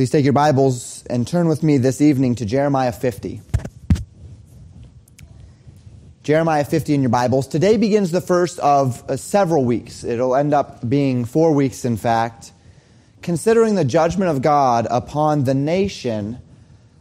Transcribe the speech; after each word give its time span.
Please 0.00 0.08
take 0.08 0.24
your 0.24 0.32
Bibles 0.32 1.04
and 1.10 1.28
turn 1.28 1.46
with 1.46 1.62
me 1.62 1.76
this 1.76 2.00
evening 2.00 2.34
to 2.36 2.46
Jeremiah 2.46 2.90
50. 2.90 3.42
Jeremiah 6.22 6.64
50 6.64 6.94
in 6.94 7.02
your 7.02 7.10
Bibles. 7.10 7.46
Today 7.46 7.76
begins 7.76 8.10
the 8.10 8.22
first 8.22 8.58
of 8.60 9.04
uh, 9.10 9.18
several 9.18 9.62
weeks. 9.62 10.02
It'll 10.02 10.34
end 10.34 10.54
up 10.54 10.88
being 10.88 11.26
four 11.26 11.52
weeks, 11.52 11.84
in 11.84 11.98
fact, 11.98 12.52
considering 13.20 13.74
the 13.74 13.84
judgment 13.84 14.30
of 14.30 14.40
God 14.40 14.86
upon 14.90 15.44
the 15.44 15.52
nation 15.52 16.38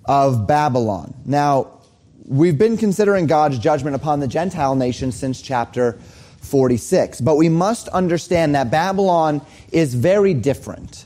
of 0.04 0.46
Babylon. 0.46 1.14
Now, 1.24 1.80
we've 2.26 2.58
been 2.58 2.76
considering 2.76 3.28
God's 3.28 3.60
judgment 3.60 3.96
upon 3.96 4.20
the 4.20 4.28
Gentile 4.28 4.76
nation 4.76 5.14
since 5.14 5.42
chapter 5.42 5.98
46, 6.42 7.22
but 7.22 7.38
we 7.38 7.48
must 7.48 7.88
understand 7.88 8.56
that 8.56 8.70
Babylon 8.70 9.40
is 9.72 9.94
very 9.94 10.34
different 10.34 11.06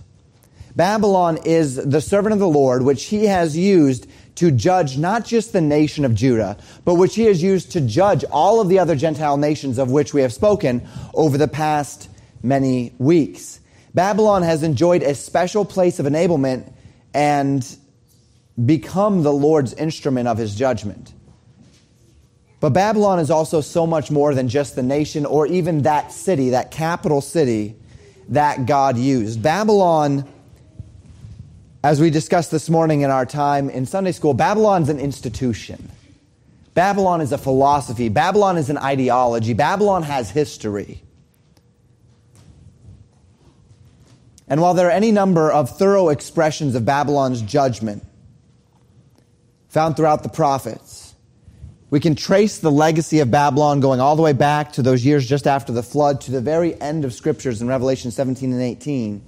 Babylon 0.75 1.37
is 1.45 1.75
the 1.75 2.01
servant 2.01 2.33
of 2.33 2.39
the 2.39 2.47
Lord, 2.47 2.81
which 2.81 3.05
he 3.05 3.25
has 3.25 3.55
used 3.55 4.07
to 4.35 4.49
judge 4.49 4.97
not 4.97 5.25
just 5.25 5.53
the 5.53 5.61
nation 5.61 6.05
of 6.05 6.15
Judah, 6.15 6.57
but 6.83 6.95
which 6.95 7.15
he 7.15 7.25
has 7.25 7.43
used 7.43 7.71
to 7.73 7.81
judge 7.81 8.23
all 8.31 8.59
of 8.59 8.69
the 8.69 8.79
other 8.79 8.95
Gentile 8.95 9.37
nations 9.37 9.77
of 9.77 9.91
which 9.91 10.13
we 10.13 10.21
have 10.21 10.33
spoken 10.33 10.87
over 11.13 11.37
the 11.37 11.47
past 11.47 12.09
many 12.41 12.93
weeks. 12.97 13.59
Babylon 13.93 14.41
has 14.41 14.63
enjoyed 14.63 15.03
a 15.03 15.13
special 15.13 15.65
place 15.65 15.99
of 15.99 16.07
enablement 16.07 16.71
and 17.13 17.77
become 18.65 19.21
the 19.21 19.33
Lord's 19.33 19.73
instrument 19.73 20.27
of 20.27 20.39
his 20.39 20.55
judgment. 20.55 21.13
But 22.59 22.71
Babylon 22.71 23.19
is 23.19 23.29
also 23.29 23.61
so 23.61 23.85
much 23.85 24.09
more 24.09 24.33
than 24.33 24.47
just 24.47 24.75
the 24.75 24.83
nation 24.83 25.25
or 25.25 25.45
even 25.45 25.83
that 25.83 26.11
city, 26.11 26.51
that 26.51 26.71
capital 26.71 27.21
city 27.21 27.75
that 28.29 28.65
God 28.65 28.97
used. 28.97 29.43
Babylon 29.43 30.27
as 31.83 31.99
we 31.99 32.09
discussed 32.09 32.49
this 32.49 32.69
morning 32.69 33.01
in 33.01 33.11
our 33.11 33.25
time 33.25 33.69
in 33.69 33.85
Sunday 33.85 34.13
school, 34.13 34.33
Babylon's 34.33 34.87
an 34.87 34.99
institution. 34.99 35.91
Babylon 36.73 37.19
is 37.19 37.33
a 37.33 37.37
philosophy. 37.37 38.07
Babylon 38.07 38.57
is 38.57 38.69
an 38.69 38.77
ideology. 38.77 39.53
Babylon 39.53 40.03
has 40.03 40.31
history. 40.31 41.03
And 44.47 44.61
while 44.61 44.73
there 44.73 44.87
are 44.87 44.91
any 44.91 45.11
number 45.11 45.51
of 45.51 45.77
thorough 45.77 46.09
expressions 46.09 46.73
of 46.75 46.85
Babylon's 46.85 47.41
judgment 47.41 48.03
found 49.67 49.97
throughout 49.97 50.23
the 50.23 50.29
prophets, 50.29 51.13
we 51.89 51.99
can 51.99 52.15
trace 52.15 52.59
the 52.59 52.71
legacy 52.71 53.19
of 53.19 53.29
Babylon 53.29 53.81
going 53.81 53.99
all 53.99 54.15
the 54.15 54.21
way 54.21 54.33
back 54.33 54.71
to 54.73 54.81
those 54.81 55.05
years 55.05 55.27
just 55.27 55.47
after 55.47 55.73
the 55.73 55.83
flood 55.83 56.21
to 56.21 56.31
the 56.31 56.41
very 56.41 56.79
end 56.81 57.03
of 57.03 57.13
scriptures 57.13 57.61
in 57.61 57.67
Revelation 57.67 58.09
17 58.09 58.51
and 58.51 58.61
18 58.61 59.21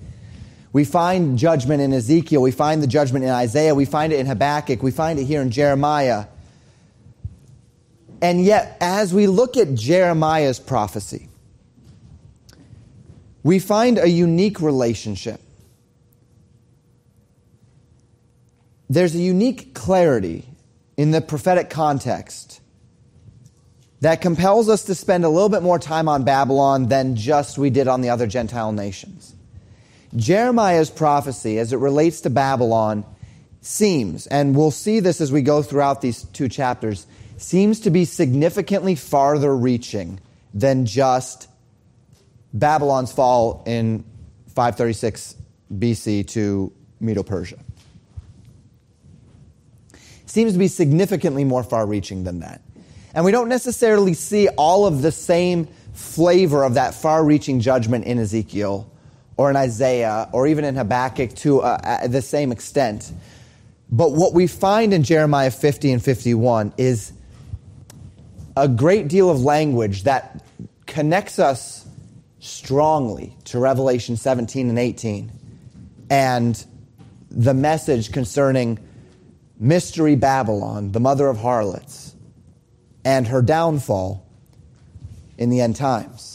we 0.76 0.84
find 0.84 1.40
judgment 1.40 1.82
in 1.82 1.94
Ezekiel. 1.94 2.42
We 2.42 2.52
find 2.52 2.84
the 2.84 2.88
judgment 2.88 3.24
in 3.24 3.32
Isaiah. 3.32 3.74
We 3.74 3.86
find 3.86 4.12
it 4.12 4.20
in 4.20 4.26
Habakkuk. 4.26 4.84
We 4.84 4.92
find 4.92 5.18
it 5.18 5.24
here 5.24 5.42
in 5.42 5.50
Jeremiah. 5.50 6.26
And 8.22 8.44
yet, 8.44 8.76
as 8.82 9.14
we 9.14 9.28
look 9.28 9.56
at 9.56 9.74
Jeremiah's 9.74 10.60
prophecy, 10.60 11.30
we 13.42 13.60
find 13.60 13.98
a 13.98 14.10
unique 14.10 14.60
relationship. 14.60 15.40
There's 18.90 19.16
a 19.16 19.20
unique 19.20 19.74
clarity 19.74 20.44
in 20.98 21.12
the 21.12 21.22
prophetic 21.22 21.70
context 21.70 22.60
that 24.02 24.20
compels 24.20 24.68
us 24.68 24.84
to 24.84 24.96
spend 24.96 25.24
a 25.24 25.30
little 25.30 25.48
bit 25.48 25.64
more 25.64 25.80
time 25.80 26.10
on 26.10 26.26
Babylon 26.26 26.90
than 26.90 27.16
just 27.16 27.58
we 27.58 27.70
did 27.70 27.88
on 27.88 28.02
the 28.02 28.10
other 28.10 28.28
Gentile 28.28 28.74
nations. 28.74 29.35
Jeremiah's 30.16 30.90
prophecy 30.90 31.60
as 31.60 31.74
it 31.74 31.78
relates 31.78 32.22
to 32.22 32.30
Babylon 32.30 33.06
seems, 33.62 34.28
and 34.28 34.56
we'll 34.56 34.72
see 34.72 35.00
this 35.00 35.20
as 35.22 35.32
we 35.32 35.42
go 35.42 35.62
throughout 35.62 36.02
these 36.02 36.24
two 36.24 36.48
chapters, 36.48 37.06
seems 37.38 37.82
to 37.82 37.90
be 37.90 38.06
significantly 38.06 38.96
farther 38.96 39.56
reaching 39.56 40.20
than 40.54 40.86
just 40.86 41.50
Babylon's 42.54 43.12
fall 43.12 43.64
in 43.66 44.06
536 44.50 45.36
BC 45.74 46.28
to 46.30 46.72
Medo 47.00 47.24
Persia. 47.24 47.58
Seems 50.26 50.54
to 50.54 50.60
be 50.60 50.68
significantly 50.68 51.44
more 51.44 51.64
far 51.64 51.86
reaching 51.86 52.24
than 52.24 52.40
that. 52.40 52.62
And 53.14 53.26
we 53.26 53.32
don't 53.32 53.50
necessarily 53.50 54.14
see 54.14 54.48
all 54.50 54.86
of 54.86 55.02
the 55.02 55.12
same 55.12 55.68
flavor 55.94 56.64
of 56.64 56.76
that 56.76 56.94
far 56.94 57.24
reaching 57.24 57.62
judgment 57.62 58.06
in 58.06 58.20
Ezekiel 58.20 58.90
or 59.38 59.50
in 59.50 59.56
Isaiah 59.56 60.30
or 60.32 60.48
even 60.48 60.64
in 60.64 60.76
Habakkuk 60.76 61.36
to 61.36 61.62
uh, 61.62 62.08
the 62.08 62.22
same 62.22 62.52
extent. 62.52 63.12
But 63.90 64.14
what 64.14 64.34
we 64.34 64.48
find 64.48 64.94
in 64.94 65.04
Jeremiah 65.04 65.52
50 65.52 65.92
and 65.92 66.04
51 66.04 66.74
is 66.78 67.14
a 68.58 68.68
great 68.68 69.08
deal 69.08 69.30
of 69.30 69.42
language 69.42 70.04
that 70.04 70.44
connects 70.86 71.40
us 71.40 71.86
strongly 72.40 73.36
to 73.46 73.60
Revelation 73.60 74.18
17 74.18 74.70
and 74.70 74.80
18 74.80 75.32
and 76.10 76.66
the 77.30 77.54
message 77.54 78.12
concerning 78.12 78.80
Mystery 79.60 80.16
Babylon, 80.16 80.92
the 80.92 81.00
mother 81.00 81.28
of 81.28 81.38
harlots, 81.38 82.16
and 83.04 83.28
her 83.28 83.42
downfall 83.42 84.26
in 85.38 85.50
the 85.50 85.62
end 85.62 85.76
times. 85.76 86.35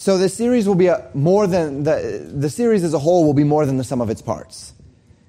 So 0.00 0.16
the 0.16 0.30
series 0.30 0.66
will 0.66 0.76
be 0.76 0.86
a, 0.86 1.10
more 1.12 1.46
than 1.46 1.82
the, 1.82 2.26
the 2.34 2.48
series 2.48 2.84
as 2.84 2.94
a 2.94 2.98
whole 2.98 3.26
will 3.26 3.34
be 3.34 3.44
more 3.44 3.66
than 3.66 3.76
the 3.76 3.84
sum 3.84 4.00
of 4.00 4.08
its 4.08 4.22
parts. 4.22 4.72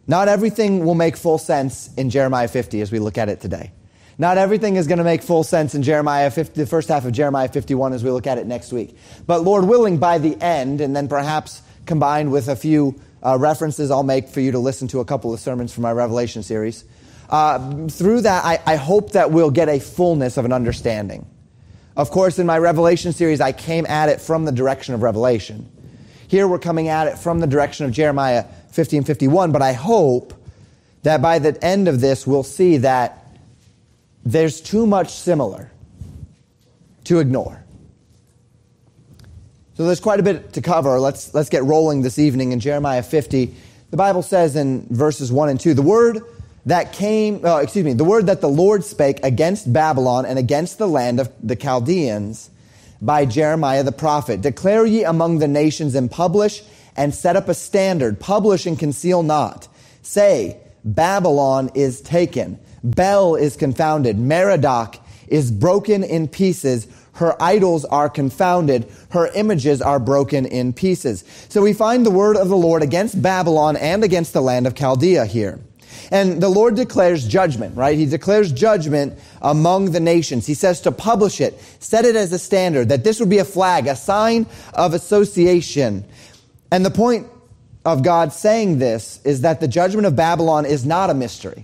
Not 0.08 0.30
everything 0.30 0.86
will 0.86 0.96
make 0.96 1.18
full 1.18 1.40
sense 1.40 1.94
in 1.96 2.09
Jeremiah 2.09 2.48
50 2.48 2.80
as 2.80 2.90
we 2.90 3.00
look 3.00 3.18
at 3.18 3.28
it 3.28 3.42
today. 3.42 3.74
Not 4.18 4.38
everything 4.38 4.78
is 4.78 4.88
going 4.88 5.00
to 5.00 5.04
make 5.04 5.24
full 5.24 5.44
sense 5.44 5.76
in 5.76 5.84
Jeremiah 5.84 6.32
50, 6.32 6.54
the 6.54 6.66
first 6.66 6.88
half 6.88 7.04
of 7.04 7.12
Jeremiah 7.12 7.50
51 7.50 7.92
as 7.92 8.02
we 8.02 8.12
look 8.12 8.26
at 8.28 8.38
it 8.38 8.48
next 8.48 8.72
week. 8.72 8.96
But 9.28 9.44
Lord 9.44 9.66
willing, 9.66 9.98
by 9.98 10.20
the 10.20 10.42
end, 10.42 10.80
and 10.80 10.96
then 10.96 11.09
perhaps 11.09 11.62
combined 11.86 12.32
with 12.32 12.48
a 12.48 12.56
few 12.56 12.98
uh, 13.22 13.38
references 13.38 13.92
I'll 13.92 14.03
make 14.03 14.30
for 14.30 14.40
you 14.40 14.53
to 14.53 14.59
listen 14.59 14.88
to 14.88 15.02
a 15.02 15.06
couple 15.06 15.34
of 15.34 15.42
sermons 15.42 15.74
from 15.74 15.82
my 15.82 15.92
Revelation 15.92 16.44
series, 16.44 16.86
uh, 17.30 17.88
through 17.90 18.22
that, 18.22 18.46
I, 18.46 18.62
I 18.66 18.76
hope 18.78 19.12
that 19.12 19.32
we'll 19.32 19.52
get 19.52 19.68
a 19.68 19.82
fullness 19.82 20.38
of 20.38 20.46
an 20.46 20.53
understanding 20.53 21.28
of 21.96 22.09
course, 22.09 22.40
in 22.40 22.46
my 22.46 22.57
Revelation 22.57 23.12
series, 23.13 23.41
I 23.41 23.52
came 23.52 23.85
at 23.85 24.09
it 24.09 24.22
from 24.22 24.46
the 24.46 24.52
direction 24.52 24.94
of 24.94 25.02
Revelation. 25.02 25.69
Here 26.28 26.47
we're 26.47 26.59
coming 26.59 26.88
at 26.88 27.07
it 27.07 27.18
from 27.18 27.40
the 27.40 27.47
direction 27.47 27.85
of 27.85 27.91
Jeremiah 27.91 28.46
50 28.72 28.97
and 28.97 29.06
51, 29.06 29.52
but 29.52 29.62
I 29.62 29.74
hope 29.74 30.34
that 31.03 31.22
by 31.22 31.40
the 31.40 31.62
end 31.63 31.88
of 31.88 32.00
this, 32.00 32.25
we'll 32.25 32.44
see 32.44 32.78
that 32.78 33.38
there's 34.24 34.62
too 34.62 34.85
much 34.85 35.12
similar 35.12 35.72
to 37.06 37.19
ignore. 37.19 37.63
So 39.73 39.85
there's 39.85 40.00
quite 40.00 40.19
a 40.19 40.23
bit 40.23 40.53
to 40.53 40.62
cover. 40.62 41.00
Let's, 41.00 41.34
let's 41.34 41.50
get 41.50 41.63
rolling 41.63 42.02
this 42.02 42.19
evening 42.19 42.52
in 42.52 42.59
Jeremiah 42.59 43.03
50. 43.03 43.53
The 43.90 43.97
Bible 43.97 44.22
says 44.22 44.56
in 44.56 44.85
verses 44.90 45.31
1 45.31 45.50
and 45.50 45.59
2 45.59 45.73
the 45.73 45.81
word 45.81 46.22
that 46.66 46.94
came, 46.94 47.44
uh, 47.45 47.57
excuse 47.57 47.85
me, 47.85 47.94
the 47.94 48.03
word 48.03 48.27
that 48.27 48.41
the 48.41 48.49
Lord 48.49 48.83
spake 48.83 49.19
against 49.23 49.72
Babylon 49.72 50.25
and 50.25 50.38
against 50.38 50.77
the 50.77 50.88
land 50.88 51.19
of 51.19 51.31
the 51.41 51.55
Chaldeans 51.55 52.49
by 53.01 53.25
Jeremiah 53.25 53.83
the 53.83 53.91
prophet. 53.91 54.41
Declare 54.41 54.85
ye 54.85 55.03
among 55.03 55.39
the 55.39 55.47
nations 55.47 55.95
and 55.95 56.09
publish 56.09 56.61
and 56.95 57.16
set 57.16 57.35
up 57.35 57.49
a 57.49 57.53
standard. 57.53 58.19
Publish 58.19 58.66
and 58.66 58.77
conceal 58.77 59.23
not. 59.23 59.67
Say, 60.03 60.57
Babylon 60.83 61.72
is 61.73 62.01
taken. 62.01 62.59
Bel 62.83 63.35
is 63.35 63.55
confounded. 63.55 64.17
Merodach 64.17 64.99
is 65.28 65.51
broken 65.51 66.03
in 66.03 66.28
pieces. 66.28 66.88
Her 67.13 67.41
idols 67.41 67.85
are 67.85 68.09
confounded. 68.09 68.91
Her 69.09 69.28
images 69.33 69.81
are 69.81 69.99
broken 69.99 70.45
in 70.45 70.73
pieces. 70.73 71.23
So 71.49 71.61
we 71.61 71.73
find 71.73 72.05
the 72.05 72.11
word 72.11 72.38
of 72.38 72.49
the 72.49 72.57
Lord 72.57 72.83
against 72.83 73.22
Babylon 73.22 73.78
and 73.78 74.03
against 74.03 74.33
the 74.33 74.41
land 74.41 74.67
of 74.67 74.75
Chaldea 74.75 75.25
here. 75.25 75.59
And 76.11 76.41
the 76.41 76.49
Lord 76.49 76.75
declares 76.75 77.25
judgment, 77.25 77.75
right? 77.78 77.97
He 77.97 78.05
declares 78.05 78.52
judgment 78.52 79.17
among 79.41 79.91
the 79.91 79.99
nations. 80.02 80.46
He 80.46 80.53
says 80.53 80.81
to 80.81 80.91
publish 80.91 81.40
it, 81.40 81.59
set 81.79 82.03
it 82.03 82.16
as 82.17 82.34
a 82.34 82.40
standard, 82.40 82.90
that 82.90 83.03
this 83.03 83.19
would 83.19 83.29
be 83.29 83.37
a 83.37 83.46
flag, 83.46 83.87
a 83.87 83.96
sign 83.96 84.46
of 84.73 84.93
association. 84.93 86.03
And 86.69 86.85
the 86.85 86.91
point 86.91 87.28
of 87.85 88.03
God 88.03 88.34
saying 88.34 88.79
this 88.79 89.22
is 89.23 89.41
that 89.41 89.61
the 89.61 89.67
judgment 89.67 90.05
of 90.05 90.16
Babylon 90.16 90.66
is 90.66 90.85
not 90.85 91.09
a 91.09 91.13
mystery 91.13 91.63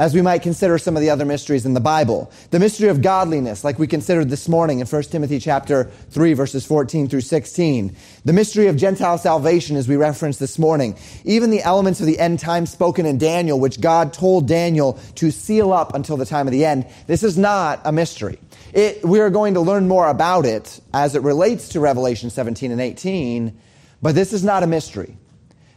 as 0.00 0.14
we 0.14 0.22
might 0.22 0.40
consider 0.40 0.78
some 0.78 0.96
of 0.96 1.02
the 1.02 1.10
other 1.10 1.26
mysteries 1.26 1.66
in 1.66 1.74
the 1.74 1.80
Bible. 1.80 2.32
The 2.52 2.58
mystery 2.58 2.88
of 2.88 3.02
godliness, 3.02 3.64
like 3.64 3.78
we 3.78 3.86
considered 3.86 4.30
this 4.30 4.48
morning 4.48 4.80
in 4.80 4.86
1 4.86 5.02
Timothy 5.02 5.38
chapter 5.38 5.90
3, 6.08 6.32
verses 6.32 6.64
14 6.64 7.06
through 7.06 7.20
16. 7.20 7.94
The 8.24 8.32
mystery 8.32 8.68
of 8.68 8.78
Gentile 8.78 9.18
salvation, 9.18 9.76
as 9.76 9.86
we 9.86 9.96
referenced 9.96 10.40
this 10.40 10.58
morning. 10.58 10.96
Even 11.24 11.50
the 11.50 11.60
elements 11.60 12.00
of 12.00 12.06
the 12.06 12.18
end 12.18 12.38
time 12.38 12.64
spoken 12.64 13.04
in 13.04 13.18
Daniel, 13.18 13.60
which 13.60 13.78
God 13.78 14.14
told 14.14 14.48
Daniel 14.48 14.98
to 15.16 15.30
seal 15.30 15.70
up 15.70 15.94
until 15.94 16.16
the 16.16 16.24
time 16.24 16.46
of 16.46 16.52
the 16.52 16.64
end. 16.64 16.86
This 17.06 17.22
is 17.22 17.36
not 17.36 17.82
a 17.84 17.92
mystery. 17.92 18.38
It, 18.72 19.04
we 19.04 19.20
are 19.20 19.28
going 19.28 19.52
to 19.52 19.60
learn 19.60 19.86
more 19.86 20.08
about 20.08 20.46
it 20.46 20.80
as 20.94 21.14
it 21.14 21.20
relates 21.20 21.68
to 21.70 21.80
Revelation 21.80 22.30
17 22.30 22.72
and 22.72 22.80
18, 22.80 23.54
but 24.00 24.14
this 24.14 24.32
is 24.32 24.42
not 24.42 24.62
a 24.62 24.66
mystery. 24.66 25.18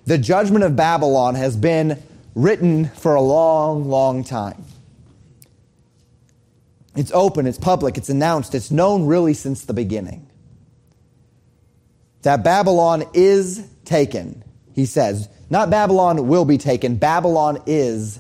The 0.06 0.18
judgment 0.18 0.64
of 0.64 0.78
Babylon 0.78 1.36
has 1.36 1.58
been 1.58 2.02
written 2.36 2.86
for 2.86 3.16
a 3.16 3.22
long, 3.22 3.86
long 3.86 4.24
time. 4.24 4.66
It's 6.96 7.12
open, 7.12 7.48
it's 7.48 7.58
public, 7.58 7.98
it's 7.98 8.10
announced, 8.10 8.54
it's 8.54 8.70
known 8.70 9.06
really 9.06 9.34
since 9.34 9.66
the 9.66 9.74
beginning. 9.74 10.30
That 12.22 12.44
Babylon 12.44 13.04
is 13.14 13.68
taken, 13.86 14.44
he 14.74 14.86
says. 14.86 15.28
Not 15.50 15.70
Babylon 15.70 16.28
will 16.28 16.46
be 16.46 16.58
taken, 16.58 16.96
Babylon 16.98 17.62
is 17.66 18.20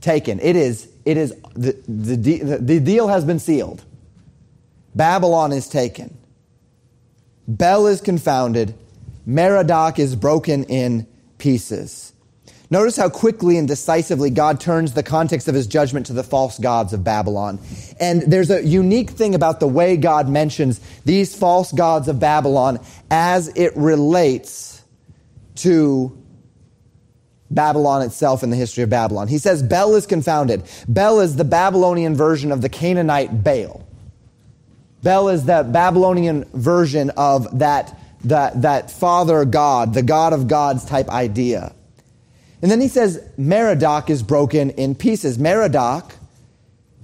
taken. 0.00 0.40
It 0.40 0.56
is, 0.56 0.88
it 1.04 1.16
is, 1.16 1.34
the, 1.54 1.76
the, 1.88 2.58
the 2.60 2.80
deal 2.80 3.08
has 3.08 3.24
been 3.24 3.38
sealed. 3.38 3.84
Babylon 4.94 5.52
is 5.52 5.68
taken. 5.68 6.16
Bel 7.48 7.86
is 7.86 8.00
confounded. 8.00 8.74
Merodach 9.26 9.98
is 9.98 10.16
broken 10.16 10.64
in 10.64 11.06
pieces. 11.38 12.11
Notice 12.72 12.96
how 12.96 13.10
quickly 13.10 13.58
and 13.58 13.68
decisively 13.68 14.30
God 14.30 14.58
turns 14.58 14.94
the 14.94 15.02
context 15.02 15.46
of 15.46 15.54
his 15.54 15.66
judgment 15.66 16.06
to 16.06 16.14
the 16.14 16.22
false 16.22 16.58
gods 16.58 16.94
of 16.94 17.04
Babylon. 17.04 17.58
And 18.00 18.22
there's 18.22 18.50
a 18.50 18.64
unique 18.64 19.10
thing 19.10 19.34
about 19.34 19.60
the 19.60 19.68
way 19.68 19.98
God 19.98 20.26
mentions 20.26 20.80
these 21.04 21.34
false 21.34 21.70
gods 21.70 22.08
of 22.08 22.18
Babylon 22.18 22.80
as 23.10 23.48
it 23.56 23.76
relates 23.76 24.82
to 25.56 26.18
Babylon 27.50 28.00
itself 28.00 28.42
and 28.42 28.50
the 28.50 28.56
history 28.56 28.84
of 28.84 28.88
Babylon. 28.88 29.28
He 29.28 29.36
says 29.36 29.62
Bel 29.62 29.94
is 29.94 30.06
confounded. 30.06 30.62
Bel 30.88 31.20
is 31.20 31.36
the 31.36 31.44
Babylonian 31.44 32.16
version 32.16 32.50
of 32.50 32.62
the 32.62 32.70
Canaanite 32.70 33.44
Baal. 33.44 33.86
Bel 35.02 35.28
is 35.28 35.44
the 35.44 35.62
Babylonian 35.62 36.46
version 36.54 37.10
of 37.18 37.58
that, 37.58 38.00
that, 38.24 38.62
that 38.62 38.90
father 38.90 39.44
God, 39.44 39.92
the 39.92 40.02
God 40.02 40.32
of 40.32 40.48
gods 40.48 40.86
type 40.86 41.10
idea. 41.10 41.74
And 42.62 42.70
then 42.70 42.80
he 42.80 42.88
says 42.88 43.22
Merodach 43.36 44.08
is 44.08 44.22
broken 44.22 44.70
in 44.70 44.94
pieces. 44.94 45.36
Merodach 45.36 46.12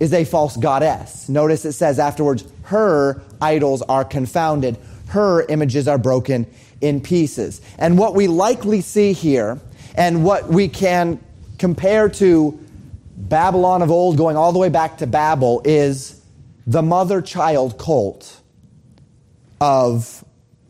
is 0.01 0.13
a 0.13 0.25
false 0.25 0.57
goddess. 0.57 1.29
Notice 1.29 1.65
it 1.65 1.73
says 1.73 1.99
afterwards, 1.99 2.45
her 2.63 3.21
idols 3.41 3.83
are 3.83 4.05
confounded, 4.05 4.79
her 5.09 5.45
images 5.47 5.89
are 5.89 5.99
broken 5.99 6.47
in 6.81 7.01
pieces. 7.01 7.61
And 7.79 7.99
what 7.99 8.15
we 8.15 8.29
likely 8.29 8.81
see 8.81 9.13
here, 9.13 9.59
and 9.97 10.25
what 10.25 10.49
we 10.49 10.69
can 10.69 11.19
compare 11.59 12.09
to 12.09 12.59
Babylon 13.17 13.83
of 13.83 13.91
old, 13.91 14.17
going 14.17 14.37
all 14.37 14.53
the 14.53 14.61
way 14.61 14.69
back 14.69 14.99
to 14.99 15.07
Babel, 15.09 15.61
is 15.65 16.21
the 16.67 16.83
mother 16.83 17.21
child 17.21 17.79
cult 17.79 18.41
of 19.61 20.25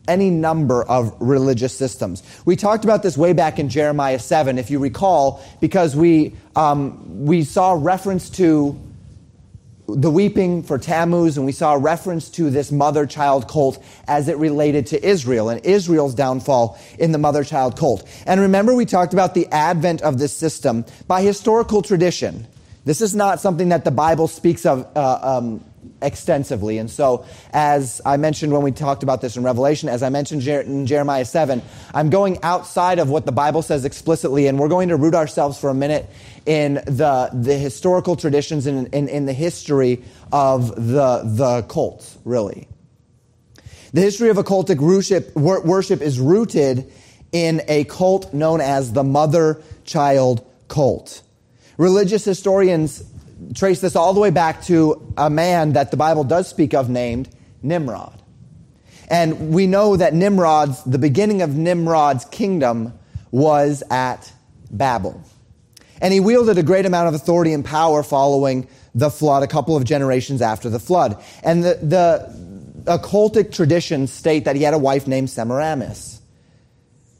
any 0.09 0.29
number 0.29 0.83
of 0.83 1.15
religious 1.21 1.77
systems. 1.77 2.23
We 2.45 2.55
talked 2.55 2.83
about 2.83 3.03
this 3.03 3.17
way 3.17 3.33
back 3.33 3.59
in 3.59 3.69
Jeremiah 3.69 4.19
7, 4.19 4.57
if 4.57 4.69
you 4.69 4.79
recall, 4.79 5.41
because 5.61 5.95
we, 5.95 6.35
um, 6.55 7.25
we 7.25 7.43
saw 7.43 7.77
reference 7.79 8.29
to 8.31 8.77
the 9.95 10.11
weeping 10.11 10.63
for 10.63 10.77
Tammuz, 10.77 11.37
and 11.37 11.45
we 11.45 11.51
saw 11.51 11.73
reference 11.73 12.29
to 12.31 12.49
this 12.49 12.71
mother 12.71 13.05
child 13.05 13.47
cult 13.47 13.83
as 14.07 14.27
it 14.27 14.37
related 14.37 14.87
to 14.87 15.03
Israel 15.03 15.49
and 15.49 15.65
Israel's 15.65 16.13
downfall 16.13 16.79
in 16.97 17.11
the 17.11 17.17
mother 17.17 17.43
child 17.43 17.77
cult. 17.77 18.07
And 18.25 18.41
remember, 18.41 18.75
we 18.75 18.85
talked 18.85 19.13
about 19.13 19.33
the 19.33 19.47
advent 19.47 20.01
of 20.01 20.19
this 20.19 20.35
system 20.35 20.85
by 21.07 21.21
historical 21.21 21.81
tradition. 21.81 22.47
This 22.85 23.01
is 23.01 23.15
not 23.15 23.39
something 23.39 23.69
that 23.69 23.83
the 23.83 23.91
Bible 23.91 24.27
speaks 24.27 24.65
of 24.65 24.87
uh, 24.95 25.19
um, 25.21 25.63
extensively. 26.01 26.77
And 26.77 26.89
so, 26.89 27.25
as 27.51 28.01
I 28.05 28.17
mentioned 28.17 28.53
when 28.53 28.61
we 28.61 28.71
talked 28.71 29.03
about 29.03 29.21
this 29.21 29.37
in 29.37 29.43
Revelation, 29.43 29.89
as 29.89 30.03
I 30.03 30.09
mentioned 30.09 30.45
in 30.47 30.85
Jeremiah 30.85 31.25
7, 31.25 31.61
I'm 31.93 32.09
going 32.09 32.39
outside 32.43 32.99
of 32.99 33.09
what 33.09 33.25
the 33.25 33.31
Bible 33.31 33.61
says 33.61 33.85
explicitly, 33.85 34.47
and 34.47 34.59
we're 34.59 34.69
going 34.69 34.89
to 34.89 34.95
root 34.95 35.15
ourselves 35.15 35.59
for 35.59 35.69
a 35.69 35.73
minute 35.73 36.09
in 36.45 36.75
the, 36.75 37.29
the 37.33 37.57
historical 37.57 38.15
traditions 38.15 38.65
and 38.65 38.87
in, 38.87 39.07
in, 39.07 39.09
in 39.09 39.25
the 39.25 39.33
history 39.33 40.03
of 40.31 40.75
the, 40.75 41.21
the 41.25 41.65
cults, 41.67 42.17
really. 42.25 42.67
The 43.93 44.01
history 44.01 44.29
of 44.29 44.37
occultic 44.37 44.77
worship, 44.77 45.35
worship 45.35 46.01
is 46.01 46.19
rooted 46.19 46.91
in 47.31 47.61
a 47.67 47.83
cult 47.85 48.33
known 48.33 48.61
as 48.61 48.93
the 48.93 49.03
mother 49.03 49.61
child 49.83 50.45
cult. 50.67 51.23
Religious 51.77 52.25
historians 52.25 53.03
trace 53.53 53.81
this 53.81 53.95
all 53.95 54.13
the 54.13 54.19
way 54.19 54.29
back 54.29 54.63
to 54.63 55.13
a 55.17 55.29
man 55.29 55.73
that 55.73 55.91
the 55.91 55.97
Bible 55.97 56.23
does 56.23 56.47
speak 56.47 56.73
of 56.73 56.89
named 56.89 57.29
Nimrod. 57.61 58.21
And 59.09 59.53
we 59.53 59.65
know 59.65 59.97
that 59.97 60.13
Nimrod's, 60.13 60.83
the 60.83 60.99
beginning 60.99 61.41
of 61.41 61.55
Nimrod's 61.55 62.25
kingdom 62.25 62.93
was 63.31 63.83
at 63.89 64.31
Babel. 64.69 65.23
And 66.01 66.13
he 66.13 66.19
wielded 66.19 66.57
a 66.57 66.63
great 66.63 66.85
amount 66.85 67.07
of 67.07 67.13
authority 67.13 67.53
and 67.53 67.65
power 67.65 68.03
following 68.03 68.67
the 68.93 69.09
flood, 69.09 69.43
a 69.43 69.47
couple 69.47 69.75
of 69.75 69.83
generations 69.83 70.41
after 70.41 70.69
the 70.69 70.79
flood. 70.79 71.21
And 71.43 71.63
the, 71.63 71.79
the 71.81 72.33
occultic 72.85 73.51
traditions 73.51 74.11
state 74.11 74.45
that 74.45 74.55
he 74.55 74.63
had 74.63 74.73
a 74.73 74.77
wife 74.77 75.07
named 75.07 75.29
Semiramis 75.29 76.18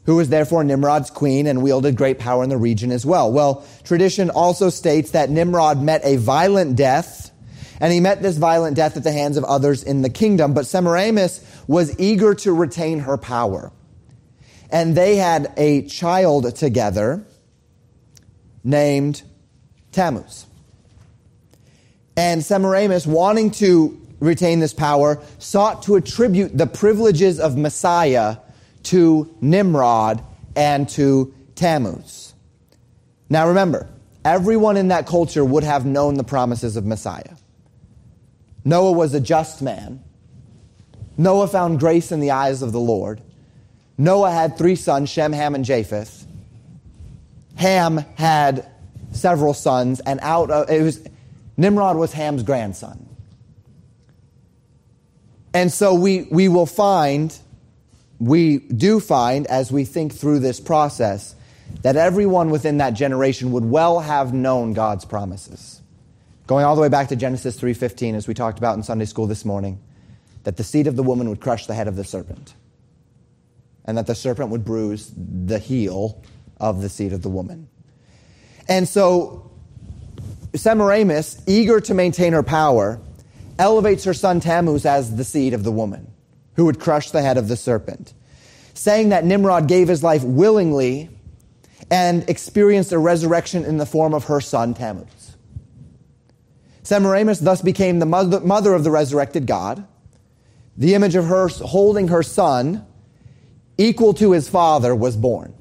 who 0.04 0.16
was 0.16 0.28
therefore 0.28 0.64
Nimrod's 0.64 1.10
queen 1.10 1.46
and 1.46 1.62
wielded 1.62 1.96
great 1.96 2.18
power 2.18 2.42
in 2.42 2.48
the 2.48 2.56
region 2.56 2.90
as 2.90 3.04
well. 3.04 3.30
Well, 3.30 3.66
tradition 3.84 4.30
also 4.30 4.70
states 4.70 5.10
that 5.10 5.30
Nimrod 5.30 5.82
met 5.82 6.00
a 6.04 6.16
violent 6.16 6.76
death, 6.76 7.30
and 7.80 7.92
he 7.92 8.00
met 8.00 8.22
this 8.22 8.36
violent 8.36 8.76
death 8.76 8.96
at 8.96 9.04
the 9.04 9.12
hands 9.12 9.36
of 9.36 9.44
others 9.44 9.82
in 9.82 10.02
the 10.02 10.10
kingdom, 10.10 10.54
but 10.54 10.66
Semiramis 10.66 11.44
was 11.66 11.98
eager 11.98 12.34
to 12.36 12.52
retain 12.52 13.00
her 13.00 13.16
power. 13.16 13.72
And 14.70 14.96
they 14.96 15.16
had 15.16 15.52
a 15.56 15.82
child 15.82 16.54
together 16.56 17.24
named 18.62 19.22
Tammuz. 19.92 20.46
And 22.16 22.44
Semiramis, 22.44 23.06
wanting 23.06 23.50
to 23.52 24.00
retain 24.20 24.60
this 24.60 24.74
power, 24.74 25.22
sought 25.38 25.82
to 25.84 25.96
attribute 25.96 26.56
the 26.56 26.66
privileges 26.66 27.40
of 27.40 27.56
Messiah 27.56 28.36
to 28.84 29.34
Nimrod 29.40 30.22
and 30.56 30.88
to 30.90 31.34
Tammuz. 31.54 32.34
Now 33.28 33.48
remember, 33.48 33.88
everyone 34.24 34.76
in 34.76 34.88
that 34.88 35.06
culture 35.06 35.44
would 35.44 35.64
have 35.64 35.86
known 35.86 36.14
the 36.14 36.24
promises 36.24 36.76
of 36.76 36.84
Messiah. 36.84 37.36
Noah 38.64 38.92
was 38.92 39.14
a 39.14 39.20
just 39.20 39.62
man. 39.62 40.02
Noah 41.16 41.48
found 41.48 41.80
grace 41.80 42.12
in 42.12 42.20
the 42.20 42.32
eyes 42.32 42.62
of 42.62 42.72
the 42.72 42.80
Lord. 42.80 43.20
Noah 43.98 44.30
had 44.30 44.56
three 44.56 44.76
sons, 44.76 45.10
Shem, 45.10 45.32
Ham, 45.32 45.54
and 45.54 45.64
Japheth. 45.64 46.26
Ham 47.56 47.98
had 48.16 48.66
several 49.12 49.52
sons, 49.52 50.00
and 50.00 50.18
out 50.22 50.50
of 50.50 50.70
it 50.70 50.82
was 50.82 51.06
Nimrod 51.56 51.96
was 51.96 52.12
Ham's 52.12 52.42
grandson. 52.42 53.06
And 55.52 55.70
so 55.70 55.94
we, 55.94 56.22
we 56.30 56.48
will 56.48 56.66
find 56.66 57.36
we 58.20 58.58
do 58.58 59.00
find, 59.00 59.46
as 59.46 59.72
we 59.72 59.84
think 59.84 60.12
through 60.12 60.40
this 60.40 60.60
process, 60.60 61.34
that 61.82 61.96
everyone 61.96 62.50
within 62.50 62.78
that 62.78 62.90
generation 62.90 63.50
would 63.52 63.64
well 63.64 64.00
have 64.00 64.34
known 64.34 64.74
God's 64.74 65.06
promises. 65.06 65.80
Going 66.46 66.64
all 66.64 66.74
the 66.74 66.82
way 66.82 66.88
back 66.88 67.08
to 67.08 67.16
Genesis 67.16 67.56
3:15 67.56 68.14
as 68.14 68.28
we 68.28 68.34
talked 68.34 68.58
about 68.58 68.76
in 68.76 68.82
Sunday 68.82 69.06
school 69.06 69.26
this 69.26 69.44
morning, 69.44 69.78
that 70.44 70.56
the 70.56 70.64
seed 70.64 70.86
of 70.86 70.96
the 70.96 71.02
woman 71.02 71.28
would 71.30 71.40
crush 71.40 71.66
the 71.66 71.74
head 71.74 71.88
of 71.88 71.96
the 71.96 72.04
serpent 72.04 72.54
and 73.84 73.96
that 73.96 74.06
the 74.06 74.14
serpent 74.14 74.50
would 74.50 74.64
bruise 74.64 75.12
the 75.16 75.58
heel 75.58 76.22
of 76.58 76.82
the 76.82 76.88
seed 76.88 77.12
of 77.12 77.22
the 77.22 77.28
woman. 77.28 77.68
And 78.68 78.86
so 78.86 79.50
Semiramis, 80.54 81.40
eager 81.46 81.80
to 81.80 81.94
maintain 81.94 82.32
her 82.32 82.42
power, 82.42 83.00
elevates 83.58 84.04
her 84.04 84.14
son 84.14 84.40
Tammuz 84.40 84.84
as 84.84 85.16
the 85.16 85.24
seed 85.24 85.54
of 85.54 85.62
the 85.62 85.72
woman 85.72 86.10
who 86.60 86.66
would 86.66 86.78
crush 86.78 87.10
the 87.10 87.22
head 87.22 87.38
of 87.38 87.48
the 87.48 87.56
serpent, 87.56 88.12
saying 88.74 89.08
that 89.08 89.24
Nimrod 89.24 89.66
gave 89.66 89.88
his 89.88 90.02
life 90.02 90.22
willingly 90.22 91.08
and 91.90 92.28
experienced 92.28 92.92
a 92.92 92.98
resurrection 92.98 93.64
in 93.64 93.78
the 93.78 93.86
form 93.86 94.12
of 94.12 94.24
her 94.24 94.42
son 94.42 94.74
Tammuz. 94.74 95.38
Semiramis 96.82 97.38
thus 97.38 97.62
became 97.62 97.98
the 97.98 98.04
mother 98.04 98.74
of 98.74 98.84
the 98.84 98.90
resurrected 98.90 99.46
God, 99.46 99.86
the 100.76 100.92
image 100.92 101.14
of 101.14 101.24
her 101.24 101.48
holding 101.48 102.08
her 102.08 102.22
son, 102.22 102.86
equal 103.78 104.12
to 104.12 104.32
his 104.32 104.46
father, 104.46 104.94
was 104.94 105.16
born. 105.16 105.54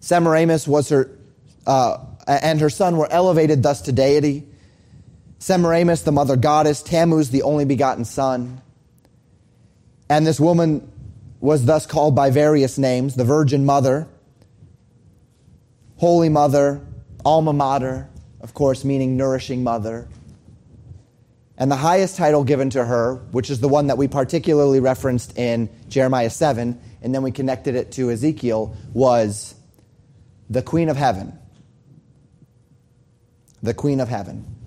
Semiramis 0.00 0.68
was 0.68 0.90
her, 0.90 1.10
uh, 1.66 2.04
and 2.26 2.60
her 2.60 2.68
son 2.68 2.98
were 2.98 3.10
elevated 3.10 3.62
thus 3.62 3.80
to 3.80 3.92
deity. 3.92 4.46
Semiramis, 5.38 6.02
the 6.02 6.12
mother 6.12 6.36
goddess, 6.36 6.82
Tammuz, 6.82 7.30
the 7.30 7.44
only 7.44 7.64
begotten 7.64 8.04
son. 8.04 8.60
And 10.10 10.26
this 10.26 10.40
woman 10.40 10.90
was 11.38 11.64
thus 11.64 11.86
called 11.86 12.16
by 12.16 12.30
various 12.30 12.76
names 12.78 13.14
the 13.14 13.24
Virgin 13.24 13.64
Mother, 13.64 14.08
Holy 15.98 16.28
Mother, 16.28 16.84
Alma 17.24 17.52
Mater, 17.52 18.10
of 18.40 18.52
course, 18.52 18.84
meaning 18.84 19.16
nourishing 19.16 19.62
mother. 19.62 20.08
And 21.56 21.70
the 21.70 21.76
highest 21.76 22.16
title 22.16 22.42
given 22.42 22.70
to 22.70 22.84
her, 22.84 23.16
which 23.30 23.50
is 23.50 23.60
the 23.60 23.68
one 23.68 23.86
that 23.86 23.98
we 23.98 24.08
particularly 24.08 24.80
referenced 24.80 25.38
in 25.38 25.68
Jeremiah 25.88 26.30
7, 26.30 26.80
and 27.02 27.14
then 27.14 27.22
we 27.22 27.30
connected 27.30 27.76
it 27.76 27.92
to 27.92 28.10
Ezekiel, 28.10 28.74
was 28.92 29.54
the 30.48 30.62
Queen 30.62 30.88
of 30.88 30.96
Heaven. 30.96 31.38
The 33.62 33.74
Queen 33.74 34.00
of 34.00 34.08
Heaven. 34.08 34.59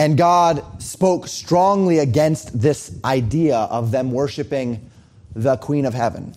And 0.00 0.16
God 0.16 0.82
spoke 0.82 1.28
strongly 1.28 1.98
against 1.98 2.58
this 2.58 2.90
idea 3.04 3.58
of 3.58 3.90
them 3.90 4.12
worshiping 4.12 4.90
the 5.34 5.58
Queen 5.58 5.84
of 5.84 5.92
Heaven. 5.92 6.34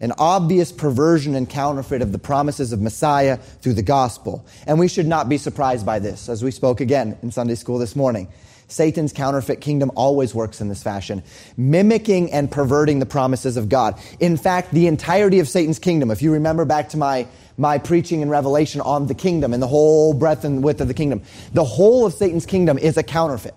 An 0.00 0.12
obvious 0.18 0.72
perversion 0.72 1.36
and 1.36 1.48
counterfeit 1.48 2.02
of 2.02 2.10
the 2.10 2.18
promises 2.18 2.72
of 2.72 2.80
Messiah 2.80 3.36
through 3.36 3.74
the 3.74 3.82
gospel. 3.82 4.44
And 4.66 4.80
we 4.80 4.88
should 4.88 5.06
not 5.06 5.28
be 5.28 5.38
surprised 5.38 5.86
by 5.86 6.00
this, 6.00 6.28
as 6.28 6.42
we 6.42 6.50
spoke 6.50 6.80
again 6.80 7.16
in 7.22 7.30
Sunday 7.30 7.54
school 7.54 7.78
this 7.78 7.94
morning. 7.94 8.26
Satan's 8.68 9.12
counterfeit 9.12 9.60
kingdom 9.60 9.92
always 9.94 10.34
works 10.34 10.60
in 10.60 10.68
this 10.68 10.82
fashion, 10.82 11.22
mimicking 11.56 12.32
and 12.32 12.50
perverting 12.50 12.98
the 12.98 13.06
promises 13.06 13.56
of 13.56 13.68
God. 13.68 13.98
In 14.18 14.36
fact, 14.36 14.72
the 14.72 14.86
entirety 14.88 15.38
of 15.38 15.48
Satan's 15.48 15.78
kingdom, 15.78 16.10
if 16.10 16.20
you 16.20 16.32
remember 16.32 16.64
back 16.64 16.88
to 16.90 16.96
my 16.96 17.28
my 17.58 17.78
preaching 17.78 18.20
in 18.20 18.28
Revelation 18.28 18.80
on 18.80 19.06
the 19.06 19.14
kingdom 19.14 19.54
and 19.54 19.62
the 19.62 19.66
whole 19.66 20.12
breadth 20.12 20.44
and 20.44 20.62
width 20.62 20.80
of 20.80 20.88
the 20.88 20.94
kingdom. 20.94 21.22
The 21.52 21.64
whole 21.64 22.06
of 22.06 22.12
Satan's 22.12 22.46
kingdom 22.46 22.78
is 22.78 22.96
a 22.96 23.02
counterfeit. 23.02 23.54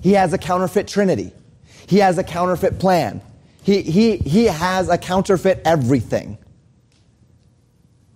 He 0.00 0.12
has 0.12 0.32
a 0.32 0.38
counterfeit 0.38 0.88
trinity. 0.88 1.32
He 1.86 1.98
has 1.98 2.18
a 2.18 2.24
counterfeit 2.24 2.78
plan. 2.78 3.20
He, 3.62 3.82
he, 3.82 4.16
he 4.16 4.44
has 4.44 4.88
a 4.88 4.96
counterfeit 4.96 5.62
everything. 5.64 6.38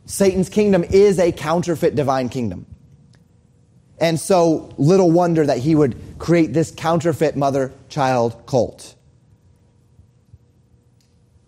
Satan's 0.06 0.48
kingdom 0.48 0.84
is 0.84 1.18
a 1.18 1.32
counterfeit 1.32 1.94
divine 1.94 2.28
kingdom. 2.28 2.66
And 4.02 4.18
so, 4.18 4.75
little 4.78 5.12
wonder 5.12 5.47
that 5.47 5.59
he 5.59 5.76
would 5.76 5.97
create 6.18 6.52
this 6.52 6.73
counterfeit 6.73 7.37
mother 7.37 7.73
child 7.88 8.47
cult. 8.47 8.97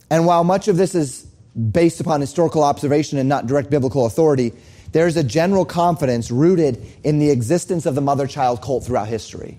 And 0.08 0.24
while 0.24 0.44
much 0.44 0.68
of 0.68 0.76
this 0.76 0.94
is 0.94 1.26
based 1.72 2.00
upon 2.00 2.20
historical 2.20 2.62
observation 2.62 3.18
and 3.18 3.28
not 3.28 3.48
direct 3.48 3.70
biblical 3.70 4.06
authority, 4.06 4.52
there's 4.92 5.16
a 5.16 5.24
general 5.24 5.64
confidence 5.64 6.30
rooted 6.30 6.80
in 7.02 7.18
the 7.18 7.30
existence 7.30 7.86
of 7.86 7.96
the 7.96 8.00
mother 8.00 8.28
child 8.28 8.62
cult 8.62 8.84
throughout 8.84 9.08
history. 9.08 9.58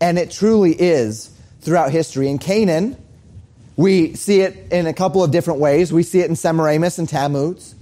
And 0.00 0.16
it 0.16 0.30
truly 0.30 0.80
is 0.80 1.28
throughout 1.60 1.90
history. 1.90 2.28
In 2.28 2.38
Canaan, 2.38 2.96
we 3.74 4.14
see 4.14 4.42
it 4.42 4.70
in 4.70 4.86
a 4.86 4.92
couple 4.92 5.24
of 5.24 5.32
different 5.32 5.58
ways. 5.58 5.92
We 5.92 6.04
see 6.04 6.20
it 6.20 6.30
in 6.30 6.36
Semiramis 6.36 7.00
and 7.00 7.08
Tammuz. 7.08 7.74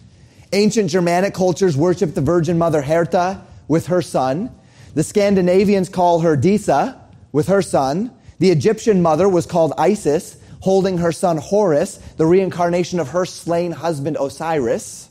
Ancient 0.54 0.88
Germanic 0.88 1.34
cultures 1.34 1.76
worship 1.76 2.14
the 2.14 2.22
Virgin 2.22 2.56
Mother 2.56 2.80
Herta 2.80 3.42
with 3.70 3.86
her 3.86 4.02
son. 4.02 4.50
The 4.94 5.04
Scandinavians 5.04 5.88
call 5.88 6.20
her 6.20 6.36
Disa 6.36 7.00
with 7.30 7.46
her 7.46 7.62
son. 7.62 8.10
The 8.40 8.50
Egyptian 8.50 9.00
mother 9.00 9.28
was 9.28 9.46
called 9.46 9.72
Isis 9.78 10.36
holding 10.58 10.98
her 10.98 11.12
son 11.12 11.36
Horus, 11.38 11.98
the 12.16 12.26
reincarnation 12.26 12.98
of 12.98 13.10
her 13.10 13.24
slain 13.24 13.70
husband 13.70 14.16
Osiris. 14.20 15.08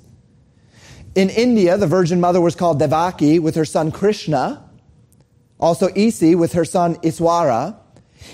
In 1.15 1.29
India, 1.29 1.77
the 1.77 1.87
Virgin 1.87 2.19
Mother 2.19 2.41
was 2.41 2.55
called 2.55 2.79
Devaki 2.79 3.39
with 3.39 3.55
her 3.55 3.65
son 3.65 3.93
Krishna. 3.93 4.69
Also 5.57 5.87
Isi 5.95 6.35
with 6.35 6.51
her 6.53 6.65
son 6.65 6.95
Iswara. 6.97 7.77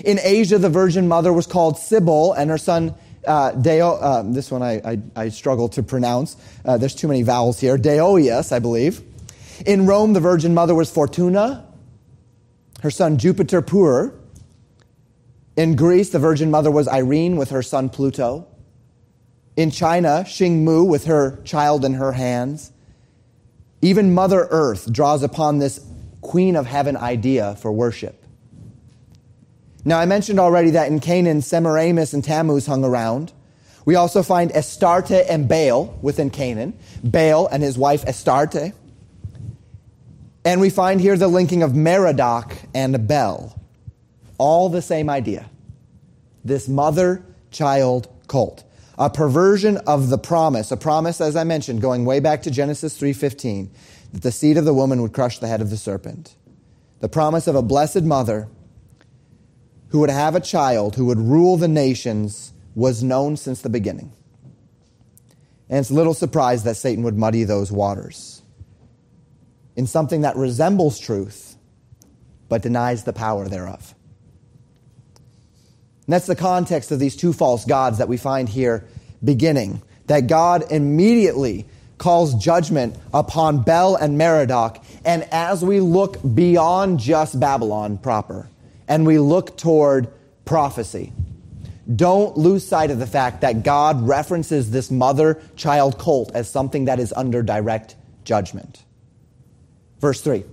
In 0.04 0.18
Asia, 0.22 0.58
the 0.58 0.68
Virgin 0.68 1.06
Mother 1.06 1.32
was 1.32 1.46
called 1.46 1.78
Sybil 1.78 2.32
and 2.32 2.50
her 2.50 2.58
son 2.58 2.96
uh, 3.26 3.52
Deo, 3.52 3.92
uh, 3.92 4.22
this 4.24 4.50
one 4.50 4.62
I, 4.62 4.80
I, 4.84 5.02
I, 5.16 5.28
struggle 5.30 5.68
to 5.70 5.82
pronounce. 5.82 6.36
Uh, 6.64 6.78
there's 6.78 6.94
too 6.94 7.08
many 7.08 7.22
vowels 7.22 7.58
here. 7.58 7.76
Deoius, 7.76 8.52
I 8.52 8.58
believe. 8.58 9.02
In 9.64 9.86
Rome, 9.86 10.12
the 10.12 10.20
Virgin 10.20 10.54
Mother 10.54 10.74
was 10.74 10.90
Fortuna. 10.90 11.66
Her 12.82 12.90
son 12.90 13.16
Jupiter 13.16 13.62
Puer. 13.62 14.12
In 15.56 15.76
Greece, 15.76 16.10
the 16.10 16.18
Virgin 16.18 16.50
Mother 16.50 16.70
was 16.70 16.86
Irene 16.88 17.36
with 17.36 17.50
her 17.50 17.62
son 17.62 17.88
Pluto. 17.88 18.46
In 19.56 19.70
China, 19.70 20.24
Xing 20.26 20.64
Mu 20.64 20.84
with 20.84 21.06
her 21.06 21.40
child 21.44 21.84
in 21.84 21.94
her 21.94 22.12
hands. 22.12 22.72
Even 23.80 24.12
Mother 24.12 24.46
Earth 24.50 24.92
draws 24.92 25.22
upon 25.22 25.58
this 25.58 25.80
Queen 26.20 26.56
of 26.56 26.66
Heaven 26.66 26.96
idea 26.96 27.54
for 27.56 27.72
worship. 27.72 28.22
Now, 29.84 29.98
I 29.98 30.04
mentioned 30.04 30.40
already 30.40 30.70
that 30.70 30.88
in 30.88 31.00
Canaan, 31.00 31.40
Semiramis 31.40 32.12
and 32.12 32.22
Tammuz 32.22 32.66
hung 32.66 32.84
around. 32.84 33.32
We 33.84 33.94
also 33.94 34.22
find 34.22 34.50
Astarte 34.50 35.12
and 35.12 35.48
Baal 35.48 35.96
within 36.02 36.28
Canaan, 36.28 36.76
Baal 37.04 37.46
and 37.46 37.62
his 37.62 37.78
wife 37.78 38.04
Astarte. 38.04 38.74
And 40.46 40.60
we 40.60 40.70
find 40.70 41.00
here 41.00 41.16
the 41.16 41.26
linking 41.26 41.64
of 41.64 41.72
Merodach 41.72 42.56
and 42.72 43.08
Bel. 43.08 43.60
All 44.38 44.68
the 44.68 44.80
same 44.80 45.10
idea. 45.10 45.50
This 46.44 46.68
mother 46.68 47.24
child 47.50 48.08
cult. 48.28 48.62
A 48.96 49.10
perversion 49.10 49.76
of 49.78 50.08
the 50.08 50.18
promise, 50.18 50.70
a 50.70 50.76
promise, 50.76 51.20
as 51.20 51.34
I 51.34 51.42
mentioned, 51.42 51.80
going 51.80 52.04
way 52.04 52.20
back 52.20 52.42
to 52.42 52.52
Genesis 52.52 52.96
3.15, 52.96 53.70
that 54.12 54.22
the 54.22 54.30
seed 54.30 54.56
of 54.56 54.64
the 54.64 54.72
woman 54.72 55.02
would 55.02 55.12
crush 55.12 55.40
the 55.40 55.48
head 55.48 55.60
of 55.60 55.70
the 55.70 55.76
serpent. 55.76 56.36
The 57.00 57.08
promise 57.08 57.48
of 57.48 57.56
a 57.56 57.62
blessed 57.62 58.02
mother 58.02 58.46
who 59.88 59.98
would 59.98 60.10
have 60.10 60.36
a 60.36 60.40
child 60.40 60.94
who 60.94 61.06
would 61.06 61.18
rule 61.18 61.56
the 61.56 61.66
nations 61.66 62.52
was 62.76 63.02
known 63.02 63.36
since 63.36 63.62
the 63.62 63.68
beginning. 63.68 64.12
And 65.68 65.80
it's 65.80 65.90
little 65.90 66.14
surprise 66.14 66.62
that 66.62 66.76
Satan 66.76 67.02
would 67.02 67.18
muddy 67.18 67.42
those 67.42 67.72
waters 67.72 68.35
in 69.76 69.86
something 69.86 70.22
that 70.22 70.36
resembles 70.36 70.98
truth 70.98 71.56
but 72.48 72.62
denies 72.62 73.04
the 73.04 73.12
power 73.12 73.48
thereof. 73.48 73.94
And 76.06 76.12
that's 76.12 76.26
the 76.26 76.36
context 76.36 76.92
of 76.92 76.98
these 76.98 77.16
two 77.16 77.32
false 77.32 77.64
gods 77.64 77.98
that 77.98 78.08
we 78.08 78.16
find 78.16 78.48
here 78.48 78.86
beginning. 79.22 79.82
That 80.06 80.28
God 80.28 80.70
immediately 80.70 81.66
calls 81.98 82.34
judgment 82.34 82.96
upon 83.12 83.62
Bel 83.62 83.96
and 83.96 84.16
Merodach. 84.16 84.84
And 85.04 85.26
as 85.32 85.64
we 85.64 85.80
look 85.80 86.18
beyond 86.34 87.00
just 87.00 87.38
Babylon 87.40 87.98
proper 87.98 88.48
and 88.86 89.04
we 89.04 89.18
look 89.18 89.56
toward 89.56 90.08
prophecy, 90.44 91.12
don't 91.94 92.36
lose 92.36 92.66
sight 92.66 92.92
of 92.92 93.00
the 93.00 93.06
fact 93.06 93.40
that 93.40 93.64
God 93.64 94.06
references 94.06 94.70
this 94.70 94.92
mother 94.92 95.42
child 95.56 95.98
cult 95.98 96.30
as 96.34 96.48
something 96.48 96.84
that 96.84 97.00
is 97.00 97.12
under 97.12 97.42
direct 97.42 97.96
judgment. 98.24 98.84
Verse 100.00 100.20
3 100.20 100.44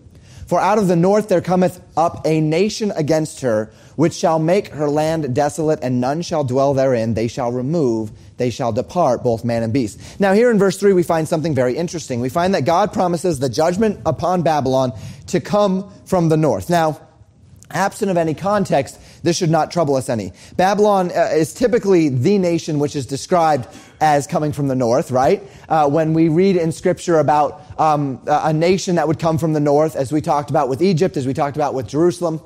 For 0.48 0.60
out 0.60 0.78
of 0.78 0.88
the 0.88 0.96
north 0.96 1.30
there 1.30 1.42
cometh 1.42 1.82
up 1.98 2.26
a 2.26 2.42
nation 2.42 2.92
against 2.92 3.42
her 3.42 3.72
which 3.96 4.14
shall 4.14 4.40
make 4.40 4.70
her 4.70 4.90
land 4.90 5.36
desolate, 5.36 5.80
and 5.82 6.02
none 6.02 6.22
shall 6.22 6.44
dwell 6.44 6.74
therein. 6.74 7.14
They 7.14 7.28
shall 7.28 7.52
remove, 7.52 8.12
they 8.38 8.50
shall 8.50 8.72
depart, 8.72 9.24
both 9.24 9.44
man 9.44 9.64
and 9.64 9.72
beast. 9.72 10.00
Now, 10.20 10.34
here 10.34 10.50
in 10.50 10.58
verse 10.58 10.78
3, 10.78 10.94
we 10.94 11.04
find 11.04 11.28
something 11.28 11.54
very 11.54 11.78
interesting. 11.78 12.20
We 12.20 12.30
find 12.30 12.56
that 12.56 12.66
God 12.66 12.94
promises 12.94 13.40
the 13.40 13.50
judgment 13.50 14.00
upon 14.06 14.42
Babylon 14.42 14.94
to 15.28 15.40
come 15.40 15.92
from 16.06 16.30
the 16.30 16.38
north. 16.38 16.70
Now, 16.70 17.00
absent 17.74 18.12
of 18.12 18.18
any 18.18 18.34
context, 18.34 19.00
this 19.24 19.38
should 19.38 19.50
not 19.50 19.72
trouble 19.72 19.96
us 19.96 20.10
any. 20.10 20.34
Babylon 20.56 21.12
uh, 21.12 21.32
is 21.34 21.54
typically 21.54 22.10
the 22.10 22.38
nation 22.38 22.80
which 22.80 22.96
is 22.96 23.06
described 23.06 23.68
as 24.00 24.28
coming 24.28 24.52
from 24.52 24.68
the 24.68 24.76
north, 24.76 25.12
right? 25.12 25.44
Uh, 25.70 25.90
when 25.90 26.14
we 26.14 26.30
read 26.30 26.56
in 26.56 26.72
scripture 26.72 27.20
about 27.20 27.62
um, 27.80 28.22
a 28.28 28.54
nation 28.54 28.96
that 28.96 29.08
would 29.08 29.20
come 29.20 29.38
from 29.38 29.54
the 29.54 29.60
north, 29.60 29.96
as 29.96 30.12
we 30.12 30.22
talked 30.22 30.50
about 30.50 30.70
with 30.70 30.82
Egypt, 30.82 31.18
as 31.18 31.26
we 31.26 31.34
talked 31.34 31.56
about 31.56 31.74
with 31.74 31.88
Jerusalem, 31.88 32.42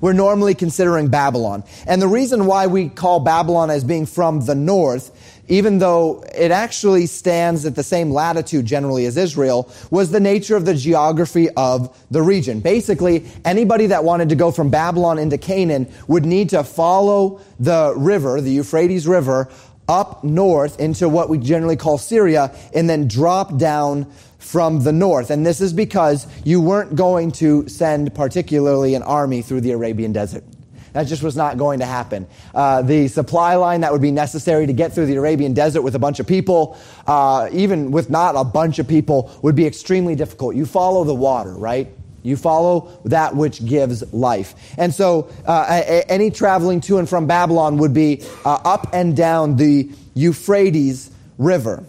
we're 0.00 0.12
normally 0.14 0.54
considering 0.54 1.08
Babylon. 1.08 1.64
And 1.86 2.00
the 2.00 2.08
reason 2.08 2.46
why 2.46 2.66
we 2.66 2.88
call 2.88 3.20
Babylon 3.20 3.70
as 3.70 3.84
being 3.84 4.06
from 4.06 4.46
the 4.46 4.54
north, 4.54 5.10
even 5.50 5.78
though 5.78 6.24
it 6.34 6.50
actually 6.50 7.06
stands 7.06 7.66
at 7.66 7.74
the 7.74 7.82
same 7.82 8.10
latitude 8.10 8.64
generally 8.64 9.04
as 9.04 9.16
Israel, 9.16 9.70
was 9.90 10.10
the 10.10 10.20
nature 10.20 10.56
of 10.56 10.64
the 10.64 10.74
geography 10.74 11.50
of 11.50 11.94
the 12.10 12.22
region. 12.22 12.60
Basically, 12.60 13.26
anybody 13.44 13.86
that 13.86 14.04
wanted 14.04 14.28
to 14.30 14.36
go 14.36 14.50
from 14.50 14.70
Babylon 14.70 15.18
into 15.18 15.36
Canaan 15.36 15.92
would 16.06 16.24
need 16.24 16.48
to 16.50 16.64
follow 16.64 17.40
the 17.58 17.92
river, 17.96 18.40
the 18.40 18.52
Euphrates 18.52 19.06
River, 19.06 19.48
up 19.88 20.22
north 20.22 20.78
into 20.78 21.08
what 21.08 21.28
we 21.28 21.36
generally 21.36 21.76
call 21.76 21.98
Syria, 21.98 22.54
and 22.72 22.88
then 22.88 23.08
drop 23.08 23.58
down 23.58 24.06
from 24.38 24.84
the 24.84 24.92
north. 24.92 25.30
And 25.30 25.44
this 25.44 25.60
is 25.60 25.72
because 25.72 26.28
you 26.44 26.60
weren't 26.60 26.94
going 26.94 27.32
to 27.32 27.68
send 27.68 28.14
particularly 28.14 28.94
an 28.94 29.02
army 29.02 29.42
through 29.42 29.62
the 29.62 29.72
Arabian 29.72 30.12
desert. 30.12 30.44
That 30.92 31.06
just 31.06 31.22
was 31.22 31.36
not 31.36 31.56
going 31.56 31.80
to 31.80 31.86
happen. 31.86 32.26
Uh, 32.54 32.82
the 32.82 33.08
supply 33.08 33.54
line 33.54 33.82
that 33.82 33.92
would 33.92 34.02
be 34.02 34.10
necessary 34.10 34.66
to 34.66 34.72
get 34.72 34.92
through 34.92 35.06
the 35.06 35.16
Arabian 35.16 35.54
desert 35.54 35.82
with 35.82 35.94
a 35.94 35.98
bunch 35.98 36.20
of 36.20 36.26
people, 36.26 36.76
uh, 37.06 37.48
even 37.52 37.90
with 37.90 38.10
not 38.10 38.34
a 38.36 38.44
bunch 38.44 38.78
of 38.78 38.88
people, 38.88 39.30
would 39.42 39.54
be 39.54 39.66
extremely 39.66 40.14
difficult. 40.14 40.56
You 40.56 40.66
follow 40.66 41.04
the 41.04 41.14
water, 41.14 41.52
right? 41.52 41.88
You 42.22 42.36
follow 42.36 43.00
that 43.06 43.34
which 43.34 43.64
gives 43.64 44.12
life. 44.12 44.54
And 44.76 44.92
so 44.92 45.30
uh, 45.46 46.02
any 46.08 46.30
traveling 46.30 46.80
to 46.82 46.98
and 46.98 47.08
from 47.08 47.26
Babylon 47.26 47.78
would 47.78 47.94
be 47.94 48.22
uh, 48.44 48.60
up 48.64 48.90
and 48.92 49.16
down 49.16 49.56
the 49.56 49.90
Euphrates 50.14 51.10
River. 51.38 51.84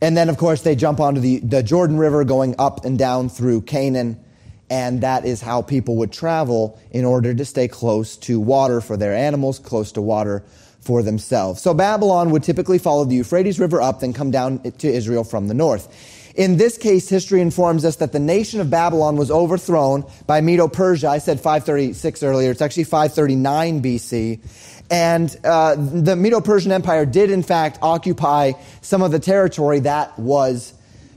And 0.00 0.16
then, 0.16 0.28
of 0.28 0.36
course, 0.36 0.62
they 0.62 0.76
jump 0.76 1.00
onto 1.00 1.20
the, 1.20 1.40
the 1.40 1.62
Jordan 1.62 1.98
River 1.98 2.24
going 2.24 2.54
up 2.58 2.84
and 2.84 2.98
down 2.98 3.28
through 3.28 3.62
Canaan. 3.62 4.24
And 4.70 5.00
that 5.00 5.24
is 5.24 5.40
how 5.40 5.62
people 5.62 5.96
would 5.96 6.12
travel 6.12 6.78
in 6.90 7.04
order 7.04 7.34
to 7.34 7.44
stay 7.44 7.68
close 7.68 8.16
to 8.16 8.38
water 8.38 8.80
for 8.80 8.96
their 8.96 9.14
animals, 9.14 9.58
close 9.58 9.92
to 9.92 10.02
water 10.02 10.44
for 10.80 11.02
themselves. 11.02 11.60
So 11.60 11.74
Babylon 11.74 12.30
would 12.30 12.42
typically 12.42 12.78
follow 12.78 13.04
the 13.04 13.16
Euphrates 13.16 13.58
River 13.58 13.80
up, 13.80 14.00
then 14.00 14.12
come 14.12 14.30
down 14.30 14.60
to 14.60 14.88
Israel 14.88 15.24
from 15.24 15.48
the 15.48 15.54
north. 15.54 15.88
In 16.34 16.56
this 16.56 16.78
case, 16.78 17.08
history 17.08 17.40
informs 17.40 17.84
us 17.84 17.96
that 17.96 18.12
the 18.12 18.20
nation 18.20 18.60
of 18.60 18.70
Babylon 18.70 19.16
was 19.16 19.30
overthrown 19.30 20.04
by 20.26 20.40
Medo 20.40 20.68
Persia. 20.68 21.08
I 21.08 21.18
said 21.18 21.40
536 21.40 22.22
earlier. 22.22 22.52
It's 22.52 22.62
actually 22.62 22.84
539 22.84 23.82
BC. 23.82 24.40
And 24.88 25.36
uh, 25.44 25.74
the 25.76 26.14
Medo 26.14 26.40
Persian 26.40 26.70
Empire 26.70 27.04
did, 27.04 27.30
in 27.30 27.42
fact, 27.42 27.80
occupy 27.82 28.52
some 28.82 29.02
of 29.02 29.10
the 29.10 29.18
territory 29.18 29.80
that 29.80 30.16
was 30.16 30.72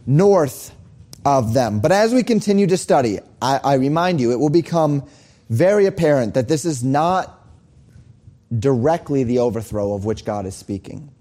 north 0.08 0.76
of 1.26 1.54
them. 1.54 1.80
But 1.80 1.92
as 1.92 2.14
we 2.14 2.24
continue 2.24 2.68
to 2.68 2.78
study, 2.78 3.20
I, 3.42 3.60
I 3.64 3.74
remind 3.76 4.20
you, 4.20 4.32
it 4.32 4.40
will 4.40 4.50
become 4.50 5.04
very 5.50 5.86
apparent 5.86 6.34
that 6.34 6.48
this 6.48 6.66
is 6.66 6.84
not 6.84 7.38
directly 8.58 9.24
the 9.24 9.40
overthrow 9.40 9.94
of 9.94 10.06
which 10.06 10.26
God 10.26 10.46
is 10.46 10.56
speaking. 10.56 11.12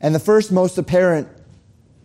And 0.00 0.14
the 0.14 0.20
first 0.20 0.52
most 0.52 0.78
apparent 0.78 1.28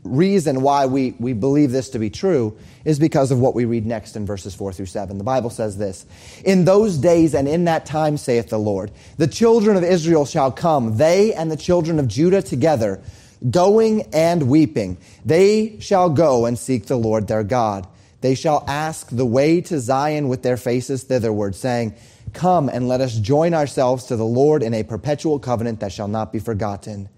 reason 0.03 0.62
why 0.62 0.86
we, 0.86 1.15
we 1.20 1.34
believe 1.34 1.72
this 1.72 1.89
to 1.91 2.00
be 2.00 2.10
true 2.10 2.58
is 2.84 3.00
because 3.00 3.32
of 3.32 3.39
what 3.39 3.55
we 3.55 3.65
read 3.65 3.86
next 3.86 4.15
in 4.15 4.25
verses 4.25 4.53
4 4.53 4.74
through 4.74 4.88
7. 4.88 5.17
The 5.17 5.24
Bible 5.24 5.50
says 5.50 5.77
this 5.77 6.05
In 6.43 6.65
those 6.65 6.98
days 6.98 7.34
and 7.34 7.48
in 7.48 7.65
that 7.65 7.86
time, 7.86 8.17
saith 8.17 8.50
the 8.50 8.60
Lord, 8.60 8.91
the 9.17 9.27
children 9.27 9.77
of 9.77 9.84
Israel 9.84 10.25
shall 10.25 10.51
come, 10.51 10.98
they 10.98 11.34
and 11.34 11.50
the 11.50 11.58
children 11.58 12.00
of 12.00 12.08
Judah 12.08 12.41
together 12.41 13.01
going 13.50 14.03
and 14.13 14.50
weeping. 14.50 14.97
They 15.25 15.79
shall 15.79 16.09
go 16.09 16.45
and 16.45 16.57
seek 16.57 16.85
the 16.85 16.97
Lord 16.97 17.27
their 17.27 17.43
God. 17.43 17.88
They 18.21 18.35
shall 18.35 18.63
ask 18.67 19.09
the 19.09 19.25
way 19.25 19.59
to 19.62 19.79
Zion 19.79 20.29
with 20.29 20.43
their 20.43 20.57
faces 20.57 21.03
thitherward, 21.03 21.55
saying, 21.55 21.95
Come 22.31 22.69
and 22.69 22.88
let 22.88 23.01
us 23.01 23.17
join 23.17 23.53
ourselves 23.53 24.05
to 24.05 24.15
the 24.15 24.25
Lord 24.25 24.63
in 24.63 24.73
a 24.73 24.83
perpetual 24.83 25.39
covenant 25.39 25.81
that 25.81 25.91
shall 25.91 26.07
not 26.07 26.31
be 26.31 26.39
forgotten. 26.39 27.09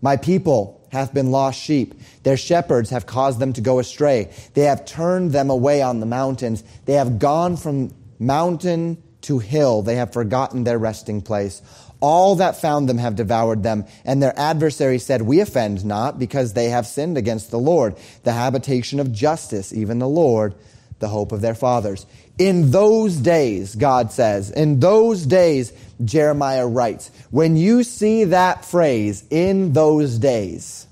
My 0.00 0.16
people 0.16 0.80
hath 0.90 1.12
been 1.12 1.30
lost 1.30 1.60
sheep. 1.60 1.94
Their 2.22 2.36
shepherds 2.36 2.90
have 2.90 3.06
caused 3.06 3.38
them 3.38 3.52
to 3.54 3.60
go 3.60 3.78
astray. 3.78 4.30
They 4.54 4.62
have 4.62 4.86
turned 4.86 5.32
them 5.32 5.50
away 5.50 5.82
on 5.82 6.00
the 6.00 6.06
mountains. 6.06 6.64
They 6.84 6.94
have 6.94 7.18
gone 7.18 7.56
from 7.56 7.94
mountain 8.18 9.02
to 9.22 9.38
hill. 9.38 9.82
They 9.82 9.96
have 9.96 10.12
forgotten 10.12 10.64
their 10.64 10.78
resting 10.78 11.20
place. 11.20 11.60
All 12.08 12.36
that 12.36 12.60
found 12.60 12.88
them 12.88 12.98
have 12.98 13.16
devoured 13.16 13.64
them, 13.64 13.84
and 14.04 14.22
their 14.22 14.38
adversaries 14.38 15.04
said, 15.04 15.22
We 15.22 15.40
offend 15.40 15.84
not, 15.84 16.20
because 16.20 16.52
they 16.52 16.66
have 16.68 16.86
sinned 16.86 17.18
against 17.18 17.50
the 17.50 17.58
Lord, 17.58 17.96
the 18.22 18.32
habitation 18.32 19.00
of 19.00 19.10
justice, 19.10 19.72
even 19.72 19.98
the 19.98 20.06
Lord, 20.06 20.54
the 21.00 21.08
hope 21.08 21.32
of 21.32 21.40
their 21.40 21.56
fathers. 21.56 22.06
In 22.38 22.70
those 22.70 23.16
days, 23.16 23.74
God 23.74 24.12
says, 24.12 24.52
in 24.52 24.78
those 24.78 25.26
days, 25.26 25.72
Jeremiah 26.04 26.68
writes, 26.68 27.10
when 27.32 27.56
you 27.56 27.82
see 27.82 28.22
that 28.22 28.64
phrase, 28.64 29.24
in 29.28 29.72
those 29.72 30.16
days, 30.16 30.86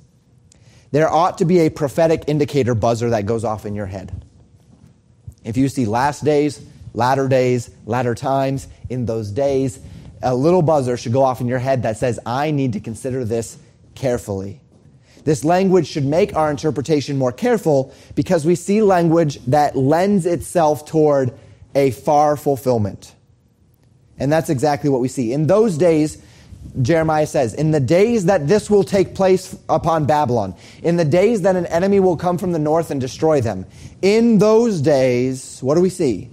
there 0.90 1.08
ought 1.08 1.38
to 1.38 1.44
be 1.44 1.60
a 1.60 1.70
prophetic 1.70 2.24
indicator 2.26 2.74
buzzer 2.74 3.10
that 3.10 3.24
goes 3.24 3.44
off 3.44 3.64
in 3.64 3.76
your 3.76 3.86
head. 3.86 4.24
If 5.44 5.56
you 5.56 5.68
see 5.68 5.86
last 5.86 6.24
days, 6.24 6.60
latter 6.92 7.28
days, 7.28 7.70
latter 7.86 8.16
times, 8.16 8.66
in 8.90 9.06
those 9.06 9.30
days, 9.30 9.78
a 10.24 10.34
little 10.34 10.62
buzzer 10.62 10.96
should 10.96 11.12
go 11.12 11.22
off 11.22 11.40
in 11.40 11.46
your 11.46 11.58
head 11.58 11.82
that 11.82 11.98
says, 11.98 12.18
I 12.26 12.50
need 12.50 12.72
to 12.72 12.80
consider 12.80 13.24
this 13.24 13.58
carefully. 13.94 14.60
This 15.24 15.44
language 15.44 15.86
should 15.86 16.04
make 16.04 16.34
our 16.34 16.50
interpretation 16.50 17.16
more 17.16 17.32
careful 17.32 17.94
because 18.14 18.44
we 18.44 18.54
see 18.54 18.82
language 18.82 19.38
that 19.46 19.76
lends 19.76 20.26
itself 20.26 20.84
toward 20.86 21.32
a 21.74 21.92
far 21.92 22.36
fulfillment. 22.36 23.14
And 24.18 24.32
that's 24.32 24.50
exactly 24.50 24.90
what 24.90 25.00
we 25.00 25.08
see. 25.08 25.32
In 25.32 25.46
those 25.46 25.78
days, 25.78 26.22
Jeremiah 26.80 27.26
says, 27.26 27.54
in 27.54 27.70
the 27.70 27.80
days 27.80 28.26
that 28.26 28.48
this 28.48 28.70
will 28.70 28.84
take 28.84 29.14
place 29.14 29.56
upon 29.68 30.06
Babylon, 30.06 30.54
in 30.82 30.96
the 30.96 31.04
days 31.04 31.42
that 31.42 31.56
an 31.56 31.66
enemy 31.66 32.00
will 32.00 32.16
come 32.16 32.38
from 32.38 32.52
the 32.52 32.58
north 32.58 32.90
and 32.90 33.00
destroy 33.00 33.40
them, 33.40 33.66
in 34.02 34.38
those 34.38 34.80
days, 34.80 35.58
what 35.62 35.74
do 35.74 35.80
we 35.80 35.90
see? 35.90 36.30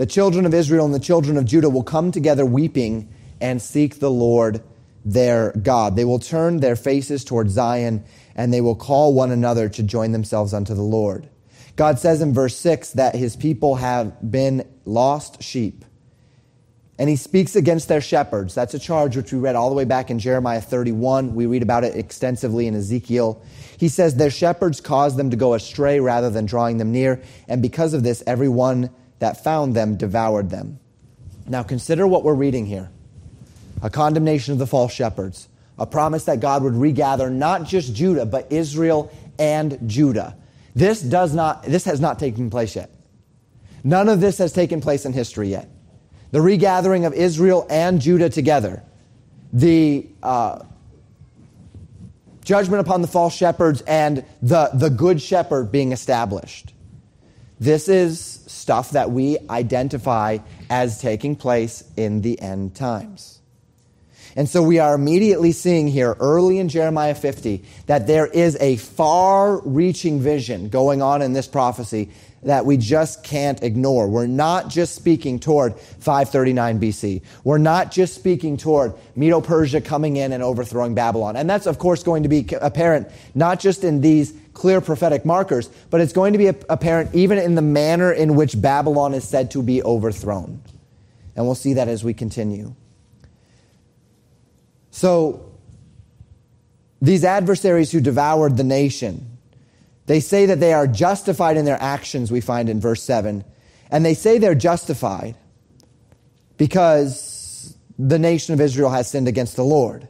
The 0.00 0.06
children 0.06 0.46
of 0.46 0.54
Israel 0.54 0.86
and 0.86 0.94
the 0.94 0.98
children 0.98 1.36
of 1.36 1.44
Judah 1.44 1.68
will 1.68 1.82
come 1.82 2.10
together 2.10 2.46
weeping 2.46 3.12
and 3.38 3.60
seek 3.60 4.00
the 4.00 4.10
Lord 4.10 4.62
their 5.04 5.52
God. 5.52 5.94
They 5.94 6.06
will 6.06 6.18
turn 6.18 6.60
their 6.60 6.74
faces 6.74 7.22
toward 7.22 7.50
Zion 7.50 8.02
and 8.34 8.50
they 8.50 8.62
will 8.62 8.74
call 8.74 9.12
one 9.12 9.30
another 9.30 9.68
to 9.68 9.82
join 9.82 10.12
themselves 10.12 10.54
unto 10.54 10.72
the 10.72 10.80
Lord. 10.80 11.28
God 11.76 11.98
says 11.98 12.22
in 12.22 12.32
verse 12.32 12.56
6 12.56 12.92
that 12.92 13.14
his 13.14 13.36
people 13.36 13.74
have 13.74 14.30
been 14.30 14.66
lost 14.86 15.42
sheep. 15.42 15.84
And 16.98 17.10
he 17.10 17.16
speaks 17.16 17.54
against 17.54 17.88
their 17.88 18.00
shepherds. 18.00 18.54
That's 18.54 18.72
a 18.72 18.78
charge 18.78 19.18
which 19.18 19.34
we 19.34 19.38
read 19.38 19.54
all 19.54 19.68
the 19.68 19.76
way 19.76 19.84
back 19.84 20.10
in 20.10 20.18
Jeremiah 20.18 20.62
31. 20.62 21.34
We 21.34 21.44
read 21.44 21.62
about 21.62 21.84
it 21.84 21.94
extensively 21.94 22.66
in 22.66 22.74
Ezekiel. 22.74 23.42
He 23.76 23.88
says 23.88 24.14
their 24.14 24.30
shepherds 24.30 24.80
caused 24.80 25.18
them 25.18 25.28
to 25.28 25.36
go 25.36 25.52
astray 25.52 26.00
rather 26.00 26.30
than 26.30 26.46
drawing 26.46 26.78
them 26.78 26.90
near. 26.90 27.22
And 27.48 27.60
because 27.60 27.92
of 27.92 28.02
this, 28.02 28.22
everyone 28.26 28.88
that 29.20 29.44
found 29.44 29.74
them 29.74 29.96
devoured 29.96 30.50
them. 30.50 30.80
Now 31.46 31.62
consider 31.62 32.06
what 32.06 32.24
we're 32.24 32.34
reading 32.34 32.66
here 32.66 32.90
a 33.82 33.88
condemnation 33.88 34.52
of 34.52 34.58
the 34.58 34.66
false 34.66 34.92
shepherds, 34.92 35.48
a 35.78 35.86
promise 35.86 36.24
that 36.24 36.40
God 36.40 36.62
would 36.62 36.74
regather 36.74 37.30
not 37.30 37.64
just 37.64 37.94
Judah, 37.94 38.26
but 38.26 38.52
Israel 38.52 39.10
and 39.38 39.78
Judah. 39.86 40.36
This 40.74 41.00
does 41.00 41.34
not, 41.34 41.62
this 41.62 41.84
has 41.84 42.00
not 42.00 42.18
taken 42.18 42.50
place 42.50 42.76
yet. 42.76 42.90
None 43.82 44.08
of 44.10 44.20
this 44.20 44.38
has 44.38 44.52
taken 44.52 44.80
place 44.80 45.06
in 45.06 45.12
history 45.12 45.48
yet. 45.48 45.68
The 46.30 46.40
regathering 46.40 47.06
of 47.06 47.14
Israel 47.14 47.66
and 47.70 48.00
Judah 48.00 48.28
together, 48.28 48.82
the 49.52 50.06
uh, 50.22 50.62
judgment 52.44 52.82
upon 52.82 53.00
the 53.00 53.08
false 53.08 53.34
shepherds, 53.34 53.80
and 53.82 54.24
the, 54.42 54.70
the 54.74 54.90
good 54.90 55.20
shepherd 55.22 55.72
being 55.72 55.92
established. 55.92 56.74
This 57.58 57.88
is 57.88 58.39
stuff 58.60 58.90
that 58.90 59.10
we 59.10 59.38
identify 59.48 60.38
as 60.68 61.00
taking 61.00 61.34
place 61.34 61.82
in 61.96 62.20
the 62.20 62.40
end 62.40 62.74
times. 62.74 63.40
And 64.36 64.48
so 64.48 64.62
we 64.62 64.78
are 64.78 64.94
immediately 64.94 65.52
seeing 65.52 65.88
here, 65.88 66.16
early 66.20 66.58
in 66.58 66.68
Jeremiah 66.68 67.14
50, 67.14 67.64
that 67.86 68.06
there 68.06 68.26
is 68.26 68.56
a 68.60 68.76
far 68.76 69.60
reaching 69.62 70.20
vision 70.20 70.68
going 70.68 71.02
on 71.02 71.20
in 71.20 71.32
this 71.32 71.48
prophecy 71.48 72.10
that 72.42 72.64
we 72.64 72.76
just 72.76 73.22
can't 73.22 73.62
ignore. 73.62 74.08
We're 74.08 74.26
not 74.26 74.68
just 74.68 74.94
speaking 74.94 75.40
toward 75.40 75.74
539 75.78 76.80
BC. 76.80 77.22
We're 77.44 77.58
not 77.58 77.90
just 77.90 78.14
speaking 78.14 78.56
toward 78.56 78.94
Medo 79.14 79.40
Persia 79.40 79.80
coming 79.80 80.16
in 80.16 80.32
and 80.32 80.42
overthrowing 80.42 80.94
Babylon. 80.94 81.36
And 81.36 81.50
that's, 81.50 81.66
of 81.66 81.78
course, 81.78 82.02
going 82.02 82.22
to 82.22 82.28
be 82.28 82.46
apparent 82.60 83.08
not 83.34 83.60
just 83.60 83.84
in 83.84 84.00
these 84.00 84.32
clear 84.52 84.80
prophetic 84.80 85.24
markers, 85.24 85.68
but 85.90 86.00
it's 86.00 86.12
going 86.12 86.32
to 86.32 86.38
be 86.38 86.48
apparent 86.48 87.14
even 87.14 87.38
in 87.38 87.54
the 87.54 87.62
manner 87.62 88.12
in 88.12 88.34
which 88.34 88.60
Babylon 88.60 89.14
is 89.14 89.26
said 89.26 89.50
to 89.52 89.62
be 89.62 89.82
overthrown. 89.82 90.62
And 91.36 91.46
we'll 91.46 91.54
see 91.54 91.74
that 91.74 91.88
as 91.88 92.04
we 92.04 92.14
continue. 92.14 92.74
So, 94.90 95.46
these 97.00 97.24
adversaries 97.24 97.90
who 97.90 98.00
devoured 98.00 98.56
the 98.56 98.64
nation, 98.64 99.38
they 100.06 100.20
say 100.20 100.46
that 100.46 100.60
they 100.60 100.72
are 100.72 100.86
justified 100.86 101.56
in 101.56 101.64
their 101.64 101.80
actions, 101.80 102.30
we 102.30 102.40
find 102.40 102.68
in 102.68 102.80
verse 102.80 103.02
7. 103.02 103.44
And 103.90 104.04
they 104.04 104.14
say 104.14 104.38
they're 104.38 104.54
justified 104.54 105.36
because 106.56 107.76
the 107.98 108.18
nation 108.18 108.54
of 108.54 108.60
Israel 108.60 108.90
has 108.90 109.08
sinned 109.08 109.28
against 109.28 109.56
the 109.56 109.64
Lord. 109.64 110.08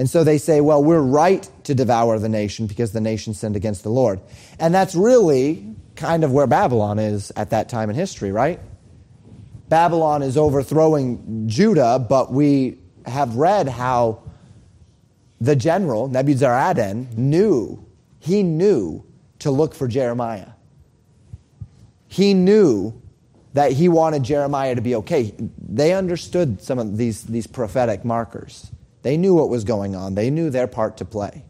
And 0.00 0.08
so 0.08 0.24
they 0.24 0.38
say, 0.38 0.62
well, 0.62 0.82
we're 0.82 0.98
right 0.98 1.46
to 1.64 1.74
devour 1.74 2.18
the 2.18 2.30
nation 2.30 2.66
because 2.66 2.92
the 2.92 3.02
nation 3.02 3.34
sinned 3.34 3.54
against 3.54 3.82
the 3.82 3.90
Lord. 3.90 4.18
And 4.58 4.74
that's 4.74 4.94
really 4.94 5.74
kind 5.94 6.24
of 6.24 6.32
where 6.32 6.46
Babylon 6.46 6.98
is 6.98 7.30
at 7.36 7.50
that 7.50 7.68
time 7.68 7.90
in 7.90 7.96
history, 7.96 8.32
right? 8.32 8.60
Babylon 9.68 10.22
is 10.22 10.38
overthrowing 10.38 11.46
Judah, 11.48 11.98
but 11.98 12.32
we 12.32 12.78
have 13.04 13.36
read 13.36 13.68
how 13.68 14.22
the 15.38 15.54
general, 15.54 16.08
Nebuzaradan, 16.08 17.18
knew, 17.18 17.84
he 18.20 18.42
knew 18.42 19.04
to 19.40 19.50
look 19.50 19.74
for 19.74 19.86
Jeremiah. 19.86 20.48
He 22.08 22.32
knew 22.32 22.98
that 23.52 23.72
he 23.72 23.90
wanted 23.90 24.22
Jeremiah 24.22 24.76
to 24.76 24.80
be 24.80 24.94
okay. 24.94 25.34
They 25.58 25.92
understood 25.92 26.62
some 26.62 26.78
of 26.78 26.96
these, 26.96 27.24
these 27.24 27.46
prophetic 27.46 28.02
markers. 28.02 28.70
They 29.02 29.16
knew 29.16 29.34
what 29.34 29.48
was 29.48 29.64
going 29.64 29.96
on, 29.96 30.14
they 30.14 30.30
knew 30.30 30.50
their 30.50 30.66
part 30.66 30.98
to 30.98 31.04
play. 31.04 31.44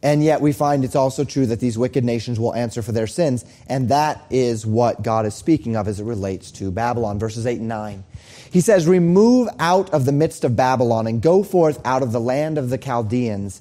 And 0.00 0.22
yet, 0.22 0.40
we 0.40 0.52
find 0.52 0.84
it's 0.84 0.94
also 0.94 1.24
true 1.24 1.46
that 1.46 1.58
these 1.58 1.76
wicked 1.76 2.04
nations 2.04 2.38
will 2.38 2.54
answer 2.54 2.82
for 2.82 2.92
their 2.92 3.08
sins. 3.08 3.44
And 3.66 3.88
that 3.88 4.24
is 4.30 4.64
what 4.64 5.02
God 5.02 5.26
is 5.26 5.34
speaking 5.34 5.74
of 5.74 5.88
as 5.88 5.98
it 5.98 6.04
relates 6.04 6.52
to 6.52 6.70
Babylon. 6.70 7.18
Verses 7.18 7.46
8 7.46 7.58
and 7.58 7.68
9. 7.68 8.04
He 8.52 8.60
says, 8.60 8.86
Remove 8.86 9.48
out 9.58 9.90
of 9.92 10.04
the 10.04 10.12
midst 10.12 10.44
of 10.44 10.54
Babylon 10.54 11.08
and 11.08 11.20
go 11.20 11.42
forth 11.42 11.84
out 11.84 12.04
of 12.04 12.12
the 12.12 12.20
land 12.20 12.58
of 12.58 12.70
the 12.70 12.78
Chaldeans 12.78 13.60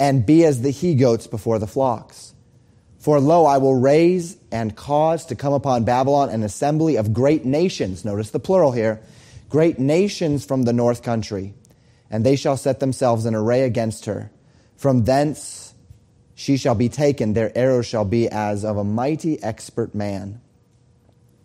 and 0.00 0.26
be 0.26 0.44
as 0.44 0.62
the 0.62 0.70
he 0.70 0.96
goats 0.96 1.28
before 1.28 1.60
the 1.60 1.66
flocks. 1.68 2.34
For 2.98 3.20
lo, 3.20 3.46
I 3.46 3.58
will 3.58 3.76
raise 3.76 4.36
and 4.50 4.74
cause 4.74 5.26
to 5.26 5.36
come 5.36 5.52
upon 5.52 5.84
Babylon 5.84 6.28
an 6.28 6.42
assembly 6.42 6.96
of 6.96 7.14
great 7.14 7.44
nations. 7.44 8.04
Notice 8.04 8.30
the 8.30 8.40
plural 8.40 8.72
here 8.72 9.00
great 9.48 9.78
nations 9.78 10.44
from 10.44 10.62
the 10.62 10.72
north 10.72 11.02
country, 11.02 11.54
and 12.10 12.24
they 12.24 12.36
shall 12.36 12.56
set 12.56 12.80
themselves 12.80 13.26
in 13.26 13.34
array 13.34 13.62
against 13.62 14.06
her. 14.06 14.30
From 14.76 15.04
thence 15.04 15.74
she 16.34 16.56
shall 16.56 16.74
be 16.74 16.88
taken, 16.88 17.32
their 17.32 17.56
arrows 17.56 17.86
shall 17.86 18.04
be 18.04 18.28
as 18.28 18.64
of 18.64 18.76
a 18.76 18.84
mighty 18.84 19.42
expert 19.42 19.94
man. 19.94 20.40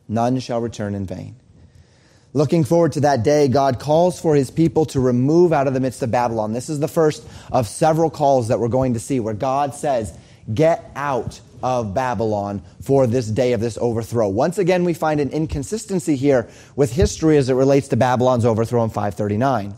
None 0.08 0.40
shall 0.40 0.60
return 0.60 0.96
in 0.96 1.06
vain. 1.06 1.38
Looking 2.34 2.64
forward 2.64 2.94
to 2.94 3.02
that 3.02 3.24
day, 3.24 3.48
God 3.48 3.80
calls 3.80 4.20
for 4.20 4.36
his 4.36 4.52
people 4.52 4.86
to 4.88 5.00
remove 5.00 5.52
out 5.52 5.68
of 5.68 5.74
the 5.74 5.80
midst 5.80 6.02
of 6.02 6.12
Babylon. 6.12 6.54
This 6.54 6.70
is 6.70 6.80
the 6.80 6.88
first 6.88 7.26
of 7.52 7.68
several 7.68 8.10
calls 8.10 8.48
that 8.48 8.60
we're 8.60 8.70
going 8.70 8.94
to 8.94 9.00
see 9.00 9.20
where 9.20 9.34
God 9.34 9.76
says, 9.76 10.18
Get 10.54 10.90
out 10.96 11.40
of 11.64 11.94
Babylon 11.94 12.62
for 12.82 13.08
this 13.08 13.28
day 13.28 13.54
of 13.54 13.60
this 13.60 13.78
overthrow. 13.80 14.30
Once 14.30 14.58
again, 14.58 14.84
we 14.84 14.94
find 14.94 15.20
an 15.20 15.30
inconsistency 15.30 16.16
here 16.16 16.50
with 16.76 16.94
history 16.94 17.38
as 17.38 17.50
it 17.50 17.54
relates 17.54 17.88
to 17.90 17.98
Babylon's 17.98 18.46
overthrow 18.46 18.84
in 18.84 18.90
539. 18.90 19.76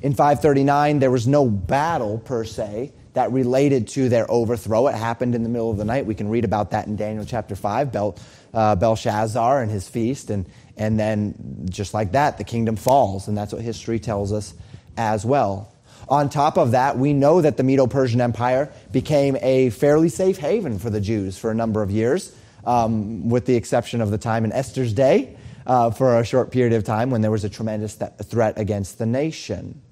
In 0.00 0.14
539, 0.14 1.00
there 1.00 1.10
was 1.10 1.26
no 1.26 1.48
battle 1.48 2.18
per 2.18 2.44
se 2.44 2.92
that 3.14 3.32
related 3.32 3.88
to 3.88 4.08
their 4.08 4.30
overthrow. 4.30 4.86
It 4.86 4.94
happened 4.94 5.34
in 5.34 5.42
the 5.42 5.48
middle 5.48 5.70
of 5.70 5.76
the 5.76 5.84
night. 5.84 6.06
We 6.06 6.14
can 6.14 6.28
read 6.28 6.44
about 6.44 6.70
that 6.70 6.86
in 6.86 6.94
Daniel 6.94 7.24
chapter 7.24 7.56
5, 7.56 7.90
Bel, 7.90 8.16
uh, 8.54 8.76
Belshazzar 8.76 9.60
and 9.60 9.70
his 9.70 9.88
feast. 9.88 10.30
And, 10.30 10.46
and 10.76 11.00
then, 11.00 11.66
just 11.68 11.94
like 11.94 12.12
that, 12.12 12.38
the 12.38 12.44
kingdom 12.44 12.76
falls. 12.76 13.26
And 13.26 13.36
that's 13.36 13.52
what 13.52 13.62
history 13.62 13.98
tells 13.98 14.32
us 14.32 14.54
as 14.96 15.24
well. 15.24 15.72
On 16.08 16.30
top 16.30 16.56
of 16.56 16.70
that, 16.70 16.96
we 16.96 17.12
know 17.12 17.42
that 17.42 17.58
the 17.58 17.62
Medo 17.62 17.86
Persian 17.86 18.20
Empire 18.20 18.72
became 18.92 19.36
a 19.42 19.70
fairly 19.70 20.08
safe 20.08 20.38
haven 20.38 20.78
for 20.78 20.88
the 20.88 21.00
Jews 21.00 21.36
for 21.36 21.50
a 21.50 21.54
number 21.54 21.82
of 21.82 21.90
years, 21.90 22.34
um, 22.64 23.28
with 23.28 23.44
the 23.44 23.56
exception 23.56 24.00
of 24.00 24.10
the 24.10 24.18
time 24.18 24.44
in 24.44 24.52
Esther's 24.52 24.94
day 24.94 25.36
uh, 25.66 25.90
for 25.90 26.18
a 26.18 26.24
short 26.24 26.50
period 26.50 26.72
of 26.72 26.82
time 26.82 27.10
when 27.10 27.20
there 27.20 27.30
was 27.30 27.44
a 27.44 27.50
tremendous 27.50 27.96
th- 27.96 28.10
threat 28.24 28.58
against 28.58 28.98
the 28.98 29.04
nation. 29.04 29.82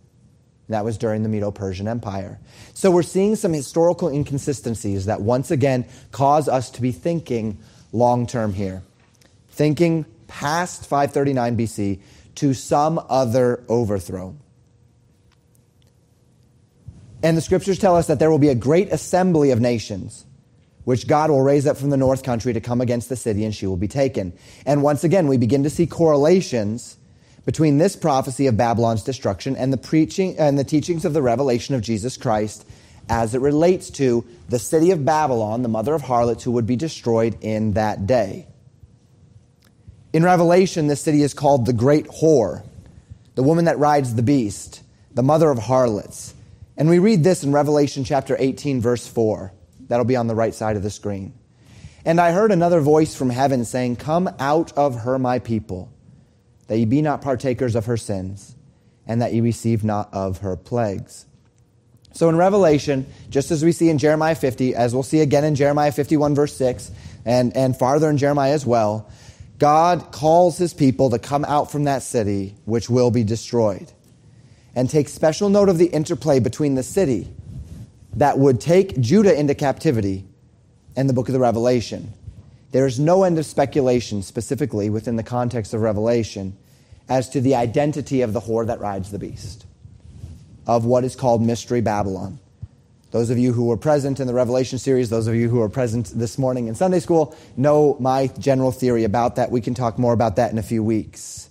That 0.69 0.85
was 0.85 0.97
during 0.97 1.23
the 1.23 1.29
Medo 1.29 1.51
Persian 1.51 1.87
Empire. 1.87 2.41
So 2.73 2.91
we're 2.91 3.03
seeing 3.03 3.37
some 3.37 3.53
historical 3.53 4.09
inconsistencies 4.09 5.07
that 5.07 5.21
once 5.21 5.51
again 5.51 5.87
cause 6.13 6.49
us 6.49 6.71
to 6.71 6.83
be 6.83 6.93
thinking 6.93 7.59
long 7.93 8.27
term 8.27 8.55
here. 8.55 8.83
Thinking 9.51 10.07
past 10.27 10.87
539 10.87 11.57
BC 11.57 12.01
to 12.37 12.55
some 12.55 13.05
other 13.09 13.63
overthrow. 13.69 14.35
And 17.27 17.37
the 17.37 17.43
scriptures 17.43 17.81
tell 17.81 17.97
us 17.97 18.07
that 18.07 18.21
there 18.21 18.31
will 18.31 18.39
be 18.39 18.51
a 18.51 18.55
great 18.55 18.93
assembly 18.93 19.51
of 19.51 19.61
nations, 19.61 20.25
which 20.85 21.09
God 21.09 21.29
will 21.29 21.43
raise 21.43 21.67
up 21.67 21.77
from 21.77 21.91
the 21.91 21.97
north 21.97 22.23
country 22.23 22.53
to 22.53 22.61
come 22.61 22.81
against 22.81 23.09
the 23.09 23.17
city, 23.17 23.45
and 23.45 23.53
she 23.53 23.67
will 23.67 23.77
be 23.77 23.89
taken. 23.89 24.33
And 24.65 24.81
once 24.81 25.03
again, 25.03 25.27
we 25.27 25.37
begin 25.37 25.65
to 25.65 25.71
see 25.71 25.89
correlations 25.89 26.97
between 27.45 27.79
this 27.79 27.97
prophecy 27.97 28.47
of 28.47 28.57
Babylon's 28.57 29.03
destruction 29.03 29.57
and 29.57 29.73
the 29.73 29.77
preaching 29.77 30.39
and 30.39 30.57
the 30.57 30.63
teachings 30.63 31.05
of 31.05 31.15
the 31.15 31.21
revelation 31.21 31.75
of 31.75 31.81
Jesus 31.81 32.17
Christ 32.17 32.65
as 33.09 33.35
it 33.35 33.41
relates 33.41 33.91
to 33.91 34.25
the 34.49 34.61
city 34.61 34.93
of 34.93 35.05
Babylon, 35.05 35.63
the 35.63 35.69
mother 35.69 35.95
of 35.95 36.03
harlots, 36.03 36.45
who 36.45 36.53
would 36.53 36.69
be 36.69 36.77
destroyed 36.77 37.37
in 37.41 37.73
that 37.73 38.07
day. 38.07 38.47
In 40.13 40.23
Revelation, 40.23 40.87
this 40.87 41.01
city 41.01 41.23
is 41.23 41.35
called 41.35 41.67
the 41.67 41.73
Great 41.73 42.07
Whore, 42.07 42.65
the 43.35 43.43
woman 43.43 43.65
that 43.65 43.81
rides 43.81 44.15
the 44.15 44.23
beast, 44.23 44.81
the 45.13 45.25
mother 45.25 45.51
of 45.51 45.59
harlots. 45.59 46.35
And 46.77 46.89
we 46.89 46.99
read 46.99 47.25
this 47.25 47.43
in 47.43 47.53
Revelation 47.53 48.05
chapter 48.05 48.37
18, 48.39 48.81
verse 48.81 49.07
4. 49.07 49.53
That'll 49.89 50.05
be 50.05 50.17
on 50.17 50.27
the 50.27 50.35
right 50.35 50.55
side 50.55 50.77
of 50.77 50.83
the 50.83 50.91
screen. 50.91 51.33
And 52.05 52.21
I 52.21 52.33
heard 52.33 52.53
another 52.53 52.81
voice 52.81 53.15
from 53.15 53.31
heaven 53.31 53.65
saying, 53.65 53.97
Come 53.97 54.29
out 54.39 54.73
of 54.77 55.01
her, 55.01 55.19
my 55.19 55.39
people, 55.39 55.91
that 56.69 56.79
ye 56.79 56.85
be 56.85 57.03
not 57.03 57.23
partakers 57.23 57.75
of 57.75 57.87
her 57.87 57.97
sins, 57.97 58.55
and 59.07 59.23
that 59.23 59.33
ye 59.33 59.41
receive 59.41 59.85
not 59.85 60.13
of 60.13 60.39
her 60.39 60.57
plagues. 60.57 61.27
So 62.13 62.29
in 62.29 62.37
Revelation, 62.37 63.07
just 63.31 63.51
as 63.51 63.65
we 63.65 63.73
see 63.73 63.89
in 63.89 63.99
Jeremiah 63.99 64.35
50, 64.35 64.75
as 64.75 64.95
we'll 64.95 65.03
see 65.03 65.21
again 65.21 65.45
in 65.45 65.55
Jeremiah 65.55 65.93
51, 65.93 66.35
verse 66.35 66.57
6, 66.57 66.91
and, 67.25 67.57
and 67.57 67.77
farther 67.77 68.09
in 68.09 68.19
Jeremiah 68.19 68.53
as 68.53 68.65
well, 68.65 69.11
God 69.59 70.13
calls 70.13 70.59
his 70.59 70.75
people 70.75 71.11
to 71.11 71.19
come 71.19 71.45
out 71.45 71.73
from 71.73 71.85
that 71.85 72.03
city 72.03 72.55
which 72.65 72.89
will 72.91 73.11
be 73.11 73.25
destroyed 73.25 73.91
and 74.77 74.91
take 74.91 75.09
special 75.09 75.49
note 75.49 75.71
of 75.71 75.79
the 75.79 75.87
interplay 75.87 76.39
between 76.39 76.75
the 76.75 76.83
city 76.83 77.27
that 78.15 78.39
would 78.39 78.61
take 78.61 79.01
Judah 79.01 79.37
into 79.37 79.55
captivity 79.55 80.25
and 80.95 81.09
the 81.09 81.15
book 81.15 81.29
of 81.29 81.33
the 81.33 81.41
Revelation. 81.41 82.13
There 82.73 82.87
is 82.87 83.01
no 83.01 83.25
end 83.25 83.39
of 83.39 83.47
speculation, 83.47 84.23
specifically 84.23 84.91
within 84.91 85.17
the 85.17 85.23
context 85.23 85.73
of 85.73 85.81
Revelation, 85.81 86.57
as 87.09 87.31
to 87.31 87.41
the 87.41 87.55
identity 87.55 88.21
of 88.21 88.35
the 88.35 88.41
whore 88.41 88.67
that 88.67 88.81
rides 88.81 89.11
the 89.11 89.19
beast, 89.19 89.65
of 90.67 90.85
what 90.85 91.05
is 91.05 91.17
called 91.17 91.41
Mystery 91.41 91.81
Babylon. 91.81 92.39
Those 93.13 93.31
of 93.31 93.39
you 93.39 93.55
who 93.55 93.67
were 93.67 93.77
present 93.79 94.21
in 94.21 94.27
the 94.27 94.35
Revelation 94.35 94.79
series, 94.79 95.09
those 95.09 95.27
of 95.27 95.35
you 95.35 95.49
who 95.49 95.63
are 95.63 95.71
present 95.71 96.13
this 96.15 96.37
morning 96.37 96.69
in 96.69 96.75
Sunday 96.75 97.01
school, 97.01 97.35
know 97.57 97.97
my 97.99 98.27
general 98.39 98.73
theory 98.73 99.05
about 99.05 99.37
that. 99.37 99.51
We 99.51 99.63
can 99.63 99.73
talk 99.73 99.99
more 99.99 100.13
about 100.13 100.37
that 100.37 100.53
in 100.53 100.59
a 100.59 100.63
few 100.63 100.83
weeks. 100.83 101.46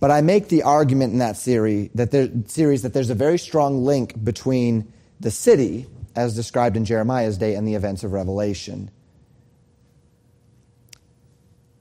But 0.00 0.10
I 0.10 0.22
make 0.22 0.48
the 0.48 0.62
argument 0.62 1.12
in 1.12 1.18
that 1.18 1.36
series 1.36 1.90
that, 1.94 2.10
there, 2.10 2.28
series 2.46 2.82
that 2.82 2.94
there's 2.94 3.10
a 3.10 3.14
very 3.14 3.38
strong 3.38 3.84
link 3.84 4.22
between 4.24 4.90
the 5.20 5.30
city, 5.30 5.86
as 6.16 6.34
described 6.34 6.76
in 6.78 6.86
Jeremiah's 6.86 7.36
day, 7.36 7.54
and 7.54 7.68
the 7.68 7.74
events 7.74 8.02
of 8.02 8.12
Revelation. 8.12 8.90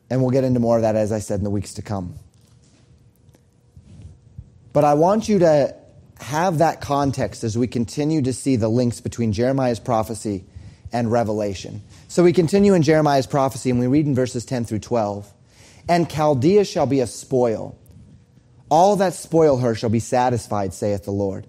And 0.10 0.22
we'll 0.22 0.32
get 0.32 0.44
into 0.44 0.60
more 0.60 0.76
of 0.76 0.82
that, 0.82 0.98
as 0.98 1.14
I 1.14 1.20
said, 1.20 1.40
in 1.40 1.46
the 1.46 1.50
weeks 1.50 1.76
to 1.76 1.82
come. 1.82 2.16
But 4.74 4.84
I 4.84 4.96
want 4.96 5.30
you 5.30 5.40
to 5.40 5.76
have 6.20 6.58
that 6.58 6.82
context 6.82 7.46
as 7.46 7.58
we 7.58 7.68
continue 7.68 8.22
to 8.24 8.34
see 8.34 8.58
the 8.58 8.68
links 8.68 9.00
between 9.00 9.32
Jeremiah's 9.32 9.80
prophecy 9.80 10.44
and 10.92 11.10
Revelation. 11.10 11.82
So 12.10 12.24
we 12.24 12.34
continue 12.34 12.74
in 12.74 12.82
Jeremiah's 12.82 13.28
prophecy, 13.28 13.70
and 13.70 13.80
we 13.80 13.88
read 13.88 14.08
in 14.08 14.14
verses 14.14 14.44
10 14.44 14.66
through 14.66 14.80
12. 14.80 15.32
And 15.88 16.10
Chaldea 16.10 16.66
shall 16.66 16.86
be 16.86 17.00
a 17.00 17.08
spoil 17.08 17.78
all 18.70 18.96
that 18.98 19.14
spoil 19.14 19.58
her 19.58 19.76
shall 19.76 19.90
be 19.90 20.00
satisfied, 20.00 20.74
saith 20.74 21.04
the 21.04 21.12
Lord. 21.12 21.48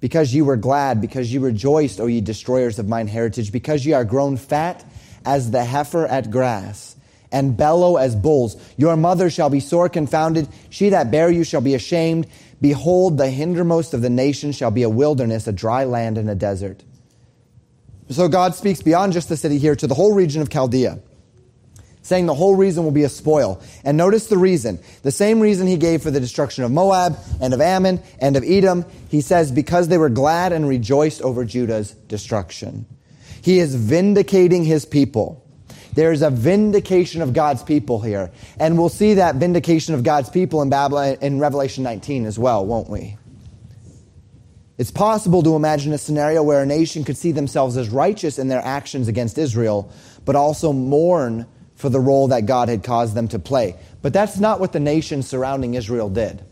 Because 0.00 0.34
you 0.34 0.44
were 0.44 0.56
glad, 0.56 1.00
because 1.00 1.32
you 1.32 1.40
rejoiced, 1.40 2.00
O 2.00 2.06
ye 2.06 2.20
destroyers 2.20 2.78
of 2.78 2.88
mine 2.88 3.08
heritage, 3.08 3.52
because 3.52 3.84
ye 3.84 3.92
are 3.92 4.04
grown 4.04 4.36
fat 4.36 4.84
as 5.24 5.50
the 5.50 5.64
heifer 5.64 6.06
at 6.06 6.30
grass, 6.30 6.96
and 7.30 7.56
bellow 7.56 7.96
as 7.96 8.16
bulls. 8.16 8.56
Your 8.76 8.96
mother 8.96 9.30
shall 9.30 9.50
be 9.50 9.60
sore 9.60 9.88
confounded. 9.88 10.48
She 10.70 10.88
that 10.88 11.10
bare 11.10 11.30
you 11.30 11.44
shall 11.44 11.60
be 11.60 11.74
ashamed. 11.74 12.26
Behold, 12.60 13.18
the 13.18 13.30
hindermost 13.30 13.94
of 13.94 14.02
the 14.02 14.10
nations 14.10 14.56
shall 14.56 14.70
be 14.70 14.82
a 14.82 14.90
wilderness, 14.90 15.46
a 15.46 15.52
dry 15.52 15.84
land, 15.84 16.18
and 16.18 16.28
a 16.28 16.34
desert. 16.34 16.82
So 18.08 18.26
God 18.28 18.54
speaks 18.54 18.82
beyond 18.82 19.12
just 19.12 19.28
the 19.28 19.36
city 19.36 19.58
here 19.58 19.76
to 19.76 19.86
the 19.86 19.94
whole 19.94 20.14
region 20.14 20.42
of 20.42 20.50
Chaldea 20.50 21.00
saying 22.10 22.26
the 22.26 22.34
whole 22.34 22.56
reason 22.56 22.82
will 22.82 22.90
be 22.90 23.04
a 23.04 23.08
spoil. 23.08 23.62
And 23.84 23.96
notice 23.96 24.26
the 24.26 24.36
reason. 24.36 24.80
The 25.02 25.12
same 25.12 25.38
reason 25.38 25.68
he 25.68 25.76
gave 25.76 26.02
for 26.02 26.10
the 26.10 26.18
destruction 26.18 26.64
of 26.64 26.72
Moab 26.72 27.16
and 27.40 27.54
of 27.54 27.60
Ammon 27.60 28.02
and 28.20 28.36
of 28.36 28.42
Edom. 28.42 28.84
He 29.08 29.20
says, 29.20 29.52
because 29.52 29.86
they 29.86 29.96
were 29.96 30.08
glad 30.08 30.52
and 30.52 30.68
rejoiced 30.68 31.22
over 31.22 31.44
Judah's 31.44 31.92
destruction. 31.92 32.84
He 33.42 33.60
is 33.60 33.76
vindicating 33.76 34.64
his 34.64 34.84
people. 34.84 35.46
There's 35.94 36.22
a 36.22 36.30
vindication 36.30 37.22
of 37.22 37.32
God's 37.32 37.62
people 37.62 38.00
here. 38.00 38.32
And 38.58 38.76
we'll 38.76 38.88
see 38.88 39.14
that 39.14 39.36
vindication 39.36 39.94
of 39.94 40.02
God's 40.02 40.30
people 40.30 40.62
in 40.62 40.68
Babylon 40.68 41.16
in 41.20 41.38
Revelation 41.38 41.84
19 41.84 42.26
as 42.26 42.40
well, 42.40 42.66
won't 42.66 42.90
we? 42.90 43.18
It's 44.78 44.90
possible 44.90 45.44
to 45.44 45.54
imagine 45.54 45.92
a 45.92 45.98
scenario 45.98 46.42
where 46.42 46.60
a 46.60 46.66
nation 46.66 47.04
could 47.04 47.16
see 47.16 47.30
themselves 47.30 47.76
as 47.76 47.88
righteous 47.88 48.36
in 48.36 48.48
their 48.48 48.64
actions 48.64 49.06
against 49.06 49.38
Israel, 49.38 49.92
but 50.24 50.34
also 50.34 50.72
mourn 50.72 51.46
for 51.80 51.88
the 51.88 52.00
role 52.00 52.28
that 52.28 52.46
God 52.46 52.68
had 52.68 52.84
caused 52.84 53.14
them 53.14 53.28
to 53.28 53.38
play. 53.38 53.74
But 54.02 54.12
that's 54.12 54.38
not 54.38 54.60
what 54.60 54.72
the 54.72 54.80
nations 54.80 55.26
surrounding 55.26 55.74
Israel 55.74 56.10
did. 56.10 56.44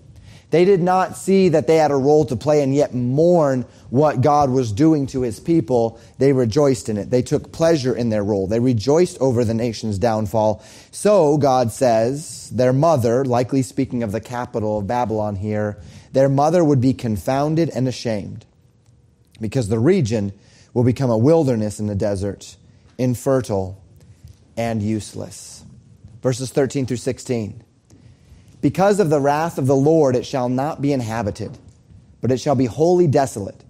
They 0.50 0.64
did 0.64 0.80
not 0.80 1.14
see 1.14 1.50
that 1.50 1.66
they 1.66 1.76
had 1.76 1.90
a 1.90 1.96
role 1.96 2.24
to 2.24 2.34
play 2.34 2.62
and 2.62 2.74
yet 2.74 2.94
mourn 2.94 3.66
what 3.90 4.22
God 4.22 4.48
was 4.48 4.72
doing 4.72 5.06
to 5.08 5.20
his 5.20 5.38
people. 5.38 6.00
They 6.16 6.32
rejoiced 6.32 6.88
in 6.88 6.96
it. 6.96 7.10
They 7.10 7.20
took 7.20 7.52
pleasure 7.52 7.94
in 7.94 8.08
their 8.08 8.24
role. 8.24 8.46
They 8.46 8.58
rejoiced 8.58 9.18
over 9.18 9.44
the 9.44 9.52
nation's 9.52 9.98
downfall. 9.98 10.64
So, 10.90 11.36
God 11.36 11.70
says, 11.70 12.48
their 12.48 12.72
mother, 12.72 13.26
likely 13.26 13.60
speaking 13.60 14.02
of 14.02 14.12
the 14.12 14.22
capital 14.22 14.78
of 14.78 14.86
Babylon 14.86 15.36
here, 15.36 15.78
their 16.12 16.30
mother 16.30 16.64
would 16.64 16.80
be 16.80 16.94
confounded 16.94 17.68
and 17.68 17.86
ashamed 17.86 18.46
because 19.42 19.68
the 19.68 19.78
region 19.78 20.32
will 20.72 20.84
become 20.84 21.10
a 21.10 21.18
wilderness 21.18 21.78
in 21.78 21.88
the 21.88 21.94
desert, 21.94 22.56
infertile 22.96 23.82
and 24.58 24.82
useless. 24.82 25.64
Verses 26.20 26.50
13 26.50 26.84
through 26.84 26.98
16. 26.98 27.62
Because 28.60 28.98
of 28.98 29.08
the 29.08 29.20
wrath 29.20 29.56
of 29.56 29.68
the 29.68 29.76
Lord, 29.76 30.16
it 30.16 30.26
shall 30.26 30.48
not 30.48 30.82
be 30.82 30.92
inhabited, 30.92 31.56
but 32.20 32.32
it 32.32 32.40
shall 32.40 32.56
be 32.56 32.66
wholly 32.66 33.06
desolate. 33.06 33.62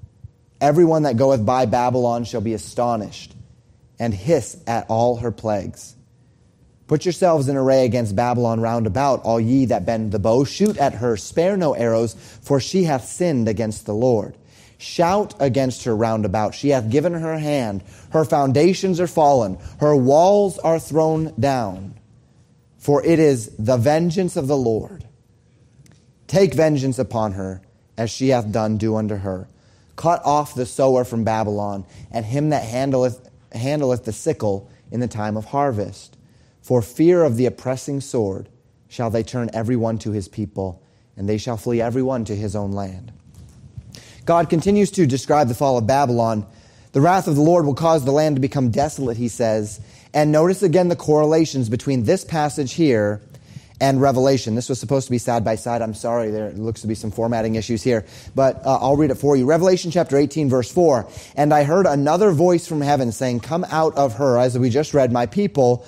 Everyone 0.60 1.02
that 1.02 1.18
goeth 1.18 1.44
by 1.44 1.66
Babylon 1.66 2.24
shall 2.24 2.40
be 2.40 2.54
astonished, 2.54 3.34
and 4.00 4.14
hiss 4.14 4.56
at 4.66 4.86
all 4.88 5.16
her 5.16 5.30
plagues. 5.30 5.94
Put 6.86 7.04
yourselves 7.04 7.48
in 7.48 7.56
array 7.56 7.84
against 7.84 8.16
Babylon 8.16 8.60
round 8.60 8.86
about, 8.86 9.22
all 9.22 9.38
ye 9.38 9.66
that 9.66 9.84
bend 9.84 10.10
the 10.10 10.18
bow. 10.18 10.44
Shoot 10.44 10.78
at 10.78 10.94
her, 10.94 11.18
spare 11.18 11.58
no 11.58 11.74
arrows, 11.74 12.14
for 12.14 12.60
she 12.60 12.84
hath 12.84 13.04
sinned 13.04 13.46
against 13.46 13.84
the 13.84 13.94
Lord. 13.94 14.38
Shout 14.78 15.34
against 15.40 15.84
her 15.84 15.94
round 15.94 16.24
about. 16.24 16.54
She 16.54 16.70
hath 16.70 16.88
given 16.90 17.12
her 17.12 17.38
hand. 17.38 17.82
Her 18.10 18.24
foundations 18.24 19.00
are 19.00 19.06
fallen. 19.06 19.58
Her 19.80 19.94
walls 19.94 20.58
are 20.58 20.78
thrown 20.78 21.34
down. 21.38 21.94
For 22.78 23.04
it 23.04 23.18
is 23.18 23.54
the 23.58 23.76
vengeance 23.76 24.36
of 24.36 24.46
the 24.46 24.56
Lord. 24.56 25.04
Take 26.28 26.54
vengeance 26.54 26.98
upon 26.98 27.32
her, 27.32 27.60
as 27.96 28.10
she 28.10 28.28
hath 28.28 28.52
done, 28.52 28.76
do 28.76 28.96
unto 28.96 29.16
her. 29.16 29.48
Cut 29.96 30.24
off 30.24 30.54
the 30.54 30.66
sower 30.66 31.04
from 31.04 31.24
Babylon, 31.24 31.84
and 32.10 32.24
him 32.24 32.50
that 32.50 32.62
handleth, 32.62 33.28
handleth 33.52 34.04
the 34.04 34.12
sickle 34.12 34.70
in 34.92 35.00
the 35.00 35.08
time 35.08 35.36
of 35.36 35.46
harvest 35.46 36.18
for 36.68 36.82
fear 36.82 37.24
of 37.24 37.38
the 37.38 37.46
oppressing 37.46 37.98
sword 37.98 38.46
shall 38.88 39.08
they 39.08 39.22
turn 39.22 39.48
every 39.54 39.74
one 39.74 39.96
to 40.00 40.10
his 40.10 40.28
people, 40.28 40.82
and 41.16 41.26
they 41.26 41.38
shall 41.38 41.56
flee 41.56 41.80
every 41.80 42.02
one 42.02 42.26
to 42.26 42.36
his 42.36 42.54
own 42.54 42.72
land. 42.72 43.10
God 44.28 44.50
continues 44.50 44.90
to 44.90 45.06
describe 45.06 45.48
the 45.48 45.54
fall 45.54 45.78
of 45.78 45.86
Babylon. 45.86 46.44
The 46.92 47.00
wrath 47.00 47.28
of 47.28 47.34
the 47.34 47.40
Lord 47.40 47.64
will 47.64 47.72
cause 47.72 48.04
the 48.04 48.12
land 48.12 48.36
to 48.36 48.40
become 48.40 48.70
desolate, 48.70 49.16
he 49.16 49.28
says. 49.28 49.80
And 50.12 50.30
notice 50.30 50.62
again 50.62 50.88
the 50.88 50.96
correlations 50.96 51.70
between 51.70 52.04
this 52.04 52.26
passage 52.26 52.74
here 52.74 53.22
and 53.80 54.02
Revelation. 54.02 54.54
This 54.54 54.68
was 54.68 54.78
supposed 54.78 55.06
to 55.06 55.10
be 55.10 55.16
side 55.16 55.46
by 55.46 55.54
side. 55.54 55.80
I'm 55.80 55.94
sorry, 55.94 56.30
there 56.30 56.50
looks 56.50 56.82
to 56.82 56.86
be 56.86 56.94
some 56.94 57.10
formatting 57.10 57.54
issues 57.54 57.82
here, 57.82 58.04
but 58.34 58.56
uh, 58.66 58.76
I'll 58.82 58.98
read 58.98 59.10
it 59.10 59.14
for 59.14 59.34
you. 59.34 59.46
Revelation 59.46 59.90
chapter 59.90 60.18
18, 60.18 60.50
verse 60.50 60.70
4. 60.70 61.08
And 61.34 61.54
I 61.54 61.62
heard 61.62 61.86
another 61.86 62.30
voice 62.30 62.66
from 62.66 62.82
heaven 62.82 63.12
saying, 63.12 63.40
Come 63.40 63.64
out 63.70 63.96
of 63.96 64.16
her, 64.16 64.38
as 64.38 64.58
we 64.58 64.68
just 64.68 64.92
read, 64.92 65.10
my 65.10 65.24
people, 65.24 65.86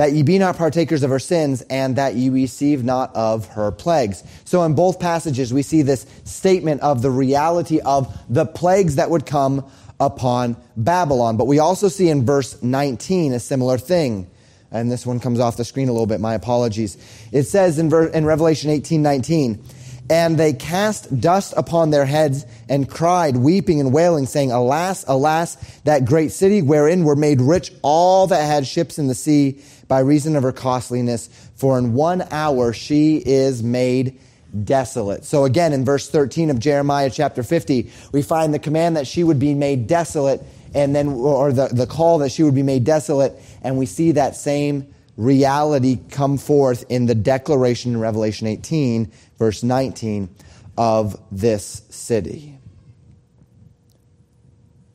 that 0.00 0.12
ye 0.12 0.22
be 0.22 0.38
not 0.38 0.56
partakers 0.56 1.02
of 1.02 1.10
her 1.10 1.18
sins, 1.18 1.60
and 1.68 1.96
that 1.96 2.14
ye 2.14 2.30
receive 2.30 2.82
not 2.82 3.14
of 3.14 3.46
her 3.48 3.70
plagues. 3.70 4.24
So 4.46 4.62
in 4.62 4.72
both 4.72 4.98
passages, 4.98 5.52
we 5.52 5.60
see 5.60 5.82
this 5.82 6.06
statement 6.24 6.80
of 6.80 7.02
the 7.02 7.10
reality 7.10 7.80
of 7.80 8.18
the 8.26 8.46
plagues 8.46 8.96
that 8.96 9.10
would 9.10 9.26
come 9.26 9.70
upon 10.00 10.56
Babylon. 10.74 11.36
But 11.36 11.48
we 11.48 11.58
also 11.58 11.88
see 11.88 12.08
in 12.08 12.24
verse 12.24 12.62
19 12.62 13.34
a 13.34 13.40
similar 13.40 13.76
thing. 13.76 14.30
And 14.70 14.90
this 14.90 15.04
one 15.04 15.20
comes 15.20 15.38
off 15.38 15.58
the 15.58 15.66
screen 15.66 15.90
a 15.90 15.92
little 15.92 16.06
bit. 16.06 16.18
My 16.18 16.32
apologies. 16.32 16.96
It 17.30 17.42
says 17.42 17.78
in, 17.78 17.92
in 18.14 18.24
Revelation 18.24 18.70
18 18.70 19.02
19, 19.02 19.62
and 20.08 20.38
they 20.38 20.54
cast 20.54 21.20
dust 21.20 21.52
upon 21.58 21.90
their 21.90 22.06
heads 22.06 22.46
and 22.70 22.88
cried, 22.88 23.36
weeping 23.36 23.80
and 23.80 23.92
wailing, 23.92 24.24
saying, 24.24 24.50
Alas, 24.50 25.04
alas, 25.06 25.56
that 25.84 26.06
great 26.06 26.32
city 26.32 26.62
wherein 26.62 27.04
were 27.04 27.16
made 27.16 27.42
rich 27.42 27.70
all 27.82 28.26
that 28.28 28.46
had 28.46 28.66
ships 28.66 28.98
in 28.98 29.06
the 29.06 29.14
sea 29.14 29.62
by 29.90 29.98
reason 29.98 30.36
of 30.36 30.44
her 30.44 30.52
costliness, 30.52 31.28
for 31.56 31.76
in 31.76 31.94
one 31.94 32.22
hour 32.30 32.72
she 32.72 33.16
is 33.16 33.60
made 33.60 34.20
desolate. 34.62 35.24
So 35.24 35.44
again, 35.44 35.72
in 35.72 35.84
verse 35.84 36.08
13 36.08 36.48
of 36.48 36.60
Jeremiah 36.60 37.10
chapter 37.10 37.42
50, 37.42 37.90
we 38.12 38.22
find 38.22 38.54
the 38.54 38.60
command 38.60 38.96
that 38.96 39.08
she 39.08 39.24
would 39.24 39.40
be 39.40 39.52
made 39.52 39.88
desolate, 39.88 40.42
and 40.74 40.94
then, 40.94 41.08
or 41.08 41.52
the, 41.52 41.66
the 41.66 41.88
call 41.88 42.18
that 42.18 42.30
she 42.30 42.44
would 42.44 42.54
be 42.54 42.62
made 42.62 42.84
desolate, 42.84 43.34
and 43.62 43.76
we 43.78 43.84
see 43.84 44.12
that 44.12 44.36
same 44.36 44.94
reality 45.16 45.98
come 46.12 46.38
forth 46.38 46.84
in 46.88 47.06
the 47.06 47.14
declaration 47.16 47.90
in 47.90 48.00
Revelation 48.00 48.46
18, 48.46 49.10
verse 49.40 49.64
19, 49.64 50.32
of 50.78 51.20
this 51.32 51.82
city. 51.90 52.56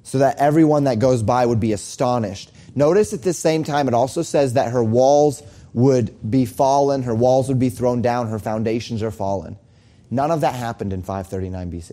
So 0.03 0.19
that 0.19 0.37
everyone 0.37 0.85
that 0.85 0.99
goes 0.99 1.21
by 1.21 1.45
would 1.45 1.59
be 1.59 1.73
astonished 1.73 2.49
Notice 2.75 3.13
at 3.13 3.23
the 3.23 3.33
same 3.33 3.63
time, 3.63 3.87
it 3.87 3.93
also 3.93 4.21
says 4.21 4.53
that 4.53 4.71
her 4.71 4.83
walls 4.83 5.41
would 5.73 6.29
be 6.29 6.45
fallen, 6.45 7.03
her 7.03 7.15
walls 7.15 7.47
would 7.47 7.59
be 7.59 7.69
thrown 7.69 8.01
down, 8.01 8.27
her 8.27 8.39
foundations 8.39 9.01
are 9.01 9.11
fallen. 9.11 9.57
None 10.11 10.29
of 10.29 10.41
that 10.41 10.55
happened 10.55 10.93
in 10.93 11.01
539 11.01 11.71
BC. 11.71 11.91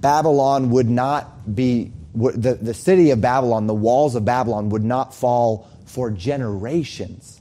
Babylon 0.00 0.70
would 0.70 0.88
not 0.88 1.54
be, 1.54 1.92
the, 2.14 2.54
the 2.54 2.74
city 2.74 3.10
of 3.10 3.20
Babylon, 3.20 3.66
the 3.66 3.74
walls 3.74 4.14
of 4.14 4.24
Babylon 4.24 4.68
would 4.70 4.84
not 4.84 5.14
fall 5.14 5.68
for 5.84 6.10
generations. 6.10 7.40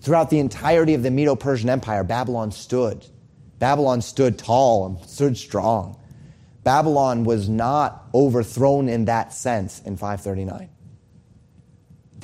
Throughout 0.00 0.28
the 0.28 0.38
entirety 0.38 0.94
of 0.94 1.02
the 1.02 1.10
Medo 1.10 1.34
Persian 1.34 1.70
Empire, 1.70 2.04
Babylon 2.04 2.52
stood. 2.52 3.06
Babylon 3.58 4.02
stood 4.02 4.38
tall 4.38 4.86
and 4.86 5.08
stood 5.08 5.36
strong. 5.38 5.98
Babylon 6.64 7.24
was 7.24 7.48
not 7.48 8.04
overthrown 8.14 8.88
in 8.88 9.06
that 9.06 9.32
sense 9.32 9.80
in 9.80 9.96
539. 9.96 10.68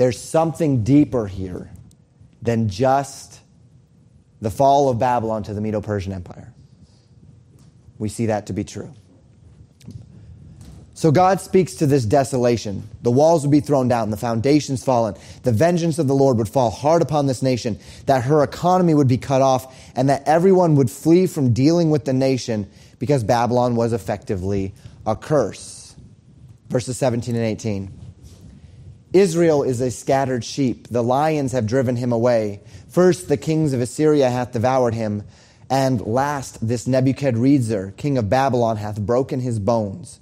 There's 0.00 0.18
something 0.18 0.82
deeper 0.82 1.26
here 1.26 1.70
than 2.40 2.70
just 2.70 3.38
the 4.40 4.48
fall 4.50 4.88
of 4.88 4.98
Babylon 4.98 5.42
to 5.42 5.52
the 5.52 5.60
Medo 5.60 5.82
Persian 5.82 6.14
Empire. 6.14 6.54
We 7.98 8.08
see 8.08 8.24
that 8.24 8.46
to 8.46 8.54
be 8.54 8.64
true. 8.64 8.94
So 10.94 11.12
God 11.12 11.42
speaks 11.42 11.74
to 11.74 11.86
this 11.86 12.06
desolation. 12.06 12.88
The 13.02 13.10
walls 13.10 13.42
would 13.42 13.50
be 13.50 13.60
thrown 13.60 13.88
down, 13.88 14.08
the 14.08 14.16
foundations 14.16 14.82
fallen. 14.82 15.16
The 15.42 15.52
vengeance 15.52 15.98
of 15.98 16.08
the 16.08 16.14
Lord 16.14 16.38
would 16.38 16.48
fall 16.48 16.70
hard 16.70 17.02
upon 17.02 17.26
this 17.26 17.42
nation, 17.42 17.78
that 18.06 18.24
her 18.24 18.42
economy 18.42 18.94
would 18.94 19.06
be 19.06 19.18
cut 19.18 19.42
off, 19.42 19.92
and 19.94 20.08
that 20.08 20.22
everyone 20.26 20.76
would 20.76 20.90
flee 20.90 21.26
from 21.26 21.52
dealing 21.52 21.90
with 21.90 22.06
the 22.06 22.14
nation 22.14 22.70
because 22.98 23.22
Babylon 23.22 23.76
was 23.76 23.92
effectively 23.92 24.72
a 25.04 25.14
curse. 25.14 25.94
Verses 26.70 26.96
17 26.96 27.36
and 27.36 27.44
18. 27.44 27.99
Israel 29.12 29.62
is 29.62 29.80
a 29.80 29.90
scattered 29.90 30.44
sheep. 30.44 30.88
The 30.88 31.02
lions 31.02 31.52
have 31.52 31.66
driven 31.66 31.96
him 31.96 32.12
away. 32.12 32.60
First, 32.88 33.28
the 33.28 33.36
kings 33.36 33.72
of 33.72 33.80
Assyria 33.80 34.30
hath 34.30 34.52
devoured 34.52 34.94
him. 34.94 35.24
And 35.68 36.00
last, 36.00 36.66
this 36.66 36.86
Nebuchadrezzar, 36.86 37.92
king 37.92 38.18
of 38.18 38.28
Babylon, 38.28 38.76
hath 38.76 39.00
broken 39.00 39.40
his 39.40 39.58
bones. 39.58 40.20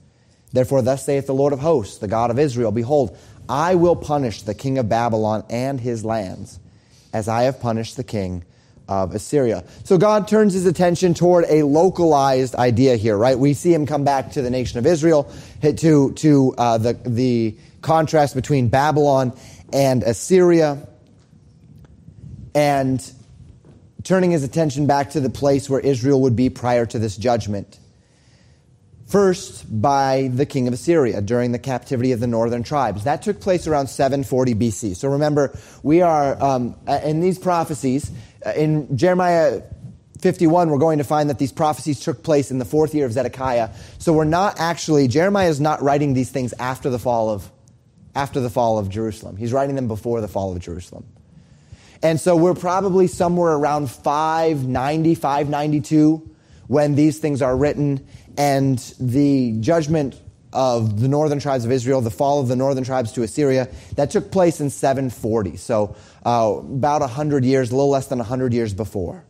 Therefore, 0.52 0.82
thus 0.82 1.04
saith 1.04 1.26
the 1.26 1.34
Lord 1.34 1.52
of 1.52 1.60
hosts, 1.60 1.98
the 1.98 2.08
God 2.08 2.30
of 2.30 2.38
Israel 2.38 2.72
Behold, 2.72 3.16
I 3.48 3.74
will 3.74 3.96
punish 3.96 4.42
the 4.42 4.54
king 4.54 4.78
of 4.78 4.88
Babylon 4.88 5.44
and 5.48 5.80
his 5.80 6.04
lands, 6.04 6.58
as 7.12 7.28
I 7.28 7.42
have 7.42 7.60
punished 7.60 7.96
the 7.96 8.04
king 8.04 8.44
of 8.88 9.14
Assyria. 9.14 9.64
So 9.84 9.98
God 9.98 10.28
turns 10.28 10.54
his 10.54 10.66
attention 10.66 11.12
toward 11.14 11.44
a 11.48 11.62
localized 11.62 12.54
idea 12.54 12.96
here, 12.96 13.16
right? 13.16 13.38
We 13.38 13.52
see 13.54 13.72
him 13.72 13.86
come 13.86 14.04
back 14.04 14.32
to 14.32 14.42
the 14.42 14.50
nation 14.50 14.78
of 14.78 14.86
Israel, 14.86 15.30
to, 15.62 16.12
to 16.12 16.54
uh, 16.56 16.78
the, 16.78 16.94
the 16.94 17.56
contrast 17.80 18.34
between 18.34 18.68
Babylon 18.68 19.36
and 19.72 20.02
Assyria, 20.02 20.86
and 22.54 23.12
turning 24.04 24.30
his 24.30 24.42
attention 24.42 24.86
back 24.86 25.10
to 25.10 25.20
the 25.20 25.30
place 25.30 25.68
where 25.68 25.80
Israel 25.80 26.22
would 26.22 26.36
be 26.36 26.50
prior 26.50 26.86
to 26.86 26.98
this 26.98 27.16
judgment. 27.16 27.78
First, 29.06 29.64
by 29.80 30.28
the 30.32 30.44
king 30.44 30.68
of 30.68 30.74
Assyria 30.74 31.22
during 31.22 31.52
the 31.52 31.58
captivity 31.58 32.12
of 32.12 32.20
the 32.20 32.26
northern 32.26 32.62
tribes. 32.62 33.04
That 33.04 33.22
took 33.22 33.40
place 33.40 33.66
around 33.66 33.86
740 33.86 34.54
BC. 34.54 34.96
So 34.96 35.08
remember, 35.08 35.58
we 35.82 36.02
are 36.02 36.42
um, 36.42 36.76
in 36.86 37.20
these 37.20 37.38
prophecies, 37.38 38.10
uh, 38.44 38.50
in 38.50 38.96
Jeremiah 38.96 39.62
51, 40.20 40.68
we're 40.68 40.78
going 40.78 40.98
to 40.98 41.04
find 41.04 41.30
that 41.30 41.38
these 41.38 41.52
prophecies 41.52 42.00
took 42.00 42.22
place 42.22 42.50
in 42.50 42.58
the 42.58 42.64
fourth 42.64 42.94
year 42.94 43.06
of 43.06 43.12
Zedekiah. 43.12 43.70
So 43.98 44.12
we're 44.12 44.24
not 44.24 44.60
actually, 44.60 45.08
Jeremiah 45.08 45.48
is 45.48 45.60
not 45.60 45.80
writing 45.80 46.12
these 46.12 46.30
things 46.30 46.52
after 46.58 46.90
the 46.90 46.98
fall 46.98 47.30
of 47.30 47.50
after 48.18 48.40
the 48.40 48.50
fall 48.50 48.78
of 48.78 48.88
Jerusalem. 48.88 49.36
He's 49.36 49.52
writing 49.52 49.76
them 49.76 49.86
before 49.86 50.20
the 50.20 50.26
fall 50.26 50.50
of 50.50 50.58
Jerusalem. 50.58 51.06
And 52.02 52.20
so 52.20 52.34
we're 52.34 52.54
probably 52.54 53.06
somewhere 53.06 53.52
around 53.52 53.88
590, 53.92 55.14
592 55.14 56.28
when 56.66 56.96
these 56.96 57.20
things 57.20 57.40
are 57.42 57.56
written. 57.56 58.04
And 58.36 58.78
the 58.98 59.52
judgment 59.60 60.20
of 60.52 61.00
the 61.00 61.06
northern 61.06 61.38
tribes 61.38 61.64
of 61.64 61.70
Israel, 61.70 62.00
the 62.00 62.10
fall 62.10 62.40
of 62.40 62.48
the 62.48 62.56
northern 62.56 62.82
tribes 62.82 63.12
to 63.12 63.22
Assyria, 63.22 63.68
that 63.94 64.10
took 64.10 64.32
place 64.32 64.60
in 64.60 64.70
740. 64.70 65.56
So 65.56 65.94
uh, 66.26 66.56
about 66.58 67.02
100 67.02 67.44
years, 67.44 67.70
a 67.70 67.76
little 67.76 67.90
less 67.90 68.08
than 68.08 68.18
100 68.18 68.52
years 68.52 68.74
before. 68.74 69.24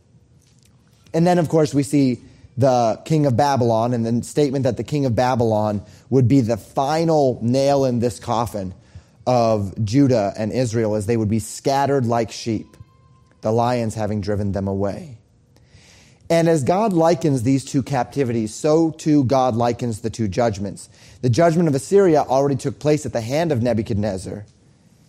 And 1.13 1.27
then, 1.27 1.37
of 1.37 1.47
course, 1.47 1.75
we 1.75 1.83
see 1.83 2.21
the 2.59 3.01
king 3.05 3.25
of 3.25 3.37
Babylon 3.37 3.93
and 3.93 4.05
the 4.05 4.21
statement 4.25 4.63
that 4.63 4.75
the 4.75 4.83
king 4.83 5.05
of 5.05 5.15
Babylon 5.15 5.81
would 6.09 6.27
be 6.27 6.41
the 6.41 6.57
final 6.57 7.39
nail 7.41 7.85
in 7.85 7.99
this 7.99 8.19
coffin 8.19 8.73
of 9.25 9.73
Judah 9.85 10.33
and 10.37 10.51
Israel 10.51 10.95
as 10.95 11.05
they 11.05 11.15
would 11.15 11.29
be 11.29 11.39
scattered 11.39 12.05
like 12.05 12.31
sheep, 12.31 12.75
the 13.39 13.51
lions 13.51 13.95
having 13.95 14.19
driven 14.19 14.51
them 14.51 14.67
away. 14.67 15.17
And 16.29 16.49
as 16.49 16.65
God 16.65 16.91
likens 16.91 17.43
these 17.43 17.63
two 17.63 17.81
captivities, 17.81 18.53
so 18.53 18.91
too 18.91 19.23
God 19.23 19.55
likens 19.55 20.01
the 20.01 20.09
two 20.09 20.27
judgments. 20.27 20.89
The 21.21 21.29
judgment 21.29 21.69
of 21.69 21.75
Assyria 21.75 22.23
already 22.23 22.57
took 22.57 22.77
place 22.77 23.05
at 23.05 23.13
the 23.13 23.21
hand 23.21 23.53
of 23.53 23.63
Nebuchadnezzar, 23.63 24.45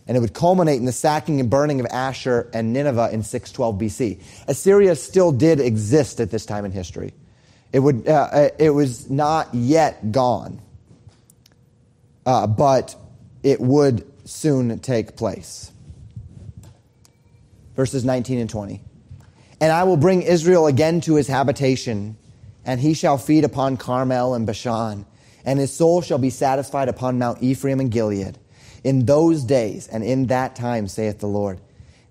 and 0.07 0.17
it 0.17 0.21
would 0.21 0.35
culminate 0.35 0.79
in 0.79 0.85
the 0.85 0.93
sacking 0.93 1.41
and 1.41 1.51
burning 1.51 1.81
of 1.81 1.87
Ashur 1.91 2.49
and 2.55 2.73
Nineveh 2.73 3.11
in 3.13 3.25
612 3.25 3.75
BC. 3.75 4.47
Assyria 4.47 4.95
still 4.95 5.33
did 5.33 5.59
exist 5.59 6.21
at 6.21 6.31
this 6.31 6.47
time 6.47 6.65
in 6.65 6.71
history. 6.71 7.13
It, 7.73 7.79
would, 7.79 8.09
uh, 8.09 8.29
uh, 8.33 8.49
it 8.59 8.71
was 8.71 9.09
not 9.09 9.55
yet 9.55 10.13
gone. 10.13 10.61
Uh, 12.27 12.47
but 12.47 12.97
it 13.43 13.61
would 13.61 14.07
soon 14.25 14.79
take 14.81 15.17
place. 15.17 15.73
Verses 17.77 18.05
19 18.05 18.39
and 18.39 18.51
20. 18.51 18.83
And 19.61 19.73
I 19.73 19.85
will 19.85 19.97
bring 19.97 20.23
Israel 20.23 20.67
again 20.67 21.01
to 21.03 21.15
his 21.15 21.29
habitation, 21.29 22.17
and 22.65 22.81
he 22.81 22.95
shall 22.95 23.19
feed 23.19 23.45
upon 23.45 23.77
Carmel 23.77 24.35
and 24.35 24.47
Bashan, 24.47 25.07
and 25.45 25.59
his 25.59 25.73
soul 25.73 26.03
shall 26.03 26.19
be 26.19 26.31
satisfied 26.31 26.89
upon 26.89 27.19
Mount 27.19 27.43
Ephraim 27.43 27.81
and 27.81 27.91
Gilead. 27.91 28.39
In 28.85 29.05
those 29.05 29.45
days 29.45 29.89
and 29.89 30.03
in 30.03 30.27
that 30.27 30.57
time, 30.57 30.89
saith 30.89 31.19
the 31.19 31.27
Lord, 31.27 31.61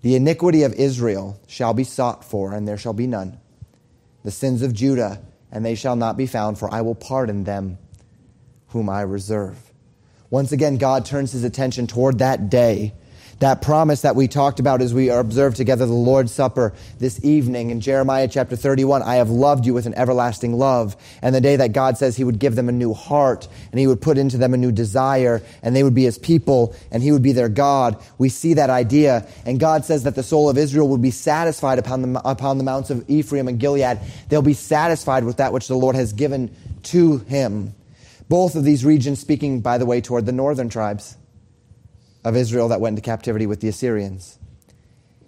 the 0.02 0.14
iniquity 0.14 0.62
of 0.62 0.72
Israel 0.74 1.40
shall 1.46 1.74
be 1.74 1.84
sought 1.84 2.24
for, 2.24 2.54
and 2.54 2.66
there 2.66 2.78
shall 2.78 2.92
be 2.92 3.06
none. 3.06 3.38
The 4.24 4.30
sins 4.30 4.62
of 4.62 4.72
Judah, 4.72 5.20
and 5.52 5.64
they 5.64 5.74
shall 5.74 5.96
not 5.96 6.16
be 6.16 6.26
found, 6.26 6.58
for 6.58 6.72
I 6.72 6.80
will 6.82 6.94
pardon 6.94 7.44
them 7.44 7.78
whom 8.68 8.88
I 8.88 9.02
reserve. 9.02 9.72
Once 10.30 10.52
again, 10.52 10.76
God 10.76 11.04
turns 11.04 11.32
his 11.32 11.44
attention 11.44 11.86
toward 11.86 12.18
that 12.18 12.48
day 12.48 12.94
that 13.40 13.62
promise 13.62 14.02
that 14.02 14.16
we 14.16 14.28
talked 14.28 14.60
about 14.60 14.82
as 14.82 14.92
we 14.92 15.08
observed 15.08 15.56
together 15.56 15.86
the 15.86 15.92
Lord's 15.92 16.30
Supper 16.30 16.74
this 16.98 17.24
evening 17.24 17.70
in 17.70 17.80
Jeremiah 17.80 18.28
chapter 18.28 18.54
31. 18.54 19.02
I 19.02 19.14
have 19.14 19.30
loved 19.30 19.64
you 19.64 19.72
with 19.72 19.86
an 19.86 19.94
everlasting 19.94 20.58
love. 20.58 20.94
And 21.22 21.34
the 21.34 21.40
day 21.40 21.56
that 21.56 21.72
God 21.72 21.96
says 21.96 22.16
he 22.16 22.24
would 22.24 22.38
give 22.38 22.54
them 22.54 22.68
a 22.68 22.72
new 22.72 22.92
heart 22.92 23.48
and 23.70 23.80
he 23.80 23.86
would 23.86 24.02
put 24.02 24.18
into 24.18 24.36
them 24.36 24.52
a 24.52 24.58
new 24.58 24.70
desire 24.70 25.42
and 25.62 25.74
they 25.74 25.82
would 25.82 25.94
be 25.94 26.04
his 26.04 26.18
people 26.18 26.76
and 26.90 27.02
he 27.02 27.12
would 27.12 27.22
be 27.22 27.32
their 27.32 27.48
God. 27.48 27.96
We 28.18 28.28
see 28.28 28.54
that 28.54 28.68
idea. 28.68 29.26
And 29.46 29.58
God 29.58 29.86
says 29.86 30.02
that 30.02 30.16
the 30.16 30.22
soul 30.22 30.50
of 30.50 30.58
Israel 30.58 30.88
would 30.88 31.02
be 31.02 31.10
satisfied 31.10 31.78
upon 31.78 32.12
the, 32.12 32.20
upon 32.28 32.58
the 32.58 32.64
mounts 32.64 32.90
of 32.90 33.08
Ephraim 33.08 33.48
and 33.48 33.58
Gilead. 33.58 34.00
They'll 34.28 34.42
be 34.42 34.52
satisfied 34.52 35.24
with 35.24 35.38
that 35.38 35.54
which 35.54 35.66
the 35.66 35.76
Lord 35.76 35.96
has 35.96 36.12
given 36.12 36.54
to 36.84 37.18
him. 37.18 37.74
Both 38.28 38.54
of 38.54 38.64
these 38.64 38.84
regions 38.84 39.18
speaking, 39.18 39.62
by 39.62 39.78
the 39.78 39.86
way, 39.86 40.02
toward 40.02 40.26
the 40.26 40.32
northern 40.32 40.68
tribes 40.68 41.16
of 42.24 42.36
Israel 42.36 42.68
that 42.68 42.80
went 42.80 42.94
into 42.94 43.02
captivity 43.02 43.46
with 43.46 43.60
the 43.60 43.68
Assyrians. 43.68 44.38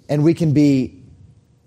And 0.08 0.24
we 0.24 0.34
can 0.34 0.52
be 0.52 1.02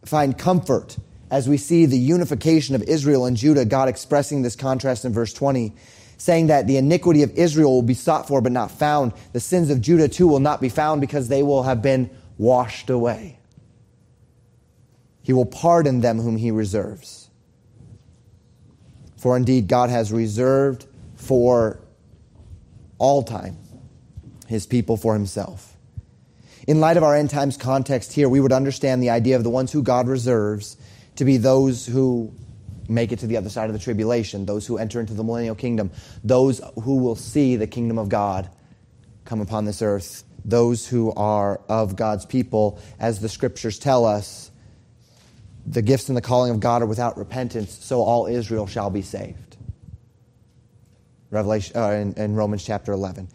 find 0.06 0.38
comfort 0.38 0.98
as 1.32 1.50
we 1.50 1.58
see 1.58 1.86
the 1.86 1.98
unification 1.98 2.76
of 2.76 2.84
Israel 2.84 3.26
and 3.26 3.36
Judah, 3.36 3.66
God 3.66 3.90
expressing 3.90 4.44
this 4.44 4.56
contrast 4.56 5.06
in 5.06 5.12
verse 5.12 5.34
20, 5.34 5.74
saying 6.18 6.48
that 6.48 6.68
the 6.68 6.78
iniquity 6.78 7.24
of 7.24 7.32
Israel 7.32 7.74
will 7.74 7.82
be 7.82 7.96
sought 7.96 8.28
for 8.28 8.42
but 8.42 8.52
not 8.52 8.70
found. 8.70 9.14
The 9.34 9.40
sins 9.40 9.70
of 9.70 9.82
Judah 9.82 10.08
too 10.08 10.28
will 10.28 10.40
not 10.40 10.62
be 10.62 10.70
found 10.70 11.02
because 11.02 11.28
they 11.28 11.42
will 11.42 11.64
have 11.64 11.82
been 11.82 12.10
washed 12.38 12.90
away. 12.90 13.40
He 15.24 15.34
will 15.34 15.46
pardon 15.46 16.02
them 16.02 16.20
whom 16.20 16.38
he 16.38 16.52
reserves. 16.52 17.30
For 19.18 19.36
indeed, 19.36 19.68
God 19.68 19.90
has 19.90 20.12
reserved 20.12 20.86
for 21.16 21.80
all 23.00 23.24
time 23.24 23.58
his 24.48 24.66
people 24.66 24.98
for 24.98 25.14
himself. 25.14 25.76
In 26.68 26.80
light 26.80 26.98
of 26.98 27.04
our 27.04 27.16
end 27.16 27.30
times 27.30 27.58
context 27.58 28.14
here, 28.14 28.28
we 28.28 28.40
would 28.40 28.52
understand 28.52 29.02
the 29.02 29.12
idea 29.12 29.36
of 29.36 29.44
the 29.44 29.50
ones 29.50 29.72
who 29.72 29.84
God 29.84 30.08
reserves 30.08 30.78
to 31.16 31.26
be 31.26 31.38
those 31.38 31.86
who 31.86 32.34
make 32.88 33.12
it 33.12 33.20
to 33.20 33.28
the 33.28 33.38
other 33.38 33.50
side 33.50 33.70
of 33.70 33.74
the 33.74 33.80
tribulation, 33.80 34.46
those 34.46 34.66
who 34.66 34.78
enter 34.78 35.00
into 35.00 35.14
the 35.14 35.24
millennial 35.24 35.56
kingdom, 35.56 35.92
those 36.24 36.62
who 36.84 36.98
will 36.98 37.16
see 37.16 37.56
the 37.56 37.68
kingdom 37.68 37.98
of 37.98 38.10
God 38.10 38.50
come 39.26 39.42
upon 39.42 39.66
this 39.66 39.82
earth, 39.82 40.24
those 40.44 40.88
who 40.88 41.12
are 41.14 41.62
of 41.68 41.96
God's 41.96 42.26
people, 42.26 42.80
as 43.00 43.20
the 43.20 43.30
scriptures 43.30 43.80
tell 43.80 44.06
us. 44.06 44.52
The 45.68 45.82
gifts 45.82 46.10
and 46.10 46.18
the 46.18 46.22
calling 46.22 46.52
of 46.52 46.60
God 46.60 46.84
are 46.84 46.86
without 46.86 47.18
repentance, 47.18 47.74
so 47.74 48.02
all 48.02 48.28
Israel 48.28 48.68
shall 48.68 48.92
be 48.92 49.02
saved. 49.02 49.58
Revelation 51.32 51.76
uh, 51.76 51.90
in, 51.90 52.14
in 52.14 52.36
Romans 52.36 52.64
chapter 52.64 52.92
11. 52.92 53.28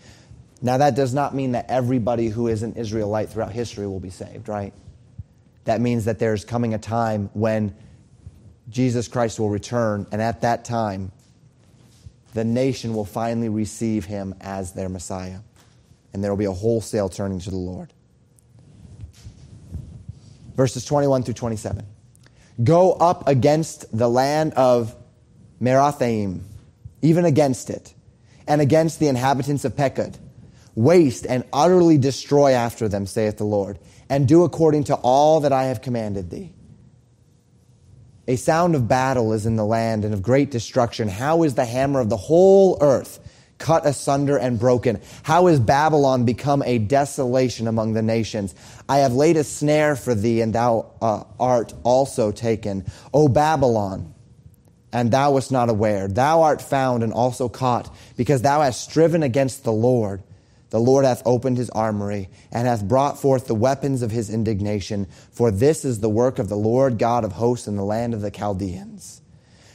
Now, 0.63 0.77
that 0.77 0.95
does 0.95 1.15
not 1.15 1.35
mean 1.35 1.53
that 1.53 1.67
everybody 1.71 2.29
who 2.29 2.47
is 2.49 2.63
an 2.63 2.75
Israelite 2.75 3.31
throughout 3.31 3.53
history 3.53 3.87
will 3.87 4.01
be 4.01 4.11
saved, 4.11 4.49
right? 4.49 4.75
That 5.65 5.81
means 5.81 6.05
that 6.05 6.19
there's 6.19 6.45
coming 6.45 6.75
a 6.75 6.79
time 6.79 7.31
when 7.33 7.75
Jesus 8.69 9.09
Christ 9.09 9.41
will 9.41 9.49
return, 9.49 10.07
and 10.13 10.21
at 10.21 10.43
that 10.43 10.65
time, 10.65 11.13
the 12.35 12.45
nation 12.45 12.95
will 12.95 13.07
finally 13.07 13.49
receive 13.49 14.05
him 14.05 14.35
as 14.41 14.73
their 14.73 14.89
Messiah. 14.89 15.39
And 16.13 16.23
there 16.23 16.31
will 16.31 16.39
be 16.39 16.45
a 16.45 16.53
wholesale 16.53 17.09
turning 17.09 17.41
to 17.41 17.51
the 17.51 17.57
Lord. 17.57 17.93
Verses 20.55 20.85
21 20.85 21.23
through 21.23 21.35
27. 21.35 21.87
Go 22.63 22.93
up 22.93 23.27
against 23.27 23.97
the 23.97 24.09
land 24.09 24.53
of 24.55 24.95
Merathaim, 25.61 26.41
even 27.01 27.25
against 27.25 27.71
it, 27.71 27.95
and 28.47 28.61
against 28.61 29.01
the 29.01 29.09
inhabitants 29.09 29.65
of 29.65 29.75
Pekod 29.75 30.17
waste 30.75 31.27
and 31.27 31.45
utterly 31.53 31.99
destroy 31.99 32.53
after 32.53 32.89
them, 32.89 33.07
saith 33.07 33.37
the 33.37 33.45
Lord, 33.45 33.79
and 34.09 34.27
do 34.27 34.45
according 34.45 34.85
to 34.85 34.95
all 34.95 35.41
that 35.41 35.53
I 35.53 35.65
have 35.65 35.83
commanded 35.83 36.31
thee. 36.31 36.53
A 38.29 38.37
sound 38.37 38.75
of 38.75 38.87
battle 38.87 39.33
is 39.33 39.47
in 39.47 39.57
the 39.57 39.65
land 39.65 40.05
and 40.05 40.15
of 40.15 40.23
great 40.23 40.51
destruction. 40.51 41.09
How 41.09 41.43
is 41.43 41.55
the 41.55 41.65
hammer 41.65 42.01
of 42.01 42.09
the 42.09 42.17
whole 42.17 42.79
earth 42.81 43.19
cut 43.59 43.85
asunder 43.85 44.37
and 44.37 44.59
broken? 44.59 45.01
How 45.25 45.49
is 45.49 45.59
Babylon 45.59 46.25
become 46.25 46.63
a 46.65 46.79
desolation 46.79 47.67
among 47.67 47.95
the 47.95 48.03
nations? 48.03 48.55
I 48.89 48.99
have 48.99 49.15
laid 49.15 49.37
a 49.37 49.45
snare 49.45 49.97
for 49.97 50.15
thee, 50.15 50.43
and 50.43 50.55
thou 50.55 50.93
uh, 51.03 51.25
art 51.41 51.75
also 51.83 52.31
taken. 52.31 52.85
O 53.13 53.27
Babylon, 53.27 54.15
and 54.93 55.11
thou 55.11 55.33
wast 55.33 55.51
not 55.51 55.69
aware. 55.69 56.07
Thou 56.07 56.43
art 56.43 56.63
found 56.63 57.03
and 57.03 57.13
also 57.13 57.49
caught, 57.49 57.93
because 58.17 58.43
thou 58.43 58.61
hast 58.61 58.89
striven 58.89 59.23
against 59.23 59.65
the 59.65 59.73
Lord 59.73 60.23
the 60.71 60.81
Lord 60.81 61.05
hath 61.05 61.23
opened 61.27 61.59
his 61.59 61.71
armory 61.71 62.29
and 62.53 62.67
hath 62.67 62.87
brought 62.87 63.21
forth 63.21 63.47
the 63.47 63.55
weapons 63.55 64.03
of 64.03 64.11
his 64.11 64.31
indignation. 64.31 65.07
For 65.33 65.51
this 65.51 65.85
is 65.85 66.01
the 66.01 66.09
work 66.09 66.39
of 66.39 66.49
the 66.49 66.57
Lord 66.57 66.99
God 66.99 67.25
of 67.25 67.33
hosts 67.33 67.67
in 67.67 67.77
the 67.77 67.85
land 67.85 68.15
of 68.15 68.21
the 68.21 68.31
Chaldeans. 68.31 69.21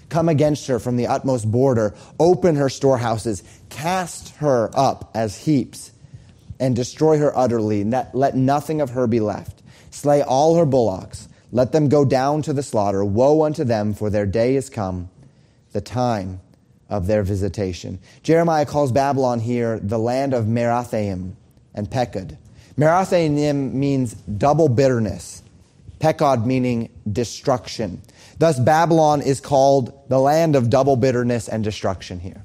Come 0.08 0.30
against 0.30 0.68
her 0.68 0.80
from 0.80 0.98
the 0.98 1.08
utmost 1.08 1.52
border, 1.52 1.94
open 2.20 2.56
her 2.56 2.70
storehouses, 2.70 3.44
cast 3.70 4.36
her 4.36 4.70
up 4.74 5.12
as 5.14 5.46
heaps, 5.46 5.92
and 6.60 6.76
destroy 6.76 7.18
her 7.18 7.38
utterly. 7.38 7.84
Let 7.84 8.36
nothing 8.36 8.82
of 8.82 8.92
her 8.92 9.08
be 9.08 9.20
left. 9.20 9.64
Slay 9.92 10.22
all 10.22 10.56
her 10.56 10.66
bullocks. 10.66 11.28
Let 11.52 11.72
them 11.72 11.90
go 11.90 12.06
down 12.06 12.42
to 12.44 12.54
the 12.54 12.64
slaughter. 12.64 13.04
Woe 13.04 13.44
unto 13.44 13.64
them, 13.64 13.94
for 13.94 14.10
their 14.10 14.26
day 14.26 14.56
is 14.56 14.70
come, 14.70 15.10
the 15.72 15.82
time 15.82 16.40
of 16.90 17.08
their 17.08 17.24
visitation. 17.24 18.00
Jeremiah 18.24 18.66
calls 18.66 18.92
Babylon 18.92 19.40
here 19.40 19.80
the 19.80 19.98
land 19.98 20.34
of 20.34 20.46
Merathaim 20.46 21.34
and 21.74 21.90
Pekod. 21.90 22.38
Merathaim 22.78 23.74
means 23.74 24.14
double 24.14 24.70
bitterness, 24.70 25.42
Pekod 26.00 26.46
meaning 26.46 26.90
destruction. 27.12 28.02
Thus, 28.38 28.60
Babylon 28.60 29.22
is 29.22 29.40
called 29.40 29.98
the 30.10 30.20
land 30.20 30.56
of 30.56 30.70
double 30.70 30.98
bitterness 30.98 31.48
and 31.48 31.64
destruction 31.64 32.20
here. 32.20 32.44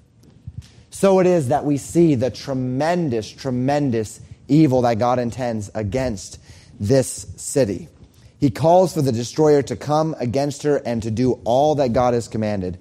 So 0.90 1.18
it 1.20 1.26
is 1.26 1.48
that 1.48 1.64
we 1.64 1.76
see 1.76 2.14
the 2.14 2.30
tremendous, 2.30 3.30
tremendous 3.30 4.20
evil 4.48 4.82
that 4.82 4.98
God 4.98 5.18
intends 5.18 5.70
against 5.74 6.38
this 6.78 7.26
city. 7.36 7.88
He 8.38 8.50
calls 8.50 8.94
for 8.94 9.02
the 9.02 9.12
destroyer 9.12 9.62
to 9.62 9.76
come 9.76 10.14
against 10.18 10.62
her 10.62 10.76
and 10.76 11.02
to 11.02 11.10
do 11.10 11.40
all 11.44 11.74
that 11.76 11.92
God 11.92 12.14
has 12.14 12.26
commanded. 12.26 12.78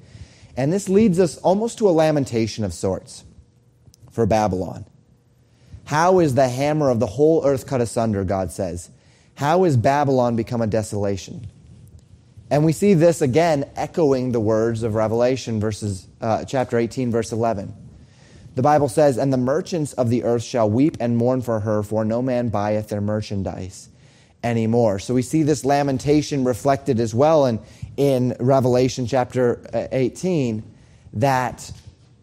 And 0.58 0.74
this 0.74 0.90
leads 0.90 1.20
us 1.20 1.38
almost 1.38 1.78
to 1.78 1.90
a 1.90 1.92
lamentation 1.92 2.64
of 2.64 2.74
sorts 2.74 3.24
for 4.12 4.26
Babylon. 4.26 4.86
How 5.86 6.20
is 6.20 6.36
the 6.36 6.50
hammer 6.50 6.90
of 6.90 7.00
the 7.00 7.08
whole 7.08 7.46
earth 7.46 7.66
cut 7.66 7.82
asunder, 7.82 8.24
God 8.24 8.52
says? 8.52 8.90
How 9.36 9.64
is 9.64 9.78
Babylon 9.78 10.36
become 10.36 10.62
a 10.62 10.68
desolation? 10.68 11.48
And 12.52 12.66
we 12.66 12.74
see 12.74 12.94
this 12.94 13.22
again 13.22 13.70
echoing 13.76 14.32
the 14.32 14.40
words 14.40 14.84
of 14.84 14.96
Revelation, 14.96 15.60
verses, 15.60 16.08
uh, 16.20 16.46
chapter 16.46 16.78
18, 16.78 17.12
verse 17.12 17.32
11. 17.32 17.74
The 18.56 18.62
Bible 18.62 18.90
says, 18.90 19.18
And 19.18 19.32
the 19.32 19.38
merchants 19.38 19.94
of 19.94 20.10
the 20.10 20.24
earth 20.24 20.44
shall 20.44 20.70
weep 20.70 20.98
and 21.00 21.16
mourn 21.16 21.42
for 21.42 21.62
her, 21.62 21.84
for 21.84 22.04
no 22.04 22.22
man 22.22 22.50
buyeth 22.50 22.90
their 22.90 23.02
merchandise 23.02 23.90
anymore. 24.44 25.00
So 25.00 25.14
we 25.14 25.22
see 25.22 25.44
this 25.44 25.66
lamentation 25.66 26.44
reflected 26.44 27.00
as 27.00 27.14
well 27.14 27.46
in, 27.46 27.60
in 27.98 28.36
Revelation 28.40 29.06
chapter 29.06 29.62
uh, 29.74 29.88
18 29.92 30.64
that 31.14 31.72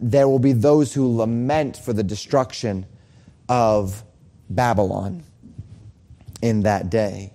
there 0.00 0.28
will 0.28 0.38
be 0.38 0.52
those 0.52 0.92
who 0.92 1.16
lament 1.16 1.76
for 1.76 1.92
the 1.92 2.02
destruction 2.02 2.86
of 3.48 4.02
Babylon 4.48 5.24
in 6.42 6.62
that 6.62 6.90
day. 6.90 7.32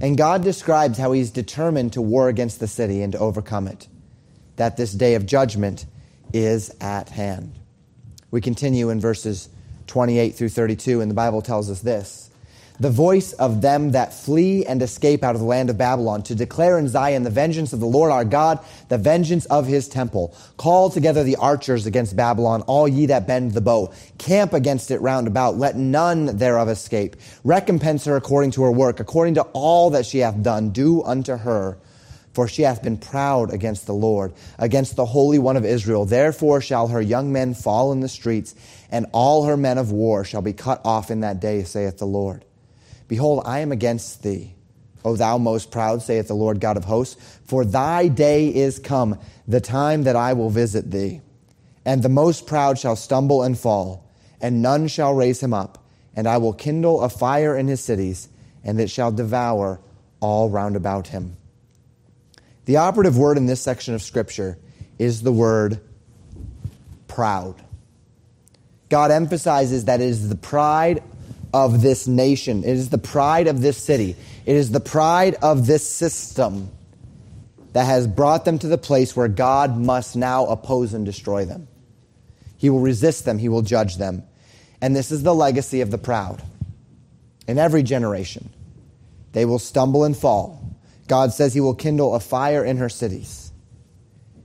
And 0.00 0.16
God 0.16 0.42
describes 0.42 0.98
how 0.98 1.12
he's 1.12 1.30
determined 1.30 1.92
to 1.92 2.02
war 2.02 2.28
against 2.28 2.58
the 2.58 2.66
city 2.66 3.02
and 3.02 3.12
to 3.12 3.18
overcome 3.18 3.68
it, 3.68 3.86
that 4.56 4.76
this 4.76 4.92
day 4.92 5.14
of 5.14 5.26
judgment 5.26 5.86
is 6.32 6.74
at 6.80 7.08
hand. 7.08 7.58
We 8.30 8.40
continue 8.40 8.90
in 8.90 8.98
verses 8.98 9.48
28 9.86 10.34
through 10.34 10.48
32, 10.48 11.00
and 11.00 11.10
the 11.10 11.14
Bible 11.14 11.42
tells 11.42 11.70
us 11.70 11.80
this 11.80 12.31
the 12.80 12.90
voice 12.90 13.32
of 13.34 13.60
them 13.60 13.92
that 13.92 14.12
flee 14.12 14.64
and 14.66 14.82
escape 14.82 15.22
out 15.22 15.34
of 15.34 15.40
the 15.40 15.46
land 15.46 15.70
of 15.70 15.78
Babylon, 15.78 16.22
to 16.24 16.34
declare 16.34 16.78
in 16.78 16.88
Zion 16.88 17.22
the 17.22 17.30
vengeance 17.30 17.72
of 17.72 17.80
the 17.80 17.86
Lord 17.86 18.10
our 18.10 18.24
God, 18.24 18.58
the 18.88 18.98
vengeance 18.98 19.46
of 19.46 19.66
his 19.66 19.88
temple. 19.88 20.34
Call 20.56 20.90
together 20.90 21.22
the 21.22 21.36
archers 21.36 21.86
against 21.86 22.16
Babylon, 22.16 22.62
all 22.62 22.88
ye 22.88 23.06
that 23.06 23.26
bend 23.26 23.52
the 23.52 23.60
bow. 23.60 23.92
Camp 24.18 24.52
against 24.52 24.90
it 24.90 25.00
round 25.00 25.26
about. 25.26 25.56
Let 25.56 25.76
none 25.76 26.36
thereof 26.36 26.68
escape. 26.68 27.16
Recompense 27.44 28.04
her 28.06 28.16
according 28.16 28.52
to 28.52 28.62
her 28.62 28.72
work, 28.72 29.00
according 29.00 29.34
to 29.34 29.42
all 29.52 29.90
that 29.90 30.06
she 30.06 30.18
hath 30.18 30.42
done. 30.42 30.70
Do 30.70 31.02
unto 31.02 31.36
her 31.36 31.78
for 32.32 32.48
she 32.48 32.62
hath 32.62 32.82
been 32.82 32.96
proud 32.96 33.52
against 33.52 33.86
the 33.86 33.94
Lord, 33.94 34.32
against 34.58 34.96
the 34.96 35.04
Holy 35.04 35.38
One 35.38 35.56
of 35.56 35.64
Israel. 35.64 36.04
Therefore 36.04 36.60
shall 36.60 36.88
her 36.88 37.00
young 37.00 37.32
men 37.32 37.54
fall 37.54 37.92
in 37.92 38.00
the 38.00 38.08
streets, 38.08 38.54
and 38.90 39.06
all 39.12 39.44
her 39.44 39.56
men 39.56 39.78
of 39.78 39.92
war 39.92 40.24
shall 40.24 40.42
be 40.42 40.52
cut 40.52 40.80
off 40.84 41.10
in 41.10 41.20
that 41.20 41.40
day, 41.40 41.62
saith 41.62 41.98
the 41.98 42.06
Lord. 42.06 42.44
Behold, 43.08 43.42
I 43.44 43.60
am 43.60 43.72
against 43.72 44.22
thee, 44.22 44.54
O 45.04 45.16
thou 45.16 45.38
most 45.38 45.70
proud, 45.70 46.02
saith 46.02 46.28
the 46.28 46.34
Lord 46.34 46.60
God 46.60 46.76
of 46.76 46.84
hosts, 46.84 47.40
for 47.44 47.64
thy 47.64 48.08
day 48.08 48.48
is 48.48 48.78
come, 48.78 49.18
the 49.46 49.60
time 49.60 50.04
that 50.04 50.16
I 50.16 50.32
will 50.32 50.50
visit 50.50 50.90
thee. 50.90 51.20
And 51.84 52.02
the 52.02 52.08
most 52.08 52.46
proud 52.46 52.78
shall 52.78 52.96
stumble 52.96 53.42
and 53.42 53.58
fall, 53.58 54.08
and 54.40 54.62
none 54.62 54.86
shall 54.88 55.14
raise 55.14 55.40
him 55.42 55.52
up. 55.52 55.78
And 56.14 56.28
I 56.28 56.38
will 56.38 56.52
kindle 56.52 57.02
a 57.02 57.08
fire 57.08 57.56
in 57.56 57.68
his 57.68 57.82
cities, 57.82 58.28
and 58.62 58.80
it 58.80 58.90
shall 58.90 59.10
devour 59.10 59.80
all 60.20 60.50
round 60.50 60.76
about 60.76 61.08
him. 61.08 61.36
The 62.66 62.76
operative 62.76 63.18
word 63.18 63.36
in 63.38 63.46
this 63.46 63.60
section 63.60 63.94
of 63.94 64.02
Scripture 64.02 64.58
is 64.98 65.22
the 65.22 65.32
word 65.32 65.80
proud. 67.08 67.60
God 68.88 69.10
emphasizes 69.10 69.86
that 69.86 70.00
it 70.00 70.08
is 70.08 70.28
the 70.28 70.36
pride 70.36 71.02
of 71.52 71.82
this 71.82 72.06
nation, 72.06 72.64
it 72.64 72.70
is 72.70 72.88
the 72.88 72.98
pride 72.98 73.46
of 73.46 73.60
this 73.60 73.76
city, 73.76 74.16
it 74.46 74.56
is 74.56 74.70
the 74.70 74.80
pride 74.80 75.34
of 75.42 75.66
this 75.66 75.88
system 75.88 76.70
that 77.72 77.84
has 77.84 78.06
brought 78.06 78.44
them 78.44 78.58
to 78.58 78.68
the 78.68 78.78
place 78.78 79.16
where 79.16 79.28
God 79.28 79.76
must 79.76 80.16
now 80.16 80.46
oppose 80.46 80.94
and 80.94 81.04
destroy 81.06 81.44
them. 81.44 81.68
He 82.58 82.70
will 82.70 82.80
resist 82.80 83.24
them, 83.24 83.38
He 83.38 83.48
will 83.48 83.62
judge 83.62 83.96
them. 83.96 84.22
And 84.80 84.96
this 84.96 85.12
is 85.12 85.22
the 85.22 85.34
legacy 85.34 85.80
of 85.80 85.90
the 85.90 85.98
proud 85.98 86.42
in 87.46 87.58
every 87.58 87.82
generation. 87.82 88.50
They 89.32 89.44
will 89.44 89.58
stumble 89.58 90.04
and 90.04 90.16
fall. 90.16 90.62
God 91.08 91.32
says 91.32 91.52
he 91.54 91.60
will 91.60 91.74
kindle 91.74 92.14
a 92.14 92.20
fire 92.20 92.64
in 92.64 92.78
her 92.78 92.88
cities 92.88 93.52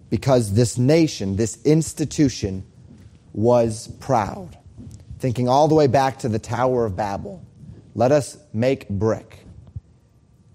because 0.09 0.53
this 0.53 0.77
nation, 0.77 1.35
this 1.35 1.61
institution, 1.63 2.65
was 3.33 3.87
proud. 3.99 4.56
Thinking 5.19 5.47
all 5.47 5.67
the 5.67 5.75
way 5.75 5.87
back 5.87 6.19
to 6.19 6.29
the 6.29 6.39
Tower 6.39 6.85
of 6.85 6.95
Babel. 6.95 7.45
Let 7.95 8.11
us 8.11 8.37
make 8.53 8.87
brick 8.89 9.39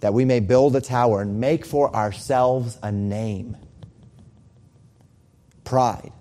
that 0.01 0.15
we 0.15 0.25
may 0.25 0.41
build 0.41 0.75
a 0.77 0.81
tower 0.81 1.23
and 1.23 1.41
make 1.41 1.65
for 1.65 1.95
ourselves 1.95 2.79
a 2.83 2.91
name. 2.93 3.57
Pride. 5.65 6.13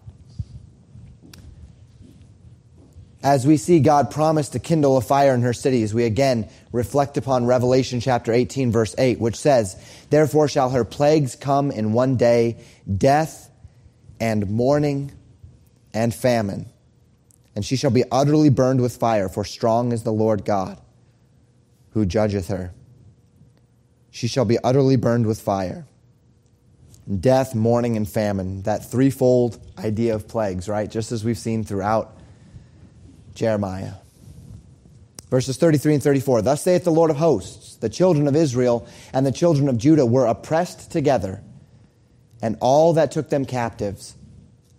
As 3.24 3.46
we 3.46 3.58
see 3.58 3.80
God 3.80 4.10
promise 4.10 4.50
to 4.50 4.60
kindle 4.60 4.98
a 4.98 5.02
fire 5.02 5.36
in 5.36 5.44
her 5.44 5.54
cities, 5.54 5.94
we 5.94 6.06
again 6.06 6.50
reflect 6.72 7.18
upon 7.18 7.46
Revelation 7.46 8.00
chapter 8.00 8.34
18, 8.34 8.72
verse 8.72 8.96
8, 8.98 9.20
which 9.20 9.36
says, 9.36 9.76
Therefore 10.10 10.48
shall 10.48 10.72
her 10.72 10.84
plagues 10.84 11.36
come 11.36 11.70
in 11.70 11.94
one 11.94 12.18
day, 12.18 12.58
death 12.98 13.52
and 14.20 14.50
mourning 14.50 15.12
and 15.94 16.14
famine. 16.14 16.71
And 17.56 17.66
she 17.66 17.76
shall 17.76 17.92
be 17.92 18.06
utterly 18.12 18.50
burned 18.50 18.82
with 18.82 18.96
fire, 18.96 19.28
for 19.28 19.44
strong 19.44 19.92
is 19.92 20.04
the 20.04 20.14
Lord 20.14 20.46
God 20.46 20.80
who 21.92 22.06
judgeth 22.06 22.48
her. 22.48 22.74
She 24.10 24.28
shall 24.28 24.46
be 24.46 24.58
utterly 24.64 24.96
burned 24.96 25.26
with 25.26 25.42
fire. 25.42 25.86
Death, 27.20 27.56
mourning, 27.56 27.98
and 27.98 28.08
famine. 28.08 28.62
That 28.64 28.90
threefold 28.90 29.60
idea 29.78 30.16
of 30.16 30.28
plagues, 30.28 30.70
right? 30.70 30.90
Just 30.90 31.12
as 31.12 31.24
we've 31.24 31.38
seen 31.38 31.64
throughout 31.64 32.18
Jeremiah. 33.34 33.94
Verses 35.30 35.58
33 35.58 35.96
and 35.96 36.04
34 36.04 36.42
Thus 36.42 36.62
saith 36.62 36.84
the 36.84 36.92
Lord 36.92 37.10
of 37.10 37.18
hosts, 37.18 37.76
the 37.78 37.90
children 37.90 38.28
of 38.28 38.36
Israel 38.36 38.88
and 39.14 39.26
the 39.26 39.32
children 39.32 39.70
of 39.70 39.78
Judah 39.78 40.06
were 40.06 40.26
oppressed 40.26 40.92
together, 40.92 41.42
and 42.42 42.58
all 42.60 42.94
that 42.94 43.12
took 43.12 43.30
them 43.30 43.46
captives 43.46 44.16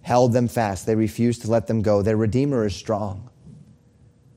held 0.02 0.32
them 0.32 0.48
fast. 0.48 0.86
They 0.86 0.94
refused 0.94 1.42
to 1.42 1.50
let 1.50 1.66
them 1.66 1.82
go. 1.82 2.02
Their 2.02 2.16
Redeemer 2.16 2.66
is 2.66 2.74
strong. 2.74 3.30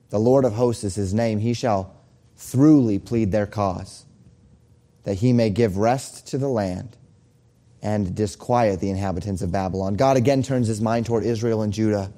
The 0.10 0.20
Lord 0.20 0.46
of 0.46 0.54
hosts 0.54 0.84
is 0.84 0.96
his 0.96 1.14
name. 1.14 1.40
He 1.40 1.54
shall 1.54 1.96
throughly 2.38 3.00
plead 3.00 3.32
their 3.32 3.48
cause, 3.48 4.06
that 5.04 5.16
he 5.16 5.34
may 5.34 5.50
give 5.50 5.78
rest 5.78 6.28
to 6.28 6.38
the 6.38 6.48
land 6.48 6.96
and 7.82 8.16
disquiet 8.16 8.80
the 8.80 8.90
inhabitants 8.90 9.42
of 9.42 9.52
Babylon. 9.52 9.96
God 9.96 10.18
again 10.18 10.44
turns 10.44 10.68
his 10.68 10.82
mind 10.82 11.06
toward 11.06 11.24
Israel 11.24 11.62
and 11.62 11.74
Judah. 11.74 12.12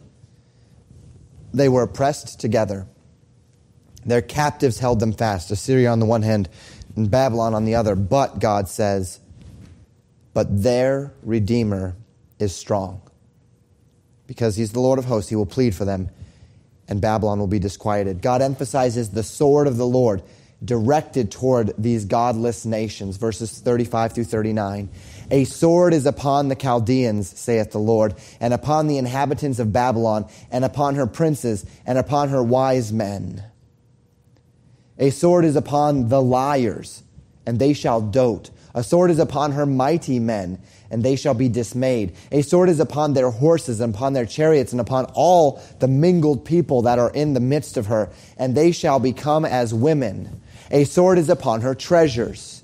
They 1.53 1.69
were 1.69 1.83
oppressed 1.83 2.39
together. 2.39 2.87
Their 4.05 4.21
captives 4.21 4.79
held 4.79 4.99
them 4.99 5.13
fast, 5.13 5.51
Assyria 5.51 5.89
on 5.91 5.99
the 5.99 6.05
one 6.05 6.21
hand 6.21 6.49
and 6.95 7.09
Babylon 7.09 7.53
on 7.53 7.65
the 7.65 7.75
other. 7.75 7.95
But, 7.95 8.39
God 8.39 8.67
says, 8.67 9.19
but 10.33 10.61
their 10.63 11.13
Redeemer 11.23 11.95
is 12.39 12.55
strong. 12.55 13.01
Because 14.27 14.55
he's 14.55 14.73
the 14.73 14.79
Lord 14.79 14.99
of 14.99 15.05
hosts, 15.05 15.29
he 15.29 15.35
will 15.35 15.45
plead 15.45 15.73
for 15.73 15.85
them, 15.85 16.09
and 16.87 17.01
Babylon 17.01 17.39
will 17.39 17.47
be 17.47 17.59
disquieted. 17.59 18.21
God 18.21 18.41
emphasizes 18.41 19.09
the 19.09 19.23
sword 19.23 19.67
of 19.67 19.77
the 19.77 19.87
Lord 19.87 20.21
directed 20.63 21.31
toward 21.31 21.73
these 21.77 22.05
godless 22.05 22.65
nations, 22.65 23.17
verses 23.17 23.59
35 23.59 24.13
through 24.13 24.23
39. 24.23 24.89
A 25.29 25.43
sword 25.43 25.93
is 25.93 26.05
upon 26.05 26.47
the 26.47 26.55
Chaldeans, 26.55 27.29
saith 27.29 27.71
the 27.71 27.79
Lord, 27.79 28.15
and 28.39 28.53
upon 28.53 28.87
the 28.87 28.97
inhabitants 28.97 29.59
of 29.59 29.71
Babylon, 29.71 30.27
and 30.51 30.65
upon 30.65 30.95
her 30.95 31.05
princes, 31.05 31.65
and 31.85 31.97
upon 31.97 32.29
her 32.29 32.43
wise 32.43 32.91
men. 32.91 33.43
A 34.97 35.11
sword 35.11 35.45
is 35.45 35.55
upon 35.55 36.09
the 36.09 36.21
liars, 36.21 37.03
and 37.45 37.59
they 37.59 37.73
shall 37.73 38.01
dote. 38.01 38.49
A 38.77 38.83
sword 38.83 39.09
is 39.09 39.17
upon 39.17 39.53
her 39.53 39.65
mighty 39.65 40.19
men, 40.19 40.59
and 40.91 41.01
they 41.01 41.15
shall 41.15 41.33
be 41.33 41.49
dismayed. 41.49 42.13
A 42.31 42.43
sword 42.43 42.69
is 42.69 42.79
upon 42.79 43.13
their 43.13 43.31
horses, 43.31 43.81
and 43.81 43.95
upon 43.95 44.13
their 44.13 44.27
chariots, 44.27 44.71
and 44.71 44.79
upon 44.79 45.05
all 45.15 45.59
the 45.79 45.87
mingled 45.87 46.45
people 46.45 46.83
that 46.83 46.99
are 46.99 47.09
in 47.09 47.33
the 47.33 47.39
midst 47.39 47.75
of 47.75 47.87
her, 47.87 48.11
and 48.37 48.53
they 48.53 48.71
shall 48.71 48.99
become 48.99 49.45
as 49.45 49.73
women. 49.73 50.41
A 50.69 50.83
sword 50.83 51.17
is 51.17 51.27
upon 51.27 51.61
her 51.61 51.73
treasures, 51.73 52.63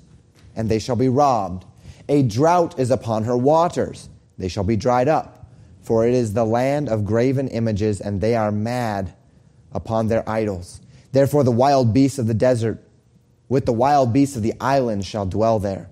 and 0.54 0.68
they 0.68 0.78
shall 0.78 0.94
be 0.94 1.08
robbed. 1.08 1.64
A 2.08 2.22
drought 2.22 2.78
is 2.78 2.92
upon 2.92 3.24
her 3.24 3.36
waters, 3.36 4.08
they 4.38 4.46
shall 4.46 4.62
be 4.62 4.76
dried 4.76 5.08
up. 5.08 5.48
For 5.82 6.06
it 6.06 6.14
is 6.14 6.32
the 6.32 6.46
land 6.46 6.88
of 6.88 7.04
graven 7.04 7.48
images, 7.48 8.00
and 8.00 8.20
they 8.20 8.36
are 8.36 8.52
mad 8.52 9.12
upon 9.72 10.06
their 10.06 10.22
idols. 10.30 10.80
Therefore, 11.10 11.42
the 11.42 11.50
wild 11.50 11.92
beasts 11.92 12.20
of 12.20 12.28
the 12.28 12.34
desert, 12.34 12.80
with 13.48 13.66
the 13.66 13.72
wild 13.72 14.12
beasts 14.12 14.36
of 14.36 14.42
the 14.44 14.54
islands, 14.60 15.06
shall 15.06 15.26
dwell 15.26 15.58
there, 15.58 15.88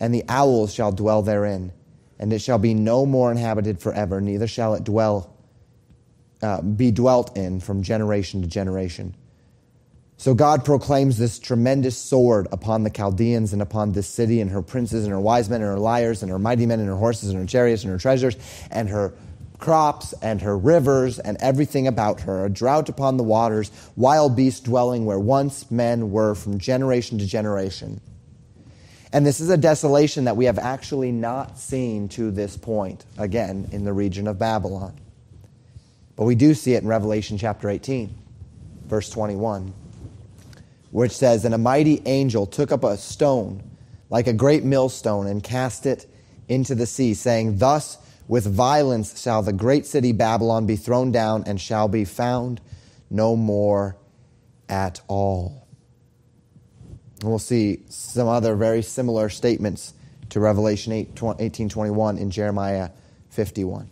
and 0.00 0.14
the 0.14 0.24
owls 0.28 0.74
shall 0.74 0.92
dwell 0.92 1.22
therein. 1.22 1.72
And 2.18 2.32
it 2.32 2.40
shall 2.40 2.58
be 2.58 2.74
no 2.74 3.06
more 3.06 3.30
inhabited 3.30 3.80
forever, 3.80 4.20
neither 4.20 4.46
shall 4.46 4.74
it 4.74 4.84
dwell, 4.84 5.34
uh, 6.42 6.62
be 6.62 6.90
dwelt 6.90 7.36
in 7.36 7.60
from 7.60 7.82
generation 7.82 8.42
to 8.42 8.48
generation. 8.48 9.14
So 10.16 10.32
God 10.32 10.64
proclaims 10.64 11.18
this 11.18 11.38
tremendous 11.38 11.98
sword 11.98 12.46
upon 12.52 12.84
the 12.84 12.90
Chaldeans 12.90 13.52
and 13.52 13.60
upon 13.60 13.92
this 13.92 14.06
city 14.06 14.40
and 14.40 14.50
her 14.50 14.62
princes 14.62 15.04
and 15.04 15.12
her 15.12 15.20
wise 15.20 15.50
men 15.50 15.60
and 15.60 15.68
her 15.68 15.78
liars 15.78 16.22
and 16.22 16.30
her 16.30 16.38
mighty 16.38 16.66
men 16.66 16.78
and 16.78 16.88
her 16.88 16.96
horses 16.96 17.30
and 17.30 17.38
her 17.38 17.46
chariots 17.46 17.82
and 17.82 17.92
her 17.92 17.98
treasures 17.98 18.36
and 18.70 18.88
her 18.88 19.12
crops 19.58 20.12
and 20.22 20.40
her 20.42 20.56
rivers 20.56 21.18
and 21.18 21.36
everything 21.40 21.86
about 21.86 22.20
her, 22.20 22.44
a 22.44 22.50
drought 22.50 22.88
upon 22.88 23.16
the 23.16 23.22
waters, 23.22 23.70
wild 23.96 24.36
beasts 24.36 24.60
dwelling 24.60 25.04
where 25.04 25.18
once 25.18 25.70
men 25.70 26.10
were 26.10 26.34
from 26.34 26.58
generation 26.58 27.18
to 27.18 27.26
generation. 27.26 28.00
And 29.14 29.24
this 29.24 29.40
is 29.40 29.48
a 29.48 29.56
desolation 29.56 30.24
that 30.24 30.36
we 30.36 30.44
have 30.44 30.58
actually 30.58 31.10
not 31.10 31.58
seen 31.58 32.08
to 32.10 32.30
this 32.30 32.58
point, 32.58 33.06
again, 33.16 33.68
in 33.72 33.84
the 33.84 33.92
region 33.94 34.26
of 34.26 34.38
Babylon. 34.38 35.00
But 36.16 36.24
we 36.24 36.34
do 36.34 36.52
see 36.52 36.74
it 36.74 36.82
in 36.82 36.88
Revelation 36.88 37.38
chapter 37.38 37.70
18, 37.70 38.14
verse 38.86 39.08
21 39.08 39.72
which 40.94 41.10
says, 41.10 41.44
And 41.44 41.52
a 41.52 41.58
mighty 41.58 42.00
angel 42.06 42.46
took 42.46 42.70
up 42.70 42.84
a 42.84 42.96
stone 42.96 43.64
like 44.10 44.28
a 44.28 44.32
great 44.32 44.62
millstone 44.62 45.26
and 45.26 45.42
cast 45.42 45.86
it 45.86 46.06
into 46.46 46.76
the 46.76 46.86
sea, 46.86 47.14
saying, 47.14 47.58
Thus 47.58 47.98
with 48.28 48.46
violence 48.46 49.20
shall 49.20 49.42
the 49.42 49.52
great 49.52 49.86
city 49.86 50.12
Babylon 50.12 50.66
be 50.66 50.76
thrown 50.76 51.10
down 51.10 51.42
and 51.48 51.60
shall 51.60 51.88
be 51.88 52.04
found 52.04 52.60
no 53.10 53.34
more 53.34 53.96
at 54.68 55.00
all. 55.08 55.63
And 57.24 57.30
we'll 57.30 57.38
see 57.38 57.80
some 57.88 58.28
other 58.28 58.54
very 58.54 58.82
similar 58.82 59.30
statements 59.30 59.94
to 60.28 60.40
Revelation 60.40 60.92
8, 60.92 61.22
18 61.38 61.70
21 61.70 62.18
in 62.18 62.30
Jeremiah 62.30 62.90
51. 63.30 63.88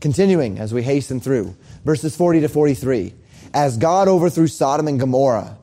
Continuing 0.00 0.58
as 0.58 0.72
we 0.72 0.82
hasten 0.82 1.20
through, 1.20 1.54
verses 1.84 2.16
40 2.16 2.40
to 2.40 2.48
43. 2.48 3.12
As 3.52 3.76
God 3.76 4.08
overthrew 4.08 4.46
Sodom 4.46 4.88
and 4.88 4.98
Gomorrah, 4.98 5.58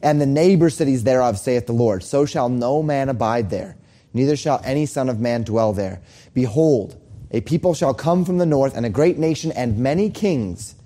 and 0.00 0.20
the 0.20 0.26
neighbor 0.26 0.70
cities 0.70 1.02
thereof, 1.02 1.36
saith 1.36 1.66
the 1.66 1.72
Lord. 1.72 2.04
So 2.04 2.24
shall 2.24 2.48
no 2.48 2.80
man 2.80 3.08
abide 3.08 3.50
there, 3.50 3.76
neither 4.14 4.36
shall 4.36 4.60
any 4.62 4.86
son 4.86 5.08
of 5.08 5.18
man 5.18 5.42
dwell 5.42 5.72
there. 5.72 6.00
Behold, 6.32 6.96
a 7.32 7.40
people 7.40 7.74
shall 7.74 7.92
come 7.92 8.24
from 8.24 8.38
the 8.38 8.46
north, 8.46 8.76
and 8.76 8.86
a 8.86 8.90
great 8.90 9.18
nation 9.18 9.50
and 9.50 9.78
many 9.78 10.10
kings 10.10 10.76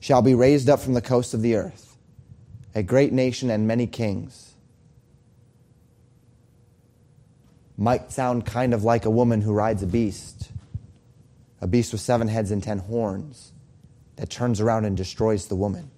shall 0.00 0.22
be 0.22 0.34
raised 0.34 0.68
up 0.68 0.80
from 0.80 0.94
the 0.94 1.00
coasts 1.00 1.34
of 1.34 1.42
the 1.42 1.54
earth. 1.54 1.96
A 2.74 2.82
great 2.82 3.12
nation 3.12 3.48
and 3.48 3.68
many 3.68 3.86
kings. 3.86 4.53
Might 7.76 8.12
sound 8.12 8.46
kind 8.46 8.72
of 8.72 8.84
like 8.84 9.04
a 9.04 9.10
woman 9.10 9.40
who 9.40 9.52
rides 9.52 9.82
a 9.82 9.86
beast, 9.86 10.50
a 11.60 11.66
beast 11.66 11.92
with 11.92 12.00
seven 12.00 12.28
heads 12.28 12.50
and 12.50 12.62
ten 12.62 12.78
horns 12.78 13.52
that 14.16 14.30
turns 14.30 14.60
around 14.60 14.84
and 14.84 14.96
destroys 14.96 15.46
the 15.46 15.56
woman. 15.56 15.90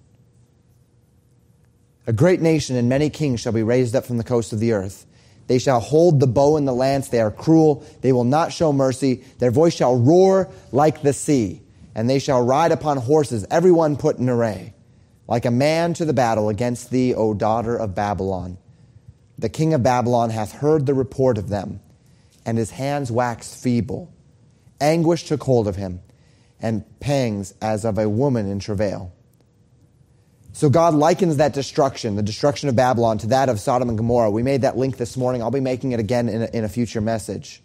A 2.07 2.13
great 2.13 2.41
nation 2.41 2.75
and 2.75 2.89
many 2.89 3.09
kings 3.09 3.41
shall 3.41 3.51
be 3.51 3.63
raised 3.63 3.95
up 3.95 4.05
from 4.05 4.17
the 4.17 4.23
coast 4.23 4.53
of 4.53 4.59
the 4.59 4.71
earth. 4.71 5.05
They 5.47 5.59
shall 5.59 5.79
hold 5.79 6.19
the 6.19 6.27
bow 6.27 6.57
and 6.57 6.67
the 6.67 6.73
lance. 6.73 7.09
They 7.09 7.21
are 7.21 7.31
cruel. 7.31 7.85
They 8.01 8.11
will 8.11 8.23
not 8.23 8.51
show 8.51 8.73
mercy. 8.73 9.23
Their 9.39 9.51
voice 9.51 9.75
shall 9.75 9.97
roar 9.97 10.49
like 10.71 11.01
the 11.01 11.13
sea, 11.13 11.61
and 11.93 12.09
they 12.09 12.19
shall 12.19 12.43
ride 12.43 12.71
upon 12.71 12.97
horses, 12.97 13.45
every 13.51 13.71
one 13.71 13.97
put 13.97 14.17
in 14.17 14.29
array, 14.29 14.73
like 15.27 15.45
a 15.45 15.51
man 15.51 15.93
to 15.95 16.05
the 16.05 16.13
battle 16.13 16.49
against 16.49 16.89
thee, 16.91 17.13
O 17.13 17.33
daughter 17.33 17.75
of 17.75 17.93
Babylon. 17.95 18.57
The 19.37 19.49
king 19.49 19.73
of 19.73 19.83
Babylon 19.83 20.29
hath 20.31 20.51
heard 20.51 20.85
the 20.85 20.93
report 20.93 21.37
of 21.37 21.49
them, 21.49 21.79
and 22.45 22.57
his 22.57 22.71
hands 22.71 23.11
waxed 23.11 23.61
feeble. 23.61 24.11
Anguish 24.81 25.25
took 25.25 25.43
hold 25.43 25.67
of 25.67 25.75
him, 25.75 26.01
and 26.59 26.83
pangs 26.99 27.53
as 27.61 27.85
of 27.85 27.97
a 27.97 28.09
woman 28.09 28.49
in 28.49 28.59
travail. 28.59 29.13
So 30.53 30.71
God 30.71 30.95
likens 30.95 31.37
that 31.37 31.53
destruction, 31.53 32.15
the 32.15 32.23
destruction 32.23 32.67
of 32.67 32.75
Babylon, 32.75 33.19
to 33.19 33.27
that 33.27 33.47
of 33.47 33.59
Sodom 33.59 33.89
and 33.89 33.97
Gomorrah. 33.97 34.31
We 34.31 34.41
made 34.41 34.61
that 34.61 34.75
link 34.75 34.97
this 34.97 35.15
morning. 35.15 35.43
I'll 35.43 35.51
be 35.51 35.59
making 35.59 35.91
it 35.91 35.99
again 35.99 36.27
in 36.29 36.41
a, 36.41 36.45
in 36.47 36.63
a 36.63 36.69
future 36.69 37.01
message. 37.01 37.61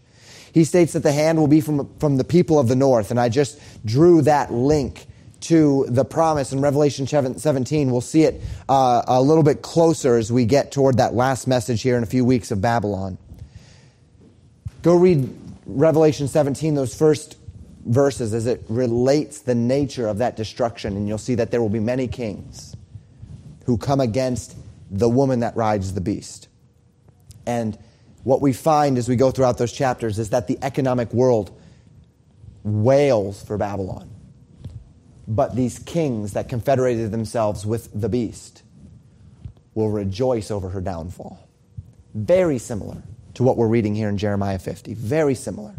He 0.52 0.64
states 0.64 0.92
that 0.92 1.02
the 1.02 1.12
hand 1.12 1.38
will 1.38 1.48
be 1.48 1.62
from, 1.62 1.88
from 1.98 2.18
the 2.18 2.24
people 2.24 2.58
of 2.58 2.68
the 2.68 2.76
north, 2.76 3.10
and 3.10 3.18
I 3.18 3.30
just 3.30 3.58
drew 3.86 4.20
that 4.22 4.52
link 4.52 5.06
to 5.42 5.86
the 5.88 6.04
promise 6.04 6.52
in 6.52 6.60
Revelation 6.60 7.06
17. 7.06 7.90
We'll 7.90 8.00
see 8.00 8.24
it 8.24 8.40
uh, 8.68 9.02
a 9.06 9.20
little 9.20 9.42
bit 9.42 9.62
closer 9.62 10.16
as 10.16 10.32
we 10.32 10.44
get 10.44 10.72
toward 10.72 10.98
that 10.98 11.14
last 11.14 11.46
message 11.46 11.82
here 11.82 11.96
in 11.96 12.02
a 12.02 12.06
few 12.06 12.24
weeks 12.24 12.50
of 12.50 12.60
Babylon. 12.60 13.18
Go 14.82 14.96
read 14.96 15.32
Revelation 15.66 16.28
17, 16.28 16.74
those 16.74 16.94
first 16.94 17.36
verses, 17.86 18.34
as 18.34 18.46
it 18.46 18.64
relates 18.68 19.40
the 19.40 19.54
nature 19.54 20.08
of 20.08 20.18
that 20.18 20.36
destruction, 20.36 20.96
and 20.96 21.06
you'll 21.08 21.18
see 21.18 21.34
that 21.36 21.50
there 21.50 21.60
will 21.60 21.68
be 21.68 21.80
many 21.80 22.08
kings 22.08 22.76
who 23.66 23.78
come 23.78 24.00
against 24.00 24.56
the 24.90 25.08
woman 25.08 25.40
that 25.40 25.56
rides 25.56 25.94
the 25.94 26.00
beast. 26.00 26.48
And 27.46 27.78
what 28.24 28.40
we 28.40 28.52
find 28.52 28.98
as 28.98 29.08
we 29.08 29.16
go 29.16 29.30
throughout 29.30 29.58
those 29.58 29.72
chapters 29.72 30.18
is 30.18 30.30
that 30.30 30.46
the 30.46 30.58
economic 30.62 31.12
world 31.12 31.56
wails 32.62 33.42
for 33.42 33.56
Babylon. 33.56 34.08
But 35.26 35.54
these 35.54 35.78
kings 35.78 36.32
that 36.32 36.48
confederated 36.48 37.10
themselves 37.10 37.64
with 37.64 37.88
the 37.98 38.08
beast 38.08 38.62
will 39.74 39.90
rejoice 39.90 40.50
over 40.50 40.70
her 40.70 40.80
downfall. 40.80 41.48
Very 42.14 42.58
similar 42.58 43.02
to 43.34 43.42
what 43.42 43.56
we're 43.56 43.68
reading 43.68 43.94
here 43.94 44.08
in 44.08 44.18
Jeremiah 44.18 44.58
50. 44.58 44.94
Very 44.94 45.34
similar. 45.34 45.74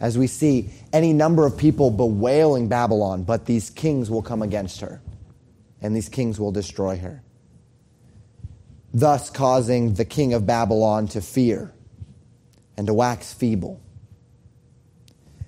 As 0.00 0.18
we 0.18 0.26
see 0.26 0.70
any 0.92 1.12
number 1.12 1.46
of 1.46 1.56
people 1.56 1.90
bewailing 1.90 2.68
Babylon, 2.68 3.22
but 3.22 3.46
these 3.46 3.70
kings 3.70 4.10
will 4.10 4.22
come 4.22 4.42
against 4.42 4.80
her, 4.80 5.00
and 5.80 5.94
these 5.94 6.08
kings 6.08 6.40
will 6.40 6.52
destroy 6.52 6.98
her 6.98 7.22
thus 8.96 9.28
causing 9.28 9.92
the 9.92 10.06
king 10.06 10.32
of 10.32 10.46
Babylon 10.46 11.06
to 11.06 11.20
fear 11.20 11.70
and 12.78 12.86
to 12.86 12.94
wax 12.94 13.34
feeble. 13.34 13.78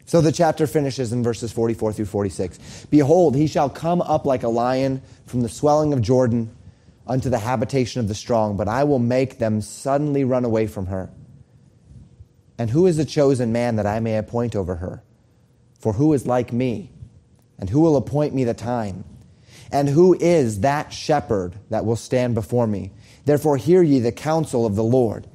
So 0.08 0.22
the 0.22 0.32
chapter 0.32 0.66
finishes 0.66 1.12
in 1.12 1.22
verses 1.22 1.52
44 1.52 1.92
through 1.92 2.06
46. 2.06 2.86
Behold, 2.86 3.36
he 3.36 3.46
shall 3.46 3.68
come 3.68 4.00
up 4.00 4.24
like 4.24 4.42
a 4.42 4.48
lion 4.48 5.02
from 5.26 5.42
the 5.42 5.50
swelling 5.50 5.92
of 5.92 6.00
Jordan 6.00 6.50
unto 7.06 7.28
the 7.28 7.38
habitation 7.38 8.00
of 8.00 8.08
the 8.08 8.14
strong, 8.14 8.56
but 8.56 8.68
I 8.68 8.84
will 8.84 9.00
make 9.00 9.36
them 9.36 9.60
suddenly 9.60 10.24
run 10.24 10.46
away 10.46 10.66
from 10.66 10.86
her. 10.86 11.10
And 12.56 12.70
who 12.70 12.86
is 12.86 12.96
the 12.96 13.04
chosen 13.04 13.52
man 13.52 13.76
that 13.76 13.84
I 13.84 14.00
may 14.00 14.16
appoint 14.16 14.56
over 14.56 14.76
her? 14.76 15.02
For 15.78 15.92
who 15.92 16.14
is 16.14 16.26
like 16.26 16.54
me? 16.54 16.90
And 17.58 17.68
who 17.68 17.80
will 17.80 17.98
appoint 17.98 18.34
me 18.34 18.44
the 18.44 18.54
time? 18.54 19.04
And 19.70 19.90
who 19.90 20.14
is 20.14 20.60
that 20.60 20.90
shepherd 20.90 21.54
that 21.68 21.84
will 21.84 21.96
stand 21.96 22.34
before 22.34 22.66
me? 22.66 22.92
Therefore, 23.26 23.58
hear 23.58 23.82
ye 23.82 23.98
the 23.98 24.10
counsel 24.10 24.64
of 24.64 24.74
the 24.74 24.82
Lord, 24.82 25.26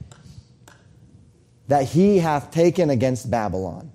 that 1.67 1.89
he 1.89 2.17
hath 2.17 2.49
taken 2.49 2.89
against 2.89 3.30
Babylon, 3.30 3.91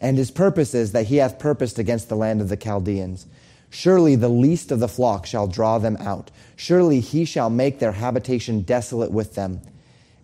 and 0.00 0.18
his 0.18 0.30
purpose 0.30 0.74
is 0.74 0.92
that 0.92 1.06
he 1.06 1.16
hath 1.16 1.38
purposed 1.38 1.78
against 1.78 2.08
the 2.08 2.16
land 2.16 2.40
of 2.40 2.48
the 2.48 2.56
Chaldeans. 2.56 3.26
Surely 3.70 4.16
the 4.16 4.28
least 4.28 4.70
of 4.70 4.80
the 4.80 4.88
flock 4.88 5.26
shall 5.26 5.46
draw 5.46 5.78
them 5.78 5.96
out. 5.98 6.30
Surely 6.54 7.00
he 7.00 7.24
shall 7.24 7.50
make 7.50 7.78
their 7.78 7.92
habitation 7.92 8.62
desolate 8.62 9.10
with 9.10 9.34
them. 9.34 9.60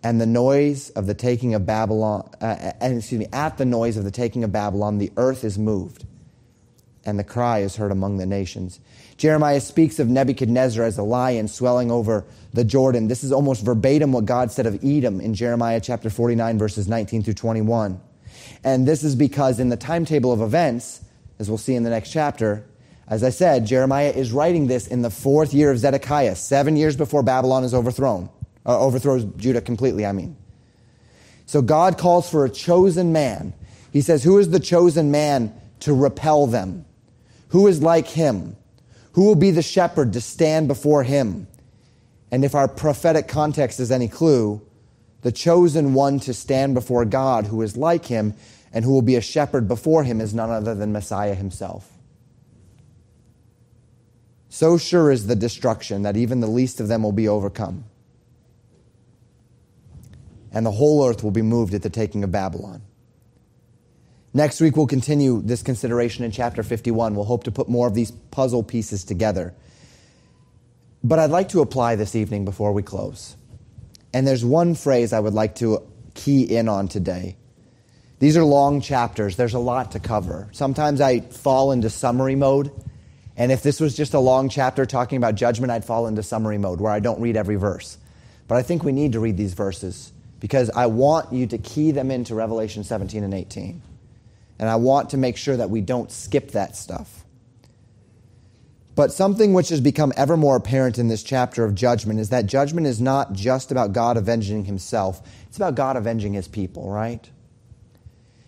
And 0.01 0.19
the 0.19 0.25
noise 0.25 0.89
of 0.91 1.07
the 1.07 1.13
taking 1.13 1.53
of 1.53 1.65
Babylon, 1.65 2.29
uh, 2.41 2.73
and 2.81 2.97
excuse 2.97 3.19
me, 3.19 3.27
at 3.31 3.57
the 3.57 3.65
noise 3.65 3.95
of 3.95 4.03
the 4.03 4.11
taking 4.11 4.43
of 4.43 4.51
Babylon, 4.51 4.97
the 4.97 5.11
earth 5.15 5.43
is 5.45 5.57
moved, 5.57 6.05
and 7.05 7.17
the 7.17 7.23
cry 7.23 7.59
is 7.59 7.77
heard 7.77 7.91
among 7.91 8.17
the 8.17 8.25
nations. 8.25 8.81
Jeremiah 9.15 9.61
speaks 9.61 9.99
of 9.99 10.09
Nebuchadnezzar 10.09 10.83
as 10.83 10.97
a 10.97 11.03
lion 11.03 11.47
swelling 11.47 11.89
over 11.89 12.25
the 12.53 12.65
Jordan. 12.65 13.07
This 13.07 13.23
is 13.23 13.31
almost 13.31 13.63
verbatim 13.63 14.11
what 14.11 14.25
God 14.25 14.51
said 14.51 14.65
of 14.65 14.83
Edom 14.83 15.21
in 15.21 15.33
Jeremiah 15.33 15.79
chapter 15.79 16.09
49, 16.09 16.57
verses 16.57 16.87
19 16.87 17.23
through 17.23 17.35
21. 17.35 18.01
And 18.63 18.87
this 18.87 19.03
is 19.03 19.15
because 19.15 19.59
in 19.59 19.69
the 19.69 19.77
timetable 19.77 20.31
of 20.31 20.41
events, 20.41 21.01
as 21.39 21.49
we'll 21.49 21.57
see 21.57 21.75
in 21.75 21.83
the 21.83 21.89
next 21.89 22.11
chapter, 22.11 22.65
as 23.07 23.23
I 23.23 23.29
said, 23.29 23.65
Jeremiah 23.65 24.11
is 24.11 24.31
writing 24.31 24.67
this 24.67 24.87
in 24.87 25.01
the 25.01 25.09
fourth 25.09 25.53
year 25.53 25.71
of 25.71 25.77
Zedekiah, 25.77 26.35
seven 26.35 26.77
years 26.77 26.95
before 26.95 27.21
Babylon 27.21 27.63
is 27.63 27.73
overthrown, 27.73 28.29
uh, 28.65 28.79
overthrows 28.79 29.25
Judah 29.35 29.61
completely, 29.61 30.05
I 30.05 30.13
mean. 30.13 30.37
So 31.45 31.61
God 31.61 31.97
calls 31.97 32.29
for 32.29 32.45
a 32.45 32.49
chosen 32.49 33.11
man. 33.11 33.53
He 33.91 34.01
says, 34.01 34.23
Who 34.23 34.39
is 34.39 34.49
the 34.49 34.59
chosen 34.59 35.11
man 35.11 35.53
to 35.81 35.93
repel 35.93 36.47
them? 36.47 36.85
Who 37.49 37.67
is 37.67 37.81
like 37.81 38.07
him? 38.07 38.55
Who 39.11 39.25
will 39.25 39.35
be 39.35 39.51
the 39.51 39.61
shepherd 39.61 40.13
to 40.13 40.21
stand 40.21 40.67
before 40.67 41.03
him? 41.03 41.47
And 42.31 42.43
if 42.43 42.55
our 42.55 42.67
prophetic 42.67 43.27
context 43.27 43.79
is 43.79 43.91
any 43.91 44.07
clue, 44.07 44.61
the 45.23 45.31
chosen 45.31 45.93
one 45.93 46.19
to 46.21 46.33
stand 46.33 46.73
before 46.73 47.05
God 47.05 47.47
who 47.47 47.61
is 47.61 47.75
like 47.75 48.05
him 48.05 48.35
and 48.71 48.85
who 48.85 48.91
will 48.91 49.01
be 49.01 49.15
a 49.15 49.21
shepherd 49.21 49.67
before 49.67 50.03
him 50.03 50.21
is 50.21 50.33
none 50.33 50.49
other 50.49 50.75
than 50.75 50.91
Messiah 50.91 51.35
himself. 51.35 51.89
So 54.49 54.77
sure 54.77 55.11
is 55.11 55.25
the 55.25 55.35
destruction 55.35 56.03
that 56.03 56.15
even 56.15 56.39
the 56.39 56.47
least 56.47 56.79
of 56.79 56.87
them 56.87 57.03
will 57.03 57.11
be 57.11 57.27
overcome. 57.27 57.85
And 60.51 60.65
the 60.65 60.71
whole 60.71 61.07
earth 61.07 61.23
will 61.23 61.31
be 61.31 61.41
moved 61.41 61.73
at 61.73 61.81
the 61.81 61.89
taking 61.89 62.23
of 62.23 62.31
Babylon. 62.31 62.83
Next 64.35 64.61
week, 64.61 64.75
we'll 64.75 64.87
continue 64.87 65.41
this 65.41 65.61
consideration 65.63 66.23
in 66.23 66.31
chapter 66.31 66.63
51. 66.63 67.15
We'll 67.15 67.25
hope 67.25 67.43
to 67.45 67.51
put 67.51 67.69
more 67.69 67.87
of 67.87 67.93
these 67.93 68.11
puzzle 68.11 68.63
pieces 68.63 69.03
together. 69.03 69.53
But 71.03 71.19
I'd 71.19 71.29
like 71.29 71.49
to 71.49 71.61
apply 71.61 71.95
this 71.95 72.15
evening 72.15 72.45
before 72.45 72.73
we 72.73 72.81
close. 72.81 73.35
And 74.13 74.27
there's 74.27 74.45
one 74.45 74.75
phrase 74.75 75.11
I 75.11 75.19
would 75.19 75.33
like 75.33 75.55
to 75.55 75.81
key 76.13 76.43
in 76.43 76.69
on 76.69 76.87
today. 76.87 77.35
These 78.19 78.37
are 78.37 78.43
long 78.43 78.79
chapters, 78.79 79.35
there's 79.35 79.53
a 79.53 79.59
lot 79.59 79.91
to 79.91 79.99
cover. 79.99 80.47
Sometimes 80.51 81.01
I 81.01 81.21
fall 81.21 81.71
into 81.71 81.89
summary 81.89 82.35
mode. 82.35 82.71
And 83.35 83.51
if 83.51 83.63
this 83.63 83.79
was 83.79 83.97
just 83.97 84.13
a 84.13 84.19
long 84.19 84.47
chapter 84.47 84.85
talking 84.85 85.17
about 85.17 85.35
judgment, 85.35 85.71
I'd 85.71 85.83
fall 85.83 86.07
into 86.07 86.21
summary 86.21 86.59
mode 86.59 86.79
where 86.79 86.91
I 86.91 86.99
don't 86.99 87.19
read 87.19 87.35
every 87.35 87.55
verse. 87.55 87.97
But 88.47 88.55
I 88.55 88.61
think 88.61 88.83
we 88.83 88.91
need 88.91 89.13
to 89.13 89.19
read 89.19 89.37
these 89.37 89.55
verses 89.55 90.13
because 90.39 90.69
I 90.69 90.85
want 90.85 91.33
you 91.33 91.47
to 91.47 91.57
key 91.57 91.91
them 91.91 92.11
into 92.11 92.35
Revelation 92.35 92.83
17 92.83 93.23
and 93.23 93.33
18. 93.33 93.81
And 94.59 94.69
I 94.69 94.75
want 94.75 95.09
to 95.09 95.17
make 95.17 95.35
sure 95.35 95.57
that 95.57 95.69
we 95.69 95.81
don't 95.81 96.11
skip 96.11 96.51
that 96.51 96.75
stuff. 96.75 97.25
But 98.95 99.11
something 99.11 99.53
which 99.53 99.69
has 99.69 99.81
become 99.81 100.13
ever 100.15 100.37
more 100.37 100.55
apparent 100.55 100.99
in 100.99 101.07
this 101.07 101.23
chapter 101.23 101.63
of 101.63 101.73
judgment 101.73 102.19
is 102.19 102.29
that 102.29 102.45
judgment 102.45 102.85
is 102.85 103.01
not 103.01 103.33
just 103.33 103.71
about 103.71 103.91
God 103.93 104.17
avenging 104.17 104.65
himself, 104.65 105.21
it's 105.47 105.57
about 105.57 105.75
God 105.75 105.97
avenging 105.97 106.33
his 106.33 106.47
people, 106.47 106.89
right? 106.89 107.27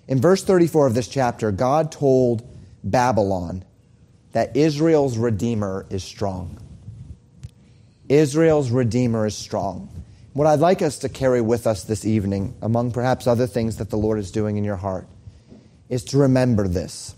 In 0.08 0.22
verse 0.22 0.44
34 0.44 0.88
of 0.88 0.94
this 0.94 1.08
chapter, 1.08 1.52
God 1.52 1.92
told 1.92 2.48
Babylon 2.84 3.66
that 4.34 4.56
Israel's 4.56 5.18
Redeemer 5.18 5.88
is 5.90 6.04
strong. 6.04 6.60
Israel's 8.08 8.70
Redeemer 8.70 9.26
is 9.26 9.36
strong. 9.36 9.90
What 10.34 10.46
I'd 10.46 10.60
like 10.60 10.82
us 10.82 11.00
to 11.00 11.10
carry 11.10 11.42
with 11.42 11.66
us 11.66 11.86
this 11.86 12.06
evening, 12.06 12.54
among 12.62 12.92
perhaps 12.92 13.26
other 13.26 13.48
things 13.48 13.78
that 13.78 13.90
the 13.90 13.98
Lord 13.98 14.20
is 14.20 14.32
doing 14.32 14.58
in 14.58 14.64
your 14.64 14.76
heart, 14.76 15.08
is 15.90 16.04
to 16.06 16.18
remember 16.18 16.68
this. 16.68 17.16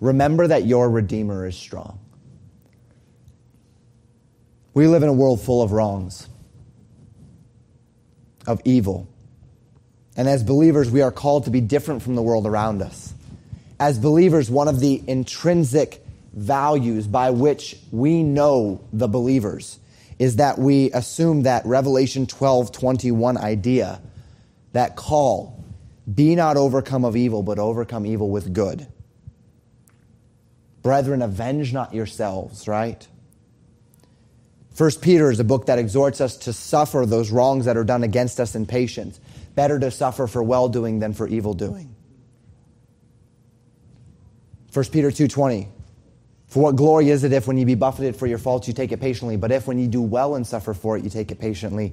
Remember 0.00 0.46
that 0.46 0.64
your 0.64 0.88
Redeemer 0.88 1.46
is 1.46 1.56
strong. 1.56 1.98
We 4.74 4.86
live 4.86 5.02
in 5.02 5.08
a 5.08 5.12
world 5.12 5.40
full 5.40 5.62
of 5.62 5.72
wrongs, 5.72 6.28
of 8.46 8.60
evil. 8.64 9.08
And 10.16 10.28
as 10.28 10.44
believers, 10.44 10.90
we 10.90 11.02
are 11.02 11.10
called 11.10 11.44
to 11.44 11.50
be 11.50 11.60
different 11.60 12.02
from 12.02 12.14
the 12.14 12.22
world 12.22 12.46
around 12.46 12.82
us. 12.82 13.12
As 13.80 13.98
believers, 13.98 14.50
one 14.50 14.68
of 14.68 14.80
the 14.80 15.02
intrinsic 15.06 16.04
values 16.32 17.06
by 17.06 17.30
which 17.30 17.76
we 17.90 18.22
know 18.22 18.80
the 18.92 19.08
believers 19.08 19.78
is 20.18 20.36
that 20.36 20.58
we 20.58 20.90
assume 20.92 21.42
that 21.42 21.64
Revelation 21.64 22.26
12 22.26 22.72
21 22.72 23.36
idea, 23.36 24.00
that 24.72 24.96
call, 24.96 25.64
be 26.12 26.34
not 26.34 26.56
overcome 26.56 27.04
of 27.04 27.16
evil, 27.16 27.42
but 27.42 27.58
overcome 27.58 28.06
evil 28.06 28.30
with 28.30 28.52
good. 28.52 28.86
Brethren, 30.88 31.20
avenge 31.20 31.74
not 31.74 31.92
yourselves, 31.92 32.66
right? 32.66 33.06
First 34.72 35.02
Peter 35.02 35.30
is 35.30 35.38
a 35.38 35.44
book 35.44 35.66
that 35.66 35.78
exhorts 35.78 36.18
us 36.22 36.38
to 36.38 36.54
suffer 36.54 37.04
those 37.04 37.30
wrongs 37.30 37.66
that 37.66 37.76
are 37.76 37.84
done 37.84 38.04
against 38.04 38.40
us 38.40 38.54
in 38.54 38.64
patience. 38.64 39.20
Better 39.54 39.78
to 39.78 39.90
suffer 39.90 40.26
for 40.26 40.42
well 40.42 40.70
doing 40.70 40.98
than 40.98 41.12
for 41.12 41.28
evil 41.28 41.52
doing. 41.52 41.94
1 44.72 44.84
Peter 44.90 45.10
2:20 45.10 45.68
For 46.46 46.62
what 46.62 46.76
glory 46.76 47.10
is 47.10 47.22
it 47.22 47.34
if 47.34 47.46
when 47.46 47.58
you 47.58 47.66
be 47.66 47.74
buffeted 47.74 48.16
for 48.16 48.26
your 48.26 48.38
faults 48.38 48.66
you 48.66 48.72
take 48.72 48.90
it 48.90 48.98
patiently, 48.98 49.36
but 49.36 49.52
if 49.52 49.66
when 49.66 49.78
you 49.78 49.88
do 49.88 50.00
well 50.00 50.36
and 50.36 50.46
suffer 50.46 50.72
for 50.72 50.96
it 50.96 51.04
you 51.04 51.10
take 51.10 51.30
it 51.30 51.38
patiently, 51.38 51.92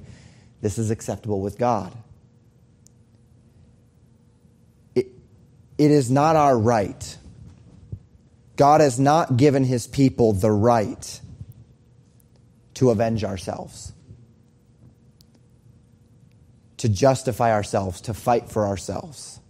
this 0.62 0.78
is 0.78 0.90
acceptable 0.90 1.42
with 1.42 1.58
God. 1.58 1.92
It, 4.94 5.08
it 5.76 5.90
is 5.90 6.10
not 6.10 6.34
our 6.34 6.58
right. 6.58 7.18
God 8.56 8.80
has 8.80 8.98
not 8.98 9.36
given 9.36 9.64
his 9.64 9.86
people 9.86 10.32
the 10.32 10.50
right 10.50 11.20
to 12.74 12.90
avenge 12.90 13.24
ourselves, 13.24 13.92
to 16.78 16.88
justify 16.88 17.52
ourselves, 17.52 18.00
to 18.02 18.14
fight 18.14 18.50
for 18.50 18.66
ourselves. 18.66 19.40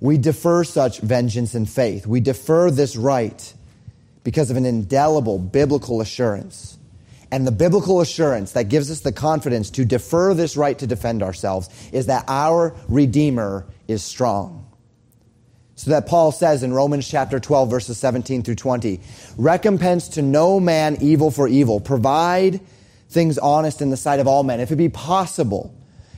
We 0.00 0.18
defer 0.18 0.64
such 0.64 1.00
vengeance 1.00 1.54
in 1.54 1.66
faith. 1.66 2.06
We 2.06 2.20
defer 2.20 2.70
this 2.70 2.96
right 2.96 3.54
because 4.22 4.50
of 4.50 4.56
an 4.56 4.66
indelible 4.66 5.38
biblical 5.38 6.00
assurance. 6.00 6.78
And 7.30 7.46
the 7.46 7.52
biblical 7.52 8.00
assurance 8.00 8.52
that 8.52 8.68
gives 8.68 8.90
us 8.90 9.00
the 9.00 9.12
confidence 9.12 9.70
to 9.70 9.84
defer 9.84 10.34
this 10.34 10.56
right 10.56 10.78
to 10.78 10.86
defend 10.86 11.22
ourselves 11.22 11.68
is 11.92 12.06
that 12.06 12.24
our 12.28 12.74
Redeemer 12.88 13.66
is 13.88 14.04
strong. 14.04 14.70
So 15.76 15.90
that 15.90 16.06
Paul 16.06 16.30
says 16.30 16.62
in 16.62 16.72
Romans 16.72 17.08
chapter 17.08 17.40
12, 17.40 17.68
verses 17.68 17.98
17 17.98 18.42
through 18.42 18.54
20, 18.54 19.00
recompense 19.36 20.08
to 20.10 20.22
no 20.22 20.60
man 20.60 20.98
evil 21.00 21.30
for 21.30 21.48
evil. 21.48 21.80
Provide 21.80 22.60
things 23.08 23.38
honest 23.38 23.82
in 23.82 23.90
the 23.90 23.96
sight 23.96 24.20
of 24.20 24.28
all 24.28 24.44
men. 24.44 24.60
If 24.60 24.70
it 24.70 24.76
be 24.76 24.88
possible, 24.88 25.74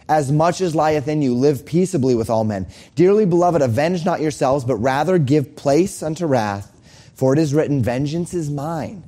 as 0.08 0.30
much 0.30 0.60
as 0.60 0.74
lieth 0.74 1.08
in 1.08 1.22
you, 1.22 1.34
live 1.34 1.64
peaceably 1.64 2.14
with 2.14 2.28
all 2.28 2.44
men. 2.44 2.66
Dearly 2.94 3.24
beloved, 3.24 3.62
avenge 3.62 4.04
not 4.04 4.20
yourselves, 4.20 4.64
but 4.64 4.76
rather 4.76 5.18
give 5.18 5.56
place 5.56 6.02
unto 6.02 6.26
wrath. 6.26 6.72
For 7.14 7.32
it 7.32 7.38
is 7.38 7.54
written, 7.54 7.82
Vengeance 7.82 8.34
is 8.34 8.50
mine. 8.50 9.02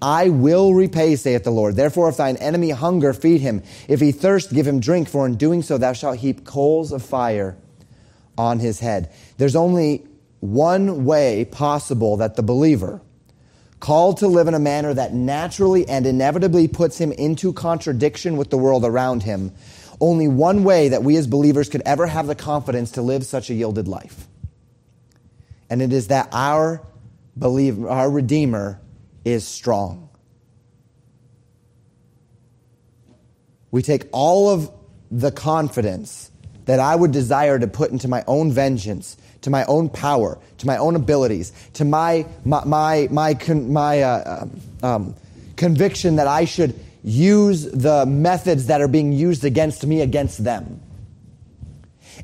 I 0.00 0.30
will 0.30 0.74
repay, 0.74 1.14
saith 1.16 1.44
the 1.44 1.52
Lord. 1.52 1.76
Therefore, 1.76 2.08
if 2.08 2.16
thine 2.16 2.36
enemy 2.38 2.70
hunger, 2.70 3.12
feed 3.12 3.40
him. 3.40 3.62
If 3.88 4.00
he 4.00 4.10
thirst, 4.10 4.52
give 4.52 4.66
him 4.66 4.80
drink, 4.80 5.08
for 5.08 5.26
in 5.26 5.36
doing 5.36 5.62
so 5.62 5.78
thou 5.78 5.92
shalt 5.92 6.18
heap 6.18 6.44
coals 6.44 6.90
of 6.92 7.04
fire 7.04 7.56
on 8.36 8.58
his 8.58 8.80
head. 8.80 9.12
There's 9.38 9.56
only 9.56 10.06
one 10.40 11.04
way 11.04 11.44
possible 11.44 12.16
that 12.16 12.36
the 12.36 12.42
believer, 12.42 13.00
called 13.78 14.18
to 14.18 14.28
live 14.28 14.48
in 14.48 14.54
a 14.54 14.58
manner 14.58 14.94
that 14.94 15.12
naturally 15.12 15.88
and 15.88 16.06
inevitably 16.06 16.68
puts 16.68 16.98
him 16.98 17.12
into 17.12 17.52
contradiction 17.52 18.36
with 18.36 18.50
the 18.50 18.58
world 18.58 18.84
around 18.84 19.22
him, 19.22 19.52
only 20.00 20.26
one 20.26 20.64
way 20.64 20.88
that 20.88 21.04
we 21.04 21.16
as 21.16 21.26
believers 21.26 21.68
could 21.68 21.82
ever 21.84 22.06
have 22.06 22.26
the 22.26 22.34
confidence 22.34 22.92
to 22.92 23.02
live 23.02 23.24
such 23.24 23.50
a 23.50 23.54
yielded 23.54 23.86
life. 23.86 24.26
And 25.70 25.80
it 25.80 25.92
is 25.92 26.08
that 26.08 26.28
our 26.32 26.82
believer, 27.36 27.88
our 27.88 28.10
Redeemer 28.10 28.80
is 29.24 29.46
strong. 29.46 30.08
We 33.70 33.82
take 33.82 34.06
all 34.10 34.50
of 34.50 34.70
the 35.10 35.30
confidence 35.30 36.31
that 36.72 36.80
I 36.80 36.96
would 36.96 37.12
desire 37.12 37.58
to 37.58 37.66
put 37.66 37.90
into 37.90 38.08
my 38.08 38.24
own 38.26 38.50
vengeance, 38.50 39.18
to 39.42 39.50
my 39.50 39.66
own 39.66 39.90
power, 39.90 40.38
to 40.56 40.66
my 40.66 40.78
own 40.78 40.96
abilities, 40.96 41.52
to 41.74 41.84
my, 41.84 42.24
my, 42.46 42.64
my, 42.64 43.08
my, 43.10 43.38
my 43.50 44.00
uh, 44.00 44.46
um, 44.82 45.14
conviction 45.56 46.16
that 46.16 46.26
I 46.26 46.46
should 46.46 46.74
use 47.04 47.64
the 47.70 48.06
methods 48.06 48.68
that 48.68 48.80
are 48.80 48.88
being 48.88 49.12
used 49.12 49.44
against 49.44 49.84
me 49.84 50.00
against 50.00 50.42
them. 50.42 50.80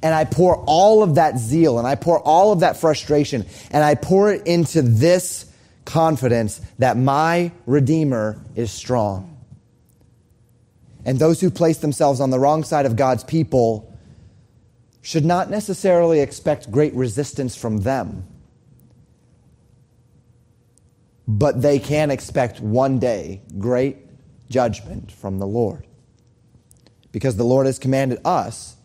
And 0.03 0.15
I 0.15 0.25
pour 0.25 0.57
all 0.65 1.03
of 1.03 1.17
that 1.17 1.37
zeal 1.37 1.79
and 1.79 1.87
I 1.87 1.97
pour 1.97 2.19
all 2.19 2.51
of 2.51 2.61
that 2.61 2.79
frustration 2.79 3.45
and 3.71 3.85
I 3.85 3.97
pour 3.97 4.33
it 4.33 4.47
into 4.47 4.81
this 4.81 5.45
confidence 5.85 6.59
that 6.79 6.97
my 6.97 7.53
Redeemer 7.67 8.41
is 8.57 8.73
strong. 8.73 9.37
And 11.05 11.19
those 11.19 11.39
who 11.39 11.51
place 11.51 11.77
themselves 11.77 12.23
on 12.23 12.31
the 12.31 12.39
wrong 12.39 12.65
side 12.65 12.87
of 12.87 12.97
God's 12.97 13.25
people 13.25 13.85
should 15.03 15.25
not 15.25 15.51
necessarily 15.51 16.21
expect 16.21 16.71
great 16.71 16.95
resistance 16.95 17.57
from 17.57 17.79
them. 17.79 18.27
But 21.27 21.63
they 21.63 21.79
can 21.79 22.11
expect 22.11 22.61
one 22.61 22.99
day 22.99 23.43
great 23.59 23.99
judgment 24.49 25.13
from 25.13 25.39
the 25.39 25.47
Lord. 25.47 25.87
Because 27.13 27.37
the 27.37 27.45
Lord 27.45 27.67
has 27.67 27.79
commanded 27.79 28.19
us 28.25 28.77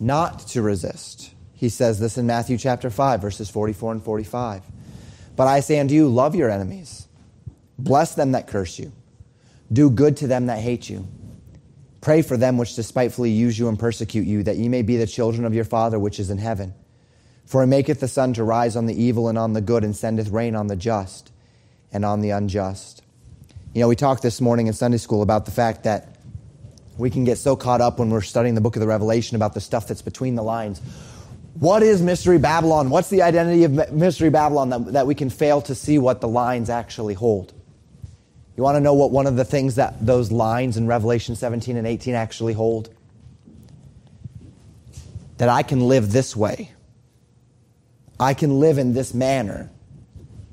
not 0.00 0.40
to 0.48 0.62
resist. 0.62 1.32
He 1.54 1.68
says 1.68 1.98
this 1.98 2.18
in 2.18 2.26
Matthew 2.26 2.58
chapter 2.58 2.90
5, 2.90 3.20
verses 3.20 3.48
44 3.48 3.92
and 3.92 4.02
45. 4.02 4.62
But 5.36 5.46
I 5.46 5.60
say 5.60 5.78
unto 5.78 5.94
you, 5.94 6.08
love 6.08 6.34
your 6.34 6.50
enemies, 6.50 7.08
bless 7.78 8.14
them 8.14 8.32
that 8.32 8.46
curse 8.46 8.78
you, 8.78 8.92
do 9.72 9.90
good 9.90 10.16
to 10.18 10.26
them 10.26 10.46
that 10.46 10.58
hate 10.58 10.88
you. 10.88 11.06
Pray 12.00 12.22
for 12.22 12.36
them 12.36 12.58
which 12.58 12.76
despitefully 12.76 13.30
use 13.30 13.58
you 13.58 13.68
and 13.68 13.78
persecute 13.78 14.26
you, 14.26 14.42
that 14.42 14.56
ye 14.56 14.68
may 14.68 14.82
be 14.82 14.96
the 14.96 15.06
children 15.06 15.44
of 15.44 15.54
your 15.54 15.64
Father 15.64 15.98
which 15.98 16.20
is 16.20 16.30
in 16.30 16.38
heaven. 16.38 16.74
For 17.44 17.62
he 17.62 17.68
maketh 17.68 18.00
the 18.00 18.08
sun 18.08 18.34
to 18.34 18.44
rise 18.44 18.76
on 18.76 18.86
the 18.86 19.02
evil 19.02 19.28
and 19.28 19.38
on 19.38 19.52
the 19.52 19.60
good, 19.60 19.84
and 19.84 19.94
sendeth 19.94 20.28
rain 20.28 20.54
on 20.54 20.66
the 20.66 20.76
just 20.76 21.32
and 21.92 22.04
on 22.04 22.20
the 22.20 22.30
unjust. 22.30 23.02
You 23.72 23.80
know, 23.80 23.88
we 23.88 23.96
talked 23.96 24.22
this 24.22 24.40
morning 24.40 24.66
in 24.66 24.72
Sunday 24.72 24.98
school 24.98 25.22
about 25.22 25.44
the 25.44 25.50
fact 25.50 25.84
that 25.84 26.16
we 26.98 27.10
can 27.10 27.24
get 27.24 27.38
so 27.38 27.56
caught 27.56 27.80
up 27.80 27.98
when 27.98 28.10
we're 28.10 28.22
studying 28.22 28.54
the 28.54 28.60
book 28.60 28.76
of 28.76 28.80
the 28.80 28.86
Revelation 28.86 29.36
about 29.36 29.54
the 29.54 29.60
stuff 29.60 29.86
that's 29.86 30.02
between 30.02 30.34
the 30.34 30.42
lines. 30.42 30.80
What 31.58 31.82
is 31.82 32.02
Mystery 32.02 32.38
Babylon? 32.38 32.90
What's 32.90 33.08
the 33.08 33.22
identity 33.22 33.64
of 33.64 33.92
Mystery 33.92 34.30
Babylon 34.30 34.70
that, 34.70 34.92
that 34.92 35.06
we 35.06 35.14
can 35.14 35.30
fail 35.30 35.62
to 35.62 35.74
see 35.74 35.98
what 35.98 36.20
the 36.20 36.28
lines 36.28 36.68
actually 36.68 37.14
hold? 37.14 37.52
You 38.56 38.62
want 38.62 38.76
to 38.76 38.80
know 38.80 38.94
what 38.94 39.10
one 39.10 39.26
of 39.26 39.36
the 39.36 39.44
things 39.44 39.74
that 39.74 40.04
those 40.04 40.32
lines 40.32 40.76
in 40.76 40.86
Revelation 40.86 41.36
17 41.36 41.76
and 41.76 41.86
18 41.86 42.14
actually 42.14 42.54
hold? 42.54 42.88
That 45.36 45.50
I 45.50 45.62
can 45.62 45.86
live 45.88 46.10
this 46.10 46.34
way. 46.34 46.72
I 48.18 48.32
can 48.32 48.58
live 48.58 48.78
in 48.78 48.94
this 48.94 49.12
manner. 49.12 49.70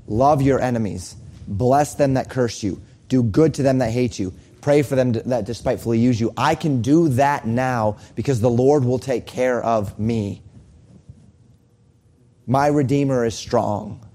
Love 0.05 0.41
your 0.41 0.59
enemies. 0.59 1.15
Bless 1.47 1.95
them 1.95 2.15
that 2.15 2.29
curse 2.29 2.61
you. 2.61 2.81
Do 3.07 3.23
good 3.23 3.53
to 3.55 3.63
them 3.63 3.77
that 3.77 3.91
hate 3.91 4.19
you. 4.19 4.33
Pray 4.59 4.81
for 4.81 4.95
them 4.95 5.13
that 5.13 5.45
despitefully 5.45 5.99
use 5.99 6.19
you. 6.19 6.33
I 6.35 6.55
can 6.55 6.81
do 6.81 7.09
that 7.09 7.47
now 7.47 7.97
because 8.15 8.41
the 8.41 8.49
Lord 8.49 8.83
will 8.83 8.99
take 8.99 9.25
care 9.25 9.63
of 9.63 9.97
me. 9.97 10.41
My 12.45 12.67
Redeemer 12.67 13.25
is 13.25 13.35
strong. 13.35 14.05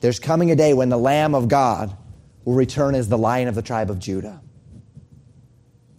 There's 0.00 0.20
coming 0.20 0.50
a 0.52 0.56
day 0.56 0.74
when 0.74 0.88
the 0.88 0.96
Lamb 0.96 1.34
of 1.34 1.48
God 1.48 1.96
will 2.50 2.56
return 2.56 2.96
as 2.96 3.08
the 3.08 3.16
lion 3.16 3.46
of 3.46 3.54
the 3.54 3.62
tribe 3.62 3.90
of 3.90 4.00
Judah. 4.00 4.40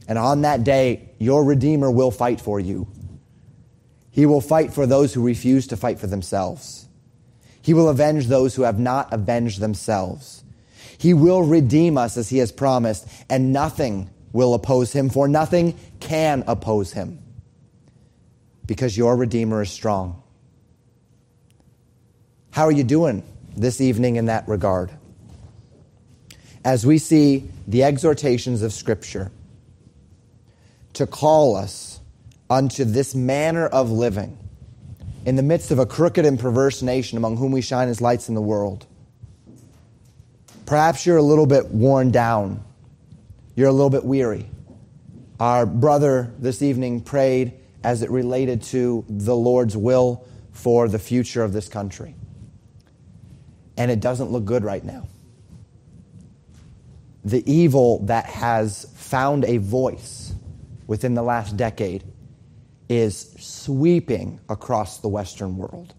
And 0.06 0.18
on 0.18 0.41
that 0.41 0.66
day, 0.66 1.10
your 1.18 1.45
Redeemer 1.45 1.89
will 1.89 2.12
fight 2.12 2.41
for 2.41 2.60
you. 2.60 2.89
He 4.12 4.26
will 4.26 4.41
fight 4.41 4.74
for 4.74 4.86
those 4.86 5.14
who 5.14 5.26
refuse 5.26 5.68
to 5.68 5.78
fight 5.78 5.97
for 5.97 6.08
themselves. 6.08 6.89
He 7.62 7.74
will 7.74 7.88
avenge 7.88 8.28
those 8.28 8.54
who 8.54 8.64
have 8.64 8.78
not 8.78 9.14
avenged 9.14 9.62
themselves. 9.62 10.43
He 10.97 11.14
will 11.14 11.41
redeem 11.41 11.97
us 11.97 12.18
as 12.18 12.28
he 12.28 12.39
has 12.39 12.52
promised, 12.52 13.08
and 13.30 13.54
nothing 13.54 14.10
will 14.34 14.54
oppose 14.54 14.91
him, 14.91 15.10
for 15.10 15.30
nothing 15.30 15.80
can 16.02 16.43
oppose 16.47 16.91
him, 16.91 17.20
because 18.66 18.97
your 18.97 19.16
Redeemer 19.16 19.62
is 19.62 19.72
strong. 19.72 20.22
How 22.52 22.66
are 22.66 22.72
you 22.72 22.84
doing 22.84 23.24
this 23.56 23.80
evening 23.80 24.18
in 24.18 24.26
that 24.26 24.49
regard? 24.49 24.91
As 26.64 26.86
we 26.86 26.97
see 26.97 27.49
the 27.68 27.84
exhortations 27.84 28.62
of 28.62 28.74
Scripture 28.74 29.32
to 30.93 31.07
call 31.07 31.55
us 31.55 31.99
unto 32.49 32.84
this 32.84 33.16
manner 33.16 33.66
of 33.66 33.89
living 33.91 34.38
in 35.26 35.36
the 35.36 35.43
midst 35.43 35.72
of 35.72 35.80
a 35.80 35.86
crooked 35.86 36.26
and 36.26 36.39
perverse 36.39 36.82
nation 36.82 37.18
among 37.18 37.38
whom 37.38 37.51
we 37.51 37.62
shine 37.62 37.88
as 37.88 38.01
lights 38.01 38.30
in 38.30 38.36
the 38.36 38.41
world. 38.41 38.86
Perhaps 40.66 41.05
you're 41.05 41.18
a 41.18 41.24
little 41.24 41.45
bit 41.45 41.68
worn 41.68 42.12
down. 42.12 42.64
You're 43.55 43.70
a 43.70 43.74
little 43.74 43.89
bit 43.89 44.05
weary. 44.05 44.49
Our 45.39 45.66
brother 45.66 46.32
this 46.39 46.62
evening 46.62 47.01
prayed 47.01 47.53
as 47.84 48.03
it 48.03 48.09
related 48.09 48.64
to 48.64 49.03
the 49.09 49.36
Lord's 49.36 49.76
will 49.76 50.26
for 50.51 50.88
the 50.88 50.99
future 50.99 51.43
of 51.43 51.53
this 51.53 51.68
country. 51.68 52.16
And 53.78 53.89
it 53.89 53.99
doesn't 53.99 54.32
look 54.32 54.45
good 54.45 54.64
right 54.64 54.84
now. 54.84 55.07
The 57.24 57.49
evil 57.51 57.99
that 58.05 58.26
has 58.26 58.88
found 58.95 59.45
a 59.45 59.57
voice 59.57 60.34
within 60.88 61.13
the 61.13 61.22
last 61.22 61.55
decade 61.55 62.03
is 62.89 63.36
sweeping 63.39 64.39
across 64.49 64.99
the 64.99 65.07
Western 65.07 65.55
world. 65.57 65.93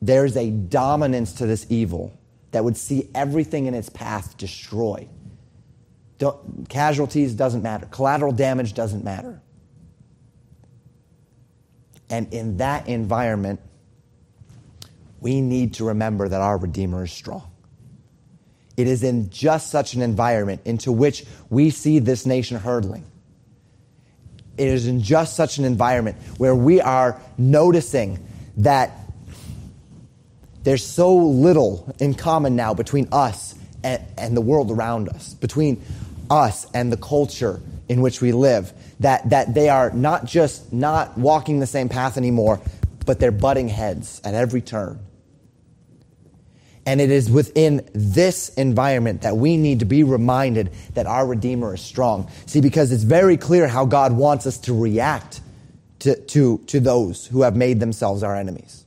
There's 0.00 0.36
a 0.36 0.50
dominance 0.50 1.32
to 1.34 1.46
this 1.46 1.66
evil 1.68 2.18
that 2.52 2.64
would 2.64 2.76
see 2.76 3.10
everything 3.14 3.66
in 3.66 3.74
its 3.74 3.88
path 3.88 4.36
destroyed. 4.36 5.08
Don't, 6.18 6.68
casualties 6.68 7.34
doesn't 7.34 7.62
matter. 7.62 7.86
Collateral 7.86 8.32
damage 8.32 8.74
doesn't 8.74 9.04
matter. 9.04 9.42
And 12.10 12.32
in 12.32 12.56
that 12.56 12.88
environment, 12.88 13.60
we 15.20 15.40
need 15.40 15.74
to 15.74 15.84
remember 15.84 16.28
that 16.28 16.40
our 16.40 16.56
Redeemer 16.56 17.04
is 17.04 17.12
strong. 17.12 17.47
It 18.78 18.86
is 18.86 19.02
in 19.02 19.28
just 19.30 19.70
such 19.70 19.94
an 19.94 20.02
environment 20.02 20.60
into 20.64 20.92
which 20.92 21.24
we 21.50 21.70
see 21.70 21.98
this 21.98 22.24
nation 22.24 22.58
hurtling. 22.58 23.04
It 24.56 24.68
is 24.68 24.86
in 24.86 25.02
just 25.02 25.34
such 25.34 25.58
an 25.58 25.64
environment 25.64 26.16
where 26.36 26.54
we 26.54 26.80
are 26.80 27.20
noticing 27.36 28.24
that 28.58 28.92
there's 30.62 30.84
so 30.86 31.16
little 31.16 31.92
in 31.98 32.14
common 32.14 32.54
now 32.54 32.72
between 32.72 33.08
us 33.10 33.56
and, 33.82 34.00
and 34.16 34.36
the 34.36 34.40
world 34.40 34.70
around 34.70 35.08
us, 35.08 35.34
between 35.34 35.82
us 36.30 36.64
and 36.72 36.92
the 36.92 36.96
culture 36.96 37.60
in 37.88 38.00
which 38.00 38.20
we 38.20 38.30
live, 38.30 38.72
that, 39.00 39.28
that 39.30 39.54
they 39.54 39.70
are 39.70 39.90
not 39.90 40.24
just 40.24 40.72
not 40.72 41.18
walking 41.18 41.58
the 41.58 41.66
same 41.66 41.88
path 41.88 42.16
anymore, 42.16 42.60
but 43.06 43.18
they're 43.18 43.32
butting 43.32 43.68
heads 43.68 44.20
at 44.22 44.34
every 44.34 44.60
turn. 44.60 45.00
And 46.88 47.02
it 47.02 47.10
is 47.10 47.30
within 47.30 47.86
this 47.92 48.48
environment 48.54 49.20
that 49.20 49.36
we 49.36 49.58
need 49.58 49.80
to 49.80 49.84
be 49.84 50.04
reminded 50.04 50.72
that 50.94 51.04
our 51.04 51.26
Redeemer 51.26 51.74
is 51.74 51.82
strong. 51.82 52.30
See, 52.46 52.62
because 52.62 52.92
it's 52.92 53.02
very 53.02 53.36
clear 53.36 53.68
how 53.68 53.84
God 53.84 54.12
wants 54.12 54.46
us 54.46 54.56
to 54.60 54.72
react 54.72 55.42
to, 55.98 56.18
to, 56.18 56.56
to 56.68 56.80
those 56.80 57.26
who 57.26 57.42
have 57.42 57.54
made 57.54 57.78
themselves 57.78 58.22
our 58.22 58.34
enemies. 58.34 58.86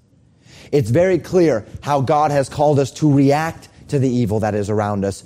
It's 0.72 0.90
very 0.90 1.20
clear 1.20 1.68
how 1.82 2.02
God 2.02 2.32
has 2.32 2.50
called 2.50 2.80
us 2.80 2.90
to 2.94 3.14
react 3.14 3.70
to 3.90 4.00
the 4.00 4.10
evil 4.10 4.40
that 4.40 4.56
is 4.56 4.72
around 4.72 5.06
us. 5.06 5.24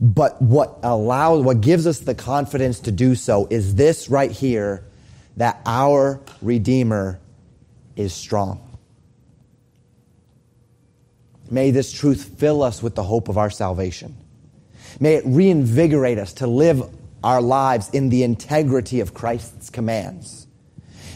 But 0.00 0.42
what 0.42 0.80
allows, 0.82 1.44
what 1.44 1.60
gives 1.60 1.86
us 1.86 2.00
the 2.00 2.16
confidence 2.16 2.80
to 2.80 2.90
do 2.90 3.14
so 3.14 3.46
is 3.50 3.76
this 3.76 4.10
right 4.10 4.32
here 4.32 4.82
that 5.36 5.60
our 5.64 6.20
Redeemer 6.42 7.20
is 7.94 8.12
strong. 8.12 8.65
May 11.50 11.70
this 11.70 11.92
truth 11.92 12.38
fill 12.38 12.62
us 12.62 12.82
with 12.82 12.94
the 12.94 13.02
hope 13.02 13.28
of 13.28 13.38
our 13.38 13.50
salvation. 13.50 14.16
May 14.98 15.14
it 15.14 15.24
reinvigorate 15.26 16.18
us 16.18 16.32
to 16.34 16.46
live 16.46 16.82
our 17.22 17.40
lives 17.40 17.90
in 17.90 18.08
the 18.08 18.22
integrity 18.22 19.00
of 19.00 19.14
Christ's 19.14 19.70
commands. 19.70 20.46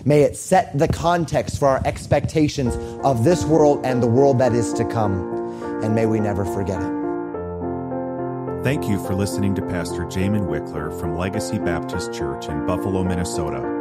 May 0.04 0.22
it 0.22 0.36
set 0.36 0.78
the 0.78 0.88
context 0.88 1.58
for 1.58 1.68
our 1.68 1.82
expectations 1.84 2.76
of 3.04 3.24
this 3.24 3.44
world 3.44 3.84
and 3.84 4.02
the 4.02 4.06
world 4.06 4.38
that 4.38 4.54
is 4.54 4.72
to 4.74 4.84
come. 4.84 5.82
And 5.82 5.94
may 5.94 6.06
we 6.06 6.20
never 6.20 6.44
forget 6.44 6.80
it. 6.82 7.00
Thank 8.62 8.88
you 8.88 9.02
for 9.06 9.14
listening 9.14 9.54
to 9.54 9.62
Pastor 9.62 10.04
Jamin 10.04 10.46
Wickler 10.46 10.98
from 11.00 11.16
Legacy 11.16 11.58
Baptist 11.58 12.12
Church 12.12 12.46
in 12.46 12.66
Buffalo, 12.66 13.02
Minnesota. 13.02 13.79